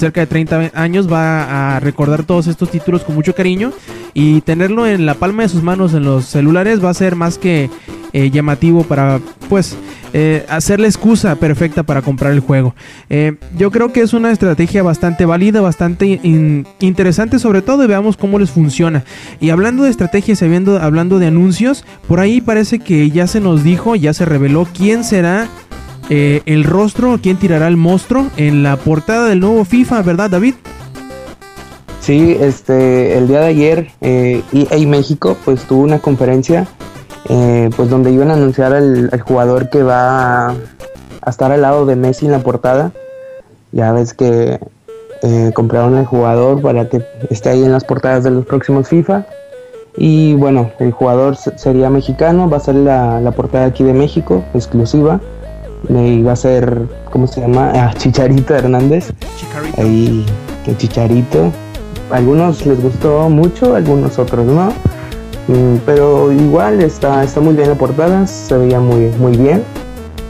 cerca 0.00 0.20
de 0.20 0.26
30 0.26 0.72
años 0.74 1.10
va 1.10 1.76
a 1.76 1.80
recordar 1.80 2.24
todos 2.24 2.46
estos 2.46 2.70
títulos 2.70 3.04
con 3.04 3.14
mucho 3.14 3.34
cariño 3.34 3.72
y 4.14 4.40
tenerlo 4.40 4.86
en 4.86 5.06
la 5.06 5.14
palma 5.14 5.42
de 5.42 5.48
sus 5.48 5.62
manos 5.62 5.94
en 5.94 6.04
los 6.04 6.24
celulares 6.24 6.82
va 6.82 6.90
a 6.90 6.94
ser 6.94 7.14
más 7.14 7.38
que 7.38 7.70
eh, 8.12 8.30
llamativo 8.30 8.82
para 8.82 9.20
pues 9.48 9.76
eh, 10.12 10.44
hacer 10.48 10.80
la 10.80 10.88
excusa 10.88 11.36
perfecta 11.36 11.84
para 11.84 12.02
comprar 12.02 12.32
el 12.32 12.40
juego. 12.40 12.74
Eh, 13.08 13.36
yo 13.56 13.70
creo 13.70 13.92
que 13.92 14.00
es 14.00 14.12
una 14.12 14.32
estrategia 14.32 14.82
bastante 14.82 15.26
válida, 15.26 15.60
bastante 15.60 16.18
interesante 16.80 17.38
sobre 17.38 17.62
todo 17.62 17.84
y 17.84 17.86
veamos 17.86 18.16
cómo 18.16 18.40
les 18.40 18.50
funciona. 18.50 19.04
Y 19.40 19.50
hablando 19.50 19.84
de 19.84 19.90
estrategias 19.90 20.42
y 20.42 20.44
hablando 20.80 21.18
de 21.20 21.26
anuncios, 21.26 21.84
por 22.08 22.18
ahí 22.18 22.40
parece 22.40 22.80
que 22.80 23.10
ya 23.10 23.28
se 23.28 23.40
nos 23.40 23.62
dijo, 23.62 23.94
ya 23.94 24.12
se 24.12 24.24
reveló 24.24 24.66
quién 24.76 25.04
será 25.04 25.48
eh, 26.10 26.42
el 26.44 26.64
rostro, 26.64 27.18
quién 27.22 27.38
tirará 27.38 27.68
el 27.68 27.76
monstruo 27.76 28.26
en 28.36 28.62
la 28.62 28.76
portada 28.76 29.28
del 29.28 29.40
nuevo 29.40 29.64
FIFA, 29.64 30.02
¿verdad 30.02 30.28
David? 30.28 30.54
Sí, 32.00 32.36
este, 32.40 33.16
el 33.16 33.28
día 33.28 33.40
de 33.40 33.46
ayer 33.46 33.90
eh, 34.00 34.42
EA 34.52 34.86
México 34.88 35.36
pues 35.44 35.62
tuvo 35.64 35.82
una 35.82 36.00
conferencia 36.00 36.66
eh, 37.28 37.70
pues 37.76 37.90
donde 37.90 38.10
iban 38.10 38.30
a 38.30 38.34
anunciar 38.34 38.72
al, 38.72 39.10
jugador 39.20 39.70
que 39.70 39.84
va 39.84 40.48
a, 40.48 40.54
estar 41.28 41.52
al 41.52 41.62
lado 41.62 41.86
de 41.86 41.94
Messi 41.94 42.26
en 42.26 42.32
la 42.32 42.40
portada. 42.40 42.90
Ya 43.70 43.92
ves 43.92 44.14
que 44.14 44.58
eh, 45.22 45.52
compraron 45.54 45.94
al 45.96 46.06
jugador 46.06 46.60
para 46.60 46.88
que 46.88 47.04
esté 47.28 47.50
ahí 47.50 47.62
en 47.62 47.70
las 47.70 47.84
portadas 47.84 48.24
de 48.24 48.32
los 48.32 48.46
próximos 48.46 48.88
FIFA. 48.88 49.26
Y 49.96 50.34
bueno, 50.34 50.72
el 50.80 50.90
jugador 50.92 51.36
sería 51.36 51.90
mexicano, 51.90 52.50
va 52.50 52.56
a 52.56 52.60
ser 52.60 52.74
la, 52.74 53.20
la 53.20 53.30
portada 53.30 53.66
aquí 53.66 53.84
de 53.84 53.92
México, 53.92 54.42
exclusiva 54.54 55.20
y 55.88 56.22
va 56.22 56.32
a 56.32 56.36
ser, 56.36 56.86
¿cómo 57.10 57.26
se 57.26 57.40
llama? 57.40 57.72
Ah, 57.74 57.92
Chicharito 57.96 58.54
Hernández. 58.54 59.12
Chicharito. 59.36 59.80
Ahí, 59.80 60.26
el 60.66 60.76
Chicharito. 60.76 61.52
algunos 62.10 62.66
les 62.66 62.82
gustó 62.82 63.28
mucho, 63.28 63.74
algunos 63.74 64.18
otros 64.18 64.46
no. 64.46 64.68
Mm, 65.48 65.78
pero 65.86 66.30
igual 66.32 66.80
está, 66.80 67.24
está 67.24 67.40
muy 67.40 67.54
bien 67.54 67.68
la 67.68 67.74
portada, 67.74 68.26
se 68.26 68.56
veía 68.56 68.80
muy, 68.80 69.10
muy 69.18 69.36
bien. 69.36 69.62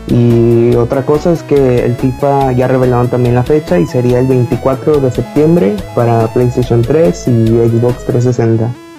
Y 0.08 0.74
otra 0.76 1.02
cosa 1.02 1.32
es 1.32 1.42
que 1.42 1.84
el 1.84 1.94
FIFA 1.94 2.52
ya 2.52 2.66
revelaron 2.66 3.08
también 3.08 3.34
la 3.34 3.44
fecha 3.44 3.78
y 3.78 3.86
sería 3.86 4.18
el 4.18 4.26
24 4.26 5.00
de 5.00 5.10
septiembre 5.10 5.76
para 5.94 6.26
PlayStation 6.32 6.82
3 6.82 7.28
y 7.28 7.46
Xbox 7.46 8.04
360 8.06 8.89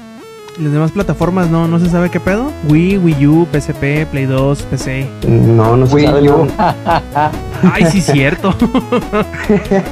las 0.61 0.73
demás 0.73 0.91
plataformas 0.91 1.49
no, 1.49 1.67
no 1.67 1.79
se 1.79 1.89
sabe 1.89 2.09
qué 2.09 2.19
pedo. 2.19 2.51
Wii, 2.69 2.97
Wii 2.99 3.27
U, 3.27 3.47
PSP, 3.51 4.05
Play 4.09 4.25
2, 4.25 4.61
PC. 4.63 5.09
No, 5.27 5.75
no 5.75 5.87
se 5.87 5.95
Wii 5.95 6.05
sabe. 6.05 6.31
U. 6.31 6.47
Ay, 7.73 7.85
sí, 7.91 8.01
cierto. 8.01 8.49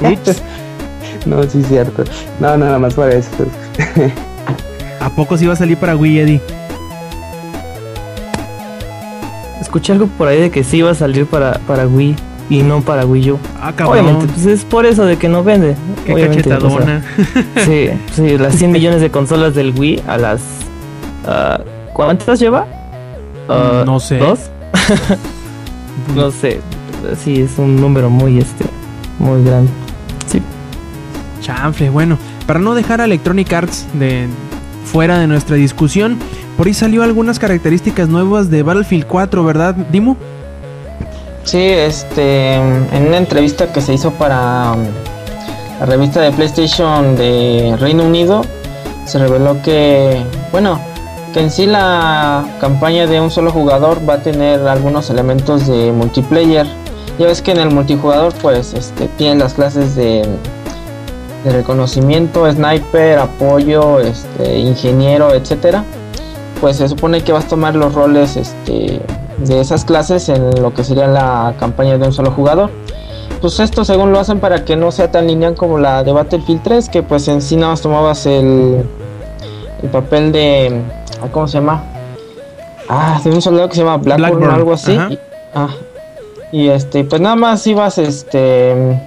Ups. 0.00 0.42
No, 1.26 1.42
sí, 1.42 1.62
cierto. 1.64 2.04
No, 2.38 2.56
nada 2.56 2.78
más 2.78 2.94
para 2.94 3.14
eso. 3.14 3.30
¿A 5.00 5.10
poco 5.10 5.36
sí 5.36 5.46
va 5.46 5.54
a 5.54 5.56
salir 5.56 5.76
para 5.76 5.96
Wii, 5.96 6.18
Eddie? 6.20 6.40
Escuché 9.60 9.92
algo 9.92 10.06
por 10.06 10.28
ahí 10.28 10.40
de 10.40 10.50
que 10.50 10.64
sí 10.64 10.78
iba 10.78 10.90
a 10.90 10.94
salir 10.94 11.26
para, 11.26 11.58
para 11.66 11.86
Wii 11.86 12.16
y 12.48 12.62
no 12.62 12.80
para 12.80 13.06
Wii 13.06 13.30
U. 13.32 13.38
Ah, 13.60 13.72
cabrón. 13.74 13.98
Obviamente, 13.98 14.32
pues 14.32 14.46
es 14.46 14.64
por 14.64 14.86
eso 14.86 15.04
de 15.04 15.16
que 15.16 15.28
no 15.28 15.44
vende. 15.44 15.76
Qué 16.04 16.14
cachetadona. 16.14 17.02
sí, 17.64 17.88
sí, 18.12 18.38
las 18.38 18.56
100 18.56 18.72
millones 18.72 19.00
de 19.00 19.10
consolas 19.10 19.54
del 19.54 19.72
Wii 19.78 20.02
a 20.06 20.16
las... 20.18 20.40
Uh, 21.24 21.62
¿Cuántas 21.92 22.38
lleva? 22.38 22.66
Uh, 23.48 23.84
no 23.84 24.00
sé. 24.00 24.18
¿Dos? 24.18 24.50
no 26.14 26.30
sé. 26.30 26.60
Sí, 27.22 27.42
es 27.42 27.58
un 27.58 27.80
número 27.80 28.10
muy, 28.10 28.38
este, 28.38 28.64
muy 29.18 29.44
grande. 29.44 29.70
Sí. 30.26 30.40
Chanfle, 31.40 31.90
bueno. 31.90 32.18
Para 32.46 32.58
no 32.58 32.74
dejar 32.74 33.00
a 33.00 33.04
Electronic 33.04 33.52
Arts 33.52 33.86
de 33.94 34.28
fuera 34.84 35.18
de 35.18 35.26
nuestra 35.26 35.56
discusión, 35.56 36.18
por 36.56 36.66
ahí 36.66 36.74
salió 36.74 37.02
algunas 37.02 37.38
características 37.38 38.08
nuevas 38.08 38.50
de 38.50 38.62
Battlefield 38.62 39.06
4, 39.06 39.44
¿verdad, 39.44 39.74
Dimo? 39.74 40.16
Sí, 41.44 41.58
este, 41.58 42.54
en 42.54 43.06
una 43.06 43.16
entrevista 43.16 43.72
que 43.72 43.80
se 43.80 43.94
hizo 43.94 44.10
para 44.12 44.72
um, 44.72 44.84
la 45.80 45.86
revista 45.86 46.20
de 46.20 46.32
PlayStation 46.32 47.16
de 47.16 47.76
Reino 47.80 48.04
Unido, 48.04 48.42
se 49.06 49.18
reveló 49.18 49.60
que, 49.62 50.22
bueno, 50.52 50.78
que 51.32 51.40
en 51.40 51.50
sí 51.50 51.66
la 51.66 52.44
campaña 52.60 53.06
de 53.06 53.20
un 53.20 53.30
solo 53.30 53.50
jugador 53.50 53.98
va 54.08 54.14
a 54.14 54.22
tener 54.22 54.66
algunos 54.66 55.10
elementos 55.10 55.66
de 55.66 55.92
multiplayer. 55.92 56.66
Ya 57.18 57.26
ves 57.26 57.42
que 57.42 57.52
en 57.52 57.58
el 57.58 57.70
multijugador, 57.70 58.32
pues, 58.40 58.74
este, 58.74 59.06
tienen 59.16 59.38
las 59.38 59.54
clases 59.54 59.94
de, 59.94 60.26
reconocimiento, 61.44 62.50
sniper, 62.50 63.18
apoyo, 63.18 64.00
este, 64.00 64.58
ingeniero, 64.58 65.32
etcétera. 65.32 65.84
Pues 66.60 66.76
se 66.76 66.88
supone 66.88 67.22
que 67.22 67.32
vas 67.32 67.46
a 67.46 67.48
tomar 67.48 67.74
los 67.74 67.94
roles, 67.94 68.36
este, 68.36 69.00
de 69.38 69.60
esas 69.60 69.84
clases 69.84 70.28
en 70.28 70.60
lo 70.60 70.74
que 70.74 70.84
sería 70.84 71.06
la 71.06 71.54
campaña 71.58 71.96
de 71.96 72.06
un 72.06 72.12
solo 72.12 72.30
jugador. 72.32 72.70
Pues 73.40 73.58
esto 73.58 73.84
según 73.84 74.12
lo 74.12 74.18
hacen 74.18 74.38
para 74.38 74.66
que 74.66 74.76
no 74.76 74.92
sea 74.92 75.10
tan 75.10 75.26
lineal 75.26 75.54
como 75.54 75.78
la 75.78 76.02
de 76.02 76.12
Battlefield 76.12 76.62
3, 76.62 76.88
que 76.90 77.02
pues 77.02 77.26
en 77.28 77.40
sí 77.40 77.56
nada 77.56 77.68
más 77.72 77.80
tomabas 77.80 78.26
el 78.26 78.84
papel 79.90 80.32
de... 80.32 80.99
Ah, 81.22 81.28
¿Cómo 81.30 81.46
se 81.46 81.58
llama? 81.58 81.82
Ah, 82.88 83.20
de 83.22 83.30
un 83.30 83.42
soldado 83.42 83.68
que 83.68 83.76
se 83.76 83.82
llama 83.82 83.98
Blackburn, 83.98 84.44
o 84.44 84.52
algo 84.52 84.72
así. 84.72 84.92
Y, 84.92 85.18
ah, 85.54 85.68
y 86.52 86.68
este, 86.68 87.04
pues 87.04 87.20
nada 87.20 87.36
más 87.36 87.66
ibas 87.66 87.98
este 87.98 89.00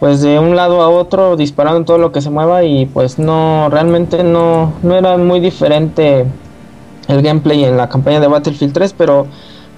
pues 0.00 0.20
de 0.20 0.38
un 0.40 0.56
lado 0.56 0.82
a 0.82 0.88
otro 0.88 1.36
disparando 1.36 1.84
todo 1.84 1.98
lo 1.98 2.10
que 2.10 2.20
se 2.20 2.28
mueva 2.28 2.64
y 2.64 2.86
pues 2.86 3.20
no 3.20 3.68
realmente 3.70 4.24
no 4.24 4.72
no 4.82 4.96
era 4.96 5.16
muy 5.16 5.38
diferente 5.38 6.26
el 7.08 7.22
gameplay 7.22 7.64
en 7.64 7.76
la 7.76 7.88
campaña 7.88 8.20
de 8.20 8.26
Battlefield 8.26 8.72
3, 8.72 8.94
pero 8.96 9.26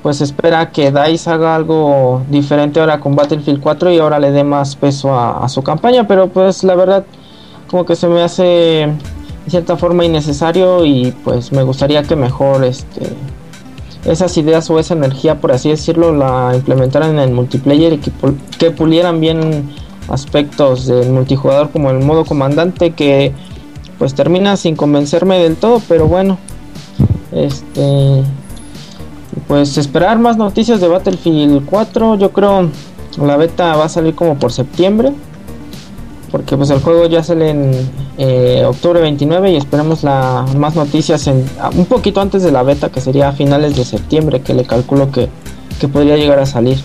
pues 0.03 0.21
espera 0.21 0.71
que 0.71 0.93
DICE 0.93 1.31
haga 1.31 1.55
algo 1.55 2.23
diferente 2.29 2.81
ahora 2.81 3.01
con 3.01 3.17
Battlefield 3.17 3.61
4 3.61 3.91
y 3.93 3.99
ahora 3.99 4.19
le 4.19 4.31
dé 4.31 4.45
más 4.45 4.77
peso 4.77 5.19
a, 5.19 5.49
su 5.49 5.63
campaña, 5.63 6.07
pero 6.07 6.29
pues 6.29 6.63
la 6.63 6.75
verdad 6.75 7.05
como 7.71 7.85
que 7.85 7.97
se 7.97 8.07
me 8.09 8.23
hace 8.23 8.93
de 9.45 9.51
cierta 9.51 9.77
forma 9.77 10.05
innecesario 10.05 10.85
y 10.85 11.13
pues 11.25 11.53
me 11.53 11.63
gustaría 11.63 12.03
que 12.03 12.17
mejor 12.17 12.65
este 12.65 13.03
esas 14.05 14.37
ideas 14.37 14.69
o 14.69 14.79
esa 14.79 14.95
energía 14.95 15.41
por 15.41 15.53
así 15.53 15.71
decirlo 15.71 16.13
la 16.13 16.53
implementaran 16.55 17.13
en 17.13 17.19
el 17.21 17.33
multiplayer 17.33 17.95
y 17.95 17.99
que, 17.99 18.13
que 18.59 18.71
pulieran 18.71 19.21
bien 19.21 19.71
aspectos 20.09 20.87
del 20.87 21.11
multijugador 21.11 21.71
como 21.71 21.91
el 21.91 22.01
modo 22.01 22.25
comandante 22.25 22.91
que 22.91 23.33
pues 23.99 24.15
termina 24.15 24.57
sin 24.57 24.77
convencerme 24.77 25.39
del 25.39 25.57
todo 25.57 25.81
pero 25.89 26.07
bueno 26.07 26.39
este, 27.35 28.23
pues 29.49 29.77
esperar 29.77 30.19
más 30.19 30.37
noticias 30.37 30.81
de 30.81 30.89
Battlefield 30.89 31.65
4. 31.67 32.17
Yo 32.17 32.33
creo 32.33 32.71
la 33.21 33.37
beta 33.37 33.77
va 33.77 33.85
a 33.85 33.89
salir 33.89 34.15
como 34.15 34.37
por 34.37 34.53
septiembre. 34.53 35.13
Porque 36.31 36.57
pues 36.57 36.71
el 36.71 36.81
juego 36.81 37.07
ya 37.07 37.23
sale 37.23 37.51
en 37.51 37.73
eh, 38.19 38.63
octubre 38.67 39.01
29 39.01 39.53
y 39.53 39.57
esperamos 39.57 40.05
la, 40.05 40.45
más 40.57 40.77
noticias 40.77 41.27
en, 41.27 41.45
un 41.77 41.87
poquito 41.87 42.21
antes 42.21 42.43
de 42.43 42.53
la 42.53 42.63
beta 42.63 42.91
que 42.91 43.01
sería 43.01 43.29
a 43.29 43.33
finales 43.33 43.77
de 43.77 43.85
septiembre 43.85 44.41
que 44.41 44.55
le 44.55 44.65
calculo 44.65 45.11
que, 45.11 45.29
que 45.81 45.89
podría 45.89 46.17
llegar 46.17 46.39
a 46.39 46.47
salir. 46.47 46.79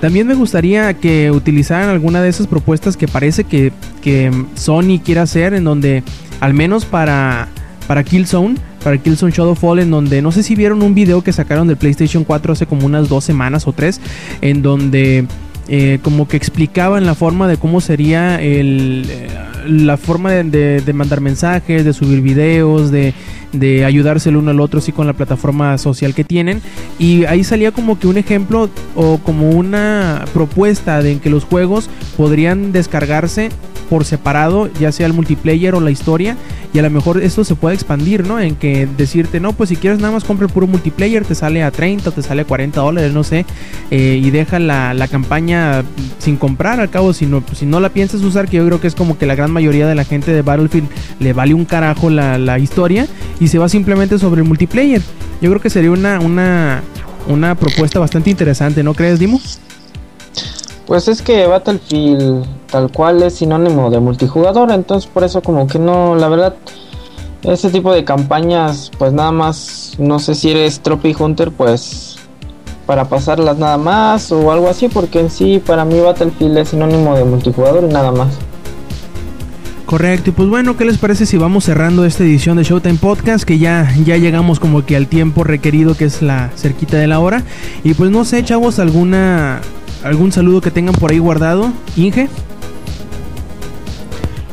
También 0.00 0.26
me 0.26 0.34
gustaría 0.34 0.94
que 0.94 1.30
utilizaran 1.30 1.88
alguna 1.88 2.22
de 2.22 2.28
esas 2.28 2.46
propuestas 2.48 2.96
que 2.96 3.06
parece 3.06 3.44
que, 3.44 3.72
que 4.00 4.32
Sony 4.54 5.00
quiere 5.04 5.20
hacer 5.20 5.54
en 5.54 5.64
donde 5.64 6.02
al 6.40 6.54
menos 6.54 6.84
para 6.84 7.48
para 7.86 8.04
Killzone, 8.04 8.56
para 8.82 8.98
Killzone 8.98 9.32
Shadowfall, 9.32 9.80
en 9.80 9.90
donde 9.90 10.22
no 10.22 10.32
sé 10.32 10.42
si 10.42 10.54
vieron 10.54 10.82
un 10.82 10.94
video 10.94 11.22
que 11.22 11.32
sacaron 11.32 11.68
del 11.68 11.76
PlayStation 11.76 12.24
4 12.24 12.52
hace 12.52 12.66
como 12.66 12.86
unas 12.86 13.08
dos 13.08 13.24
semanas 13.24 13.66
o 13.66 13.72
tres, 13.72 14.00
en 14.40 14.62
donde 14.62 15.26
eh, 15.74 16.00
como 16.02 16.28
que 16.28 16.36
explicaban 16.36 17.06
la 17.06 17.14
forma 17.14 17.48
de 17.48 17.56
cómo 17.56 17.80
sería 17.80 18.38
el, 18.42 19.06
eh, 19.08 19.28
la 19.66 19.96
forma 19.96 20.30
de, 20.30 20.92
mandar 20.92 21.22
mensajes, 21.22 21.82
de 21.86 21.94
subir 21.94 22.20
videos, 22.20 22.90
de, 22.90 23.14
de 23.52 23.84
ayudarse 23.84 24.30
el 24.30 24.36
uno 24.36 24.50
al 24.50 24.60
otro, 24.60 24.78
así 24.78 24.92
con 24.92 25.06
la 25.06 25.12
plataforma 25.12 25.76
social 25.78 26.14
que 26.14 26.24
tienen. 26.24 26.60
Y 26.98 27.24
ahí 27.26 27.44
salía 27.44 27.72
como 27.72 27.98
que 27.98 28.06
un 28.06 28.16
ejemplo 28.16 28.68
o 28.94 29.18
como 29.18 29.50
una 29.50 30.24
propuesta 30.32 31.02
de 31.02 31.18
que 31.18 31.30
los 31.30 31.44
juegos 31.44 31.88
podrían 32.16 32.72
descargarse 32.72 33.50
por 33.92 34.06
separado, 34.06 34.70
ya 34.80 34.90
sea 34.90 35.06
el 35.06 35.12
multiplayer 35.12 35.74
o 35.74 35.80
la 35.80 35.90
historia, 35.90 36.36
y 36.72 36.78
a 36.78 36.82
lo 36.82 36.88
mejor 36.88 37.22
esto 37.22 37.44
se 37.44 37.54
puede 37.54 37.74
expandir, 37.74 38.26
¿no? 38.26 38.40
En 38.40 38.54
que 38.54 38.88
decirte, 38.96 39.38
no, 39.38 39.52
pues 39.52 39.68
si 39.68 39.76
quieres 39.76 39.98
nada 40.00 40.14
más 40.14 40.24
compra 40.24 40.46
el 40.46 40.52
puro 40.52 40.66
multiplayer, 40.66 41.26
te 41.26 41.34
sale 41.34 41.62
a 41.62 41.70
30 41.70 42.08
o 42.08 42.12
te 42.12 42.22
sale 42.22 42.40
a 42.40 42.44
40 42.46 42.80
dólares, 42.80 43.12
no 43.12 43.22
sé, 43.22 43.44
eh, 43.90 44.18
y 44.22 44.30
deja 44.30 44.58
la, 44.58 45.06
campaña 45.10 45.82
sin 46.18 46.36
comprar, 46.36 46.80
al 46.80 46.88
cabo, 46.88 47.12
si 47.12 47.26
no, 47.26 47.44
si 47.52 47.66
no 47.66 47.80
la 47.80 47.90
piensas 47.90 48.22
usar, 48.22 48.48
que 48.48 48.56
yo 48.56 48.66
creo 48.66 48.80
que 48.80 48.86
es 48.86 48.94
como 48.94 49.18
que 49.18 49.26
la 49.26 49.34
gran 49.34 49.50
mayoría 49.50 49.86
de 49.86 49.94
la 49.94 50.04
gente 50.04 50.32
de 50.32 50.40
Battlefield 50.40 50.88
le 51.20 51.34
vale 51.34 51.52
un 51.52 51.66
carajo 51.66 52.08
la, 52.08 52.38
la 52.38 52.58
historia 52.58 53.06
y 53.42 53.48
se 53.48 53.58
va 53.58 53.68
simplemente 53.68 54.20
sobre 54.20 54.40
el 54.40 54.46
multiplayer. 54.46 55.02
Yo 55.40 55.50
creo 55.50 55.60
que 55.60 55.68
sería 55.68 55.90
una, 55.90 56.20
una, 56.20 56.80
una 57.26 57.56
propuesta 57.56 57.98
bastante 57.98 58.30
interesante, 58.30 58.84
¿no 58.84 58.94
crees, 58.94 59.18
Dimo? 59.18 59.40
Pues 60.86 61.08
es 61.08 61.22
que 61.22 61.48
Battlefield 61.48 62.46
tal 62.70 62.92
cual 62.92 63.20
es 63.20 63.34
sinónimo 63.34 63.90
de 63.90 63.98
multijugador, 63.98 64.70
entonces 64.70 65.10
por 65.12 65.24
eso 65.24 65.42
como 65.42 65.66
que 65.66 65.80
no, 65.80 66.14
la 66.14 66.28
verdad, 66.28 66.54
ese 67.42 67.70
tipo 67.70 67.92
de 67.92 68.04
campañas, 68.04 68.92
pues 68.96 69.12
nada 69.12 69.32
más, 69.32 69.96
no 69.98 70.20
sé 70.20 70.36
si 70.36 70.52
eres 70.52 70.78
Trophy 70.78 71.16
Hunter, 71.18 71.50
pues 71.50 72.18
para 72.86 73.08
pasarlas 73.08 73.58
nada 73.58 73.76
más 73.76 74.30
o 74.30 74.52
algo 74.52 74.68
así, 74.68 74.86
porque 74.86 75.18
en 75.18 75.30
sí 75.30 75.60
para 75.66 75.84
mí 75.84 75.98
Battlefield 75.98 76.58
es 76.58 76.68
sinónimo 76.68 77.16
de 77.16 77.24
multijugador 77.24 77.82
y 77.82 77.92
nada 77.92 78.12
más. 78.12 78.38
Correcto, 79.92 80.30
y 80.30 80.32
pues 80.32 80.48
bueno, 80.48 80.74
¿qué 80.78 80.86
les 80.86 80.96
parece 80.96 81.26
si 81.26 81.36
vamos 81.36 81.64
cerrando 81.64 82.06
esta 82.06 82.24
edición 82.24 82.56
de 82.56 82.64
Showtime 82.64 82.94
Podcast? 82.94 83.44
Que 83.44 83.58
ya, 83.58 83.94
ya 84.06 84.16
llegamos 84.16 84.58
como 84.58 84.86
que 84.86 84.96
al 84.96 85.06
tiempo 85.06 85.44
requerido, 85.44 85.94
que 85.94 86.06
es 86.06 86.22
la 86.22 86.50
cerquita 86.56 86.96
de 86.96 87.06
la 87.06 87.20
hora. 87.20 87.42
Y 87.84 87.92
pues 87.92 88.10
no 88.10 88.24
sé, 88.24 88.42
chavos, 88.42 88.78
alguna 88.78 89.60
algún 90.02 90.32
saludo 90.32 90.62
que 90.62 90.70
tengan 90.70 90.94
por 90.94 91.10
ahí 91.10 91.18
guardado. 91.18 91.74
Inge. 91.94 92.30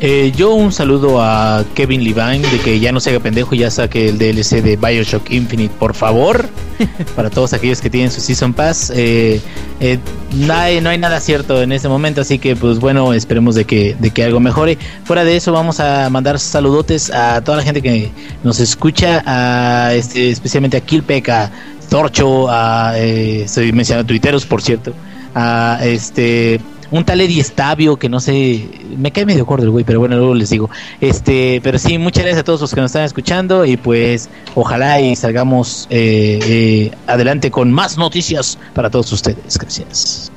Eh, 0.01 0.33
yo 0.35 0.53
un 0.55 0.73
saludo 0.73 1.21
a 1.21 1.63
Kevin 1.73 2.03
Levine 2.03 2.45
de 2.45 2.59
que 2.59 2.77
ya 2.81 2.91
no 2.91 2.99
se 2.99 3.11
haga 3.11 3.21
pendejo 3.21 3.55
y 3.55 3.59
ya 3.59 3.71
saque 3.71 4.09
el 4.09 4.17
DLC 4.17 4.61
de 4.61 4.75
Bioshock 4.75 5.31
Infinite, 5.31 5.73
por 5.79 5.93
favor. 5.93 6.49
para 7.15 7.30
todos 7.30 7.53
aquellos 7.53 7.82
que 7.82 7.89
tienen 7.89 8.11
su 8.11 8.21
Season 8.21 8.53
Pass. 8.53 8.91
Eh, 8.95 9.41
eh, 9.80 9.99
no, 10.34 10.53
hay, 10.53 10.82
nada 10.82 11.19
cierto 11.19 11.61
en 11.61 11.71
este 11.71 11.88
momento, 11.88 12.21
así 12.21 12.39
que 12.39 12.55
pues 12.55 12.80
bueno, 12.80 13.13
esperemos 13.13 13.55
de 13.55 13.65
que, 13.65 13.95
de 13.99 14.11
que 14.11 14.23
algo 14.23 14.39
mejore. 14.39 14.77
Fuera 15.03 15.23
de 15.23 15.36
eso, 15.36 15.51
vamos 15.51 15.80
a 15.80 16.09
mandar 16.09 16.39
saludotes 16.39 17.11
a 17.11 17.41
toda 17.41 17.57
la 17.57 17.63
gente 17.63 17.82
que 17.82 18.11
nos 18.43 18.59
escucha, 18.59 19.23
a 19.25 19.93
este, 19.93 20.30
especialmente 20.30 20.77
a 20.77 20.82
Kilpek, 20.82 21.30
a 21.30 21.51
Torcho, 21.89 22.49
a 22.49 22.97
estoy 22.97 23.71
mencionando 23.71 24.07
tuiteros, 24.07 24.45
por 24.45 24.61
cierto, 24.61 24.93
a 25.34 25.80
este 25.84 26.59
un 26.91 27.05
tal 27.05 27.21
Eddie 27.21 27.41
Estabio 27.41 27.97
que 27.97 28.09
no 28.09 28.19
sé, 28.19 28.67
me 28.97 29.11
cae 29.11 29.25
medio 29.25 29.45
gordo 29.45 29.63
el 29.63 29.69
güey, 29.69 29.85
pero 29.85 29.99
bueno, 29.99 30.17
luego 30.17 30.33
les 30.33 30.49
digo. 30.49 30.69
Este, 31.01 31.59
pero 31.63 31.77
sí, 31.77 31.97
muchas 31.97 32.23
gracias 32.23 32.41
a 32.41 32.43
todos 32.43 32.61
los 32.61 32.73
que 32.73 32.81
nos 32.81 32.91
están 32.91 33.03
escuchando 33.03 33.65
y 33.65 33.77
pues 33.77 34.29
ojalá 34.55 34.99
y 35.01 35.15
salgamos 35.15 35.87
eh, 35.89 36.39
eh, 36.43 36.91
adelante 37.07 37.51
con 37.51 37.71
más 37.71 37.97
noticias 37.97 38.57
para 38.73 38.89
todos 38.89 39.11
ustedes. 39.11 39.57
Gracias. 39.57 40.31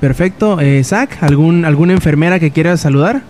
Perfecto, 0.00 0.58
eh, 0.60 0.82
Zach, 0.82 1.22
¿algún, 1.22 1.64
¿alguna 1.64 1.92
enfermera 1.92 2.40
que 2.40 2.50
quieras 2.50 2.80
saludar? 2.80 3.22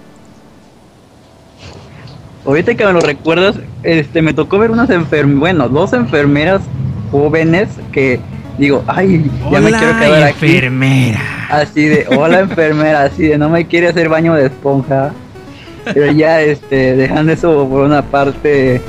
Ahorita 2.47 2.75
que 2.75 2.85
me 2.87 2.93
lo 2.93 3.01
recuerdas, 3.01 3.57
este, 3.83 4.23
me 4.23 4.33
tocó 4.33 4.59
ver 4.59 4.71
unas 4.71 4.91
enfermeras, 4.91 5.39
bueno, 5.39 5.69
dos 5.69 5.93
enfermeras 5.93 6.63
jóvenes 7.11 7.69
que 7.93 8.21
digo, 8.59 8.85
ay, 8.87 9.31
ya 9.51 9.61
me 9.61 9.71
quiero 9.71 9.99
quedar 9.99 10.23
aquí. 10.25 10.47
enfermera. 10.47 11.21
Así 11.51 11.85
de, 11.87 12.07
hola 12.17 12.41
enfermera, 12.41 13.03
así 13.03 13.25
de, 13.25 13.39
no 13.39 13.49
me 13.49 13.67
quiere 13.67 13.89
hacer 13.89 14.09
baño 14.09 14.35
de 14.35 14.47
esponja. 14.47 15.13
Pero 15.85 16.13
ya, 16.13 16.41
este, 16.41 16.95
dejando 16.95 17.33
eso 17.33 17.69
por 17.69 17.83
una 17.83 18.03
parte, 18.03 18.81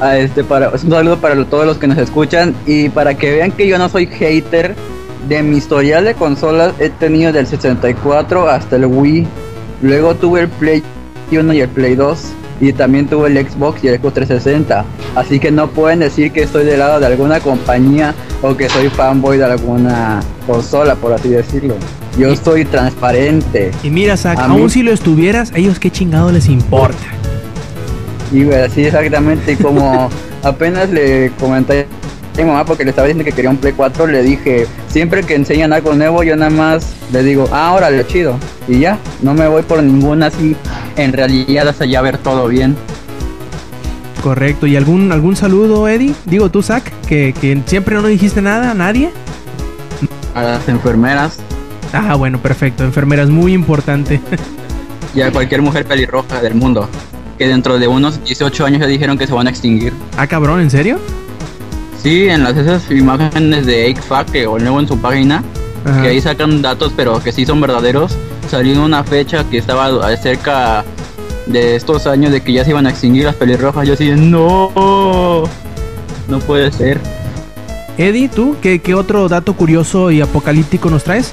a 0.00 0.16
este, 0.16 0.44
para, 0.44 0.68
un 0.70 0.78
saludo 0.78 1.18
para 1.18 1.44
todos 1.44 1.66
los 1.66 1.78
que 1.78 1.88
nos 1.88 1.98
escuchan 1.98 2.54
y 2.66 2.88
para 2.88 3.14
que 3.14 3.32
vean 3.32 3.52
que 3.52 3.66
yo 3.66 3.78
no 3.78 3.88
soy 3.88 4.06
hater 4.06 4.74
de 5.28 5.42
mi 5.42 5.56
historial 5.56 6.04
de 6.04 6.14
consolas, 6.14 6.72
he 6.78 6.88
tenido 6.88 7.32
del 7.32 7.46
64 7.46 8.48
hasta 8.48 8.76
el 8.76 8.86
Wii. 8.86 9.26
Luego 9.82 10.14
tuve 10.14 10.42
el 10.42 10.48
Play 10.48 10.82
1 11.32 11.52
y 11.52 11.60
el 11.60 11.68
Play 11.68 11.94
2 11.94 12.34
y 12.60 12.72
también 12.72 13.06
tuve 13.06 13.28
el 13.28 13.48
Xbox 13.48 13.82
y 13.82 13.88
el 13.88 13.98
Xbox 13.98 14.14
360. 14.14 14.84
Así 15.14 15.40
que 15.40 15.50
no 15.50 15.68
pueden 15.68 16.00
decir 16.00 16.30
que 16.30 16.42
estoy 16.42 16.64
del 16.64 16.78
lado 16.78 17.00
de 17.00 17.06
alguna 17.06 17.40
compañía 17.40 18.14
o 18.42 18.56
que 18.56 18.68
soy 18.68 18.88
fanboy 18.90 19.38
de 19.38 19.44
alguna 19.44 20.20
consola, 20.46 20.94
por 20.94 21.12
así 21.12 21.30
decirlo. 21.30 21.74
Yo 22.18 22.36
soy 22.36 22.64
transparente. 22.64 23.70
Y 23.82 23.90
mira, 23.90 24.16
Zach, 24.16 24.38
aún 24.38 24.68
si 24.68 24.82
lo 24.82 24.92
estuvieras, 24.92 25.52
a 25.52 25.58
ellos 25.58 25.78
qué 25.78 25.90
chingado 25.90 26.30
les 26.30 26.48
importa. 26.48 26.98
Y 28.32 28.44
bueno, 28.44 28.72
sí, 28.72 28.84
exactamente. 28.84 29.56
Como 29.56 30.10
apenas 30.42 30.90
le 30.90 31.30
comenté 31.40 31.86
mi 32.36 32.44
mamá 32.44 32.64
porque 32.64 32.84
le 32.84 32.90
estaba 32.90 33.06
diciendo 33.06 33.24
que 33.24 33.32
quería 33.32 33.50
un 33.50 33.56
Play 33.56 33.72
4, 33.74 34.06
le 34.06 34.22
dije, 34.22 34.66
siempre 34.88 35.22
que 35.22 35.34
enseñan 35.34 35.72
algo 35.72 35.94
nuevo, 35.94 36.22
yo 36.22 36.36
nada 36.36 36.50
más 36.50 36.94
le 37.12 37.22
digo, 37.22 37.48
ah, 37.52 37.72
órale, 37.72 38.06
chido. 38.06 38.36
Y 38.68 38.80
ya, 38.80 38.98
no 39.22 39.34
me 39.34 39.46
voy 39.48 39.62
por 39.62 39.82
ninguna 39.82 40.26
así 40.26 40.56
en 40.96 41.12
realidad 41.12 41.68
hasta 41.68 41.84
ya 41.84 42.00
ver 42.02 42.18
todo 42.18 42.48
bien. 42.48 42.76
Correcto. 44.22 44.66
¿Y 44.66 44.76
algún 44.76 45.12
algún 45.12 45.34
saludo, 45.36 45.88
Eddie? 45.88 46.14
Digo 46.26 46.50
tú, 46.50 46.62
Zach, 46.62 46.84
que, 47.08 47.34
que 47.40 47.60
siempre 47.66 47.94
no 47.96 48.06
dijiste 48.06 48.42
nada 48.42 48.70
a 48.70 48.74
nadie. 48.74 49.10
A 50.34 50.42
las 50.42 50.68
enfermeras. 50.68 51.38
Ah, 51.92 52.14
bueno, 52.14 52.40
perfecto. 52.40 52.84
Enfermeras, 52.84 53.30
muy 53.30 53.52
importante. 53.52 54.20
y 55.14 55.22
a 55.22 55.32
cualquier 55.32 55.62
mujer 55.62 55.86
pelirroja 55.86 56.40
del 56.42 56.54
mundo. 56.54 56.88
Que 57.38 57.48
dentro 57.48 57.78
de 57.78 57.88
unos 57.88 58.22
18 58.22 58.66
años 58.66 58.80
ya 58.80 58.86
dijeron 58.86 59.16
que 59.16 59.26
se 59.26 59.32
van 59.32 59.46
a 59.46 59.50
extinguir. 59.50 59.94
Ah, 60.16 60.26
cabrón, 60.26 60.60
¿en 60.60 60.70
serio? 60.70 60.98
Sí, 62.02 62.28
en 62.28 62.44
las 62.44 62.56
esas 62.56 62.90
imágenes 62.90 63.66
de 63.66 63.90
AkeFac 63.90 64.30
que 64.30 64.46
o 64.46 64.58
nuevo 64.58 64.80
en 64.80 64.88
su 64.88 64.98
página, 64.98 65.42
que 66.02 66.08
ahí 66.08 66.20
sacan 66.20 66.62
datos, 66.62 66.92
pero 66.96 67.22
que 67.22 67.32
sí 67.32 67.44
son 67.44 67.60
verdaderos 67.60 68.16
salió 68.50 68.84
una 68.84 69.04
fecha 69.04 69.44
que 69.44 69.58
estaba 69.58 70.16
cerca 70.16 70.84
de 71.46 71.76
estos 71.76 72.06
años 72.08 72.32
de 72.32 72.40
que 72.40 72.52
ya 72.52 72.64
se 72.64 72.70
iban 72.70 72.86
a 72.86 72.90
extinguir 72.90 73.24
las 73.24 73.36
pelirrojas. 73.36 73.86
Yo 73.86 73.94
así, 73.94 74.10
no, 74.10 75.44
no 76.28 76.38
puede 76.40 76.72
ser. 76.72 77.00
Eddie, 77.96 78.28
¿tú 78.28 78.56
qué, 78.60 78.80
otro 78.94 79.28
dato 79.28 79.54
curioso 79.54 80.10
y 80.10 80.20
apocalíptico 80.20 80.90
nos 80.90 81.04
traes? 81.04 81.32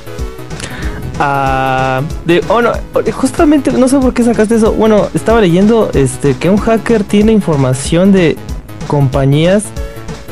Ah, 1.20 2.02
de, 2.26 2.44
oh 2.50 2.62
no, 2.62 2.74
justamente 3.14 3.72
no 3.72 3.88
sé 3.88 3.98
por 3.98 4.14
qué 4.14 4.24
sacaste 4.24 4.56
eso. 4.56 4.74
Bueno, 4.74 5.08
estaba 5.16 5.42
leyendo 5.42 5.90
este 5.94 6.36
que 6.36 6.52
un 6.52 6.58
hacker 6.58 7.04
tiene 7.04 7.32
información 7.32 8.12
de 8.12 8.38
compañías 8.86 9.64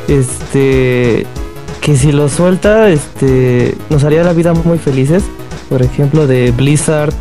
este 0.08 1.26
que 1.82 1.98
si 1.98 2.12
lo 2.12 2.30
suelta 2.30 2.90
este 2.90 3.76
nos 3.90 4.04
haría 4.04 4.24
la 4.24 4.34
vida 4.34 4.54
muy 4.54 4.78
felices 4.78 5.24
por 5.70 5.82
ejemplo, 5.82 6.28
de 6.28 6.52
Blizzard, 6.52 7.14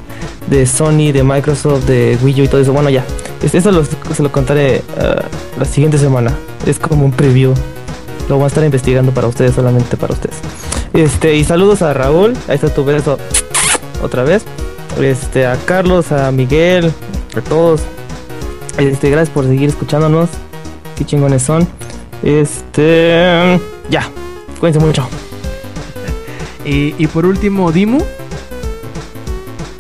de 0.49 0.67
Sony, 0.67 1.13
de 1.13 1.23
Microsoft, 1.23 1.85
de 1.85 2.19
Wii 2.23 2.43
U 2.43 2.45
y 2.45 2.49
todo 2.49 2.61
eso. 2.61 2.73
Bueno, 2.73 2.91
ya, 2.91 3.05
eso 3.43 3.73
lo, 3.73 3.85
se 3.85 4.23
lo 4.23 4.31
contaré 4.31 4.83
uh, 4.97 5.59
la 5.59 5.65
siguiente 5.65 5.99
semana. 5.99 6.33
Es 6.67 6.79
como 6.79 7.05
un 7.05 7.13
preview. 7.13 7.55
Lo 8.29 8.37
voy 8.37 8.45
a 8.45 8.49
estar 8.49 8.65
investigando 8.65 9.13
para 9.13 9.29
ustedes, 9.29 9.55
solamente 9.55 9.97
para 9.97 10.15
ustedes. 10.15 10.37
Este, 10.93 11.37
y 11.37 11.45
saludos 11.45 11.83
a 11.83 11.93
Raúl, 11.93 12.35
ahí 12.49 12.55
está 12.55 12.73
tu 12.73 12.85
beso 12.85 13.19
otra 14.03 14.25
vez. 14.25 14.45
Este, 15.01 15.47
a 15.47 15.57
Carlos, 15.57 16.13
a 16.13 16.31
Miguel, 16.31 16.93
a 17.37 17.41
todos. 17.41 17.83
Este, 18.79 19.11
gracias 19.11 19.35
por 19.35 19.45
seguir 19.45 19.69
escuchándonos. 19.69 20.31
Qué 20.97 21.05
chingones 21.05 21.43
son. 21.43 21.67
Este, 22.25 23.61
ya, 23.91 24.11
cuídense 24.59 24.85
mucho. 24.85 25.07
Y, 26.67 26.95
y 26.97 27.07
por 27.09 27.27
último, 27.27 27.71
Dimu. 27.71 27.99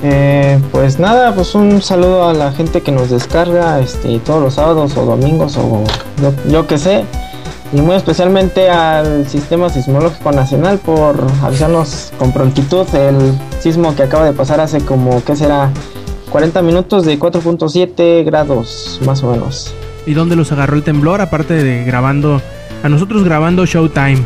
Eh, 0.03 0.61
pues 0.70 0.99
nada, 0.99 1.34
pues 1.34 1.55
un 1.55 1.80
saludo 1.80 2.28
a 2.28 2.34
la 2.34 2.53
gente 2.53 2.82
que 2.82 2.92
nos 2.92 3.09
descarga 3.09 3.80
este, 3.80 4.18
todos 4.18 4.42
los 4.42 4.53
sábados 4.53 4.95
o 4.99 5.07
domingos 5.07 5.57
o 5.57 5.82
yo, 6.51 6.66
que 6.66 6.76
sé. 6.76 7.07
Y 7.72 7.80
muy 7.80 7.97
especialmente 7.97 8.68
al 8.68 9.26
Sistema 9.26 9.70
Sismológico 9.70 10.30
Nacional 10.30 10.76
por 10.76 11.26
avisarnos 11.42 12.12
con 12.18 12.32
prontitud 12.32 12.86
el 12.95 13.16
sismo 13.61 13.97
que 13.97 14.03
acaba 14.03 14.26
de 14.26 14.34
pasar 14.34 14.61
hace 14.61 14.84
como, 14.84 15.24
¿qué 15.24 15.34
será? 15.34 15.70
40 16.30 16.61
minutos 16.61 17.07
de 17.07 17.18
4.7 17.18 18.26
grados, 18.26 19.01
más 19.07 19.22
o 19.22 19.30
menos. 19.30 19.74
¿Y 20.07 20.14
dónde 20.14 20.36
los 20.36 20.52
agarró 20.52 20.76
el 20.76 20.82
temblor? 20.82 21.20
Aparte 21.20 21.55
de 21.55 21.84
grabando, 21.84 22.42
a 22.82 22.88
nosotros 22.88 23.24
grabando 23.24 23.66
Showtime. 23.66 24.24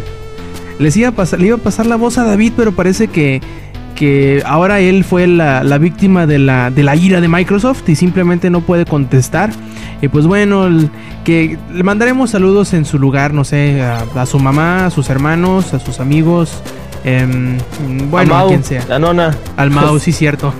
Les 0.78 0.96
iba 0.96 1.08
a 1.08 1.12
pasar, 1.12 1.40
le 1.40 1.46
iba 1.46 1.56
a 1.56 1.60
pasar 1.60 1.86
la 1.86 1.96
voz 1.96 2.18
a 2.18 2.24
David, 2.24 2.52
pero 2.54 2.72
parece 2.72 3.08
que 3.08 3.40
que 3.96 4.42
ahora 4.46 4.78
él 4.78 5.02
fue 5.02 5.26
la, 5.26 5.78
víctima 5.78 6.26
de 6.26 6.38
la, 6.38 6.70
de 6.70 6.84
la 6.84 6.94
ira 6.94 7.20
de 7.20 7.26
Microsoft 7.26 7.88
y 7.88 7.96
simplemente 7.96 8.50
no 8.50 8.60
puede 8.60 8.84
contestar. 8.84 9.50
Y 10.00 10.08
pues 10.08 10.26
bueno, 10.26 10.68
que 11.24 11.58
le 11.72 11.82
mandaremos 11.82 12.30
saludos 12.30 12.74
en 12.74 12.84
su 12.84 13.00
lugar, 13.00 13.34
no 13.34 13.42
sé, 13.42 13.82
a, 13.82 14.26
su 14.26 14.38
mamá, 14.38 14.86
a 14.86 14.90
sus 14.90 15.10
hermanos, 15.10 15.74
a 15.74 15.80
sus 15.80 15.98
amigos. 15.98 16.62
Em, 17.02 17.58
bueno, 18.10 18.36
a, 18.36 18.46
quien 18.46 18.62
sea. 18.62 18.84
La 18.88 18.98
nona. 18.98 19.36
Al 19.56 19.70
Mau, 19.70 19.98
sí, 19.98 20.12
cierto. 20.12 20.52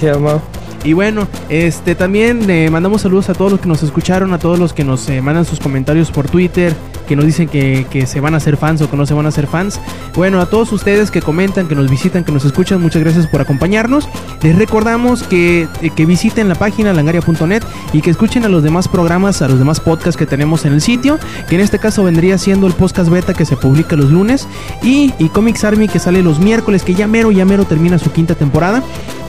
sí, 0.00 0.08
al 0.08 0.20
Mau. 0.20 0.40
Y 0.84 0.92
bueno, 0.92 1.26
este 1.48 1.94
también 1.94 2.46
le 2.46 2.70
mandamos 2.70 3.00
saludos 3.00 3.30
a 3.30 3.32
todos 3.32 3.50
los 3.50 3.60
que 3.60 3.68
nos 3.68 3.82
escucharon, 3.82 4.34
a 4.34 4.38
todos 4.38 4.58
los 4.58 4.74
que 4.74 4.84
nos 4.84 5.08
eh, 5.08 5.22
mandan 5.22 5.46
sus 5.46 5.58
comentarios 5.58 6.10
por 6.10 6.28
Twitter, 6.28 6.74
que 7.08 7.16
nos 7.16 7.24
dicen 7.24 7.48
que, 7.48 8.04
se 8.06 8.20
van 8.20 8.34
a 8.34 8.36
hacer 8.36 8.58
fans 8.58 8.82
o 8.82 8.90
que 8.90 8.96
no 8.96 9.06
se 9.06 9.14
van 9.14 9.24
a 9.24 9.30
hacer 9.30 9.46
fans. 9.46 9.80
Bueno, 10.14 10.42
a 10.42 10.46
todos 10.46 10.72
ustedes 10.72 11.10
que 11.10 11.22
comentan, 11.22 11.68
que 11.68 11.74
nos 11.74 11.90
visitan, 11.90 12.22
que 12.22 12.32
nos 12.32 12.44
escuchan, 12.44 12.82
muchas 12.82 13.02
gracias 13.02 13.26
por 13.26 13.40
acompañarnos. 13.40 14.06
Les 14.42 14.56
recordamos 14.56 15.22
que, 15.22 15.68
eh, 15.80 15.90
que 15.96 16.04
visiten 16.04 16.50
la 16.50 16.54
página 16.54 16.92
langaria.net 16.92 17.62
y 17.94 18.02
que 18.02 18.10
escuchen 18.10 18.44
a 18.44 18.50
los 18.50 18.62
demás 18.62 18.86
programas, 18.86 19.40
a 19.40 19.48
los 19.48 19.58
demás 19.58 19.80
podcasts 19.80 20.18
que 20.18 20.26
tenemos 20.26 20.66
en 20.66 20.74
el 20.74 20.82
sitio, 20.82 21.18
que 21.48 21.54
en 21.54 21.62
este 21.62 21.78
caso 21.78 22.04
vendría 22.04 22.36
siendo 22.36 22.66
el 22.66 22.74
podcast 22.74 23.08
beta 23.08 23.32
que 23.32 23.46
se 23.46 23.56
publica 23.56 23.96
los 23.96 24.10
lunes 24.10 24.46
y, 24.82 25.14
y 25.18 25.30
Comics 25.30 25.64
Army 25.64 25.88
que 25.88 25.98
sale 25.98 26.22
los 26.22 26.40
miércoles, 26.40 26.82
que 26.82 26.94
ya 26.94 27.06
mero, 27.06 27.30
ya 27.32 27.46
mero 27.46 27.64
termina 27.64 27.98
su 27.98 28.12
quinta 28.12 28.34
temporada. 28.34 28.82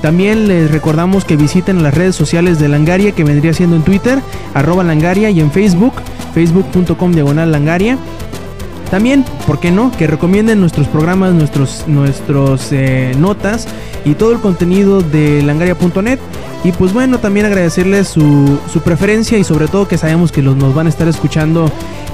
También 0.06 0.48
les 0.48 0.70
recordamos 0.70 1.26
que 1.26 1.36
visiten 1.36 1.82
las 1.82 1.96
redes 1.96 2.16
sociales 2.16 2.60
de 2.60 2.68
Langaria, 2.68 3.14
que 3.14 3.24
vendría 3.24 3.56
siendo 3.56 3.76
en 3.76 3.82
Twitter, 3.82 4.22
arroba 4.54 4.84
Langaria, 4.84 5.32
y 5.32 5.40
en 5.40 5.50
Facebook, 5.50 5.94
facebook.com 6.36 7.12
diagonal 7.12 7.52
Langaria. 7.52 7.98
También, 8.96 9.26
¿por 9.46 9.60
qué 9.60 9.72
no? 9.72 9.92
Que 9.92 10.08
recomienden 10.08 10.62
nuestros 10.62 10.88
programas, 10.88 11.34
nuestros, 11.34 11.84
nuestros 11.86 12.72
eh, 12.72 13.14
notas 13.20 13.68
y 14.06 14.14
todo 14.14 14.32
el 14.32 14.40
contenido 14.40 15.02
de 15.02 15.44
langaria.net. 15.44 16.18
Y 16.64 16.72
pues 16.72 16.94
bueno, 16.94 17.18
también 17.18 17.46
agradecerles 17.46 18.08
su, 18.08 18.58
su, 18.72 18.80
preferencia 18.80 19.38
y 19.38 19.44
sobre 19.44 19.68
todo 19.68 19.86
que 19.86 19.98
sabemos 19.98 20.32
que 20.32 20.42
los, 20.42 20.56
nos 20.56 20.74
van 20.74 20.86
a 20.86 20.90
estar 20.90 21.10
escuchando 21.10 21.70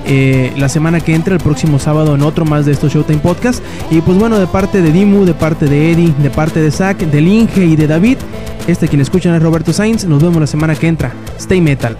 eh, 0.08 0.52
la 0.58 0.70
semana 0.70 1.02
que 1.02 1.14
entra, 1.14 1.36
el 1.36 1.40
próximo 1.40 1.78
sábado, 1.78 2.16
en 2.16 2.24
otro 2.24 2.46
más 2.46 2.66
de 2.66 2.72
estos 2.72 2.92
Showtime 2.92 3.20
Podcast. 3.20 3.64
Y 3.92 4.02
pues 4.02 4.18
bueno, 4.18 4.40
de 4.40 4.48
parte 4.48 4.82
de 4.82 4.92
Dimu, 4.92 5.24
de 5.24 5.36
parte 5.36 5.68
de 5.68 5.92
Eddie, 5.92 6.12
de 6.18 6.32
parte 6.32 6.62
de 6.62 6.72
Zach, 6.72 6.98
del 6.98 7.28
Inge 7.28 7.64
y 7.64 7.76
de 7.76 7.86
David, 7.86 8.18
este 8.66 8.88
quien 8.88 9.02
escuchan 9.02 9.36
es 9.36 9.44
Roberto 9.44 9.72
Sainz. 9.72 10.06
Nos 10.06 10.24
vemos 10.24 10.40
la 10.40 10.48
semana 10.48 10.74
que 10.74 10.88
entra. 10.88 11.14
Stay 11.38 11.62
Metal. 11.62 11.96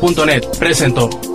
Langaria.net 0.00 0.58
presentó. 0.58 1.27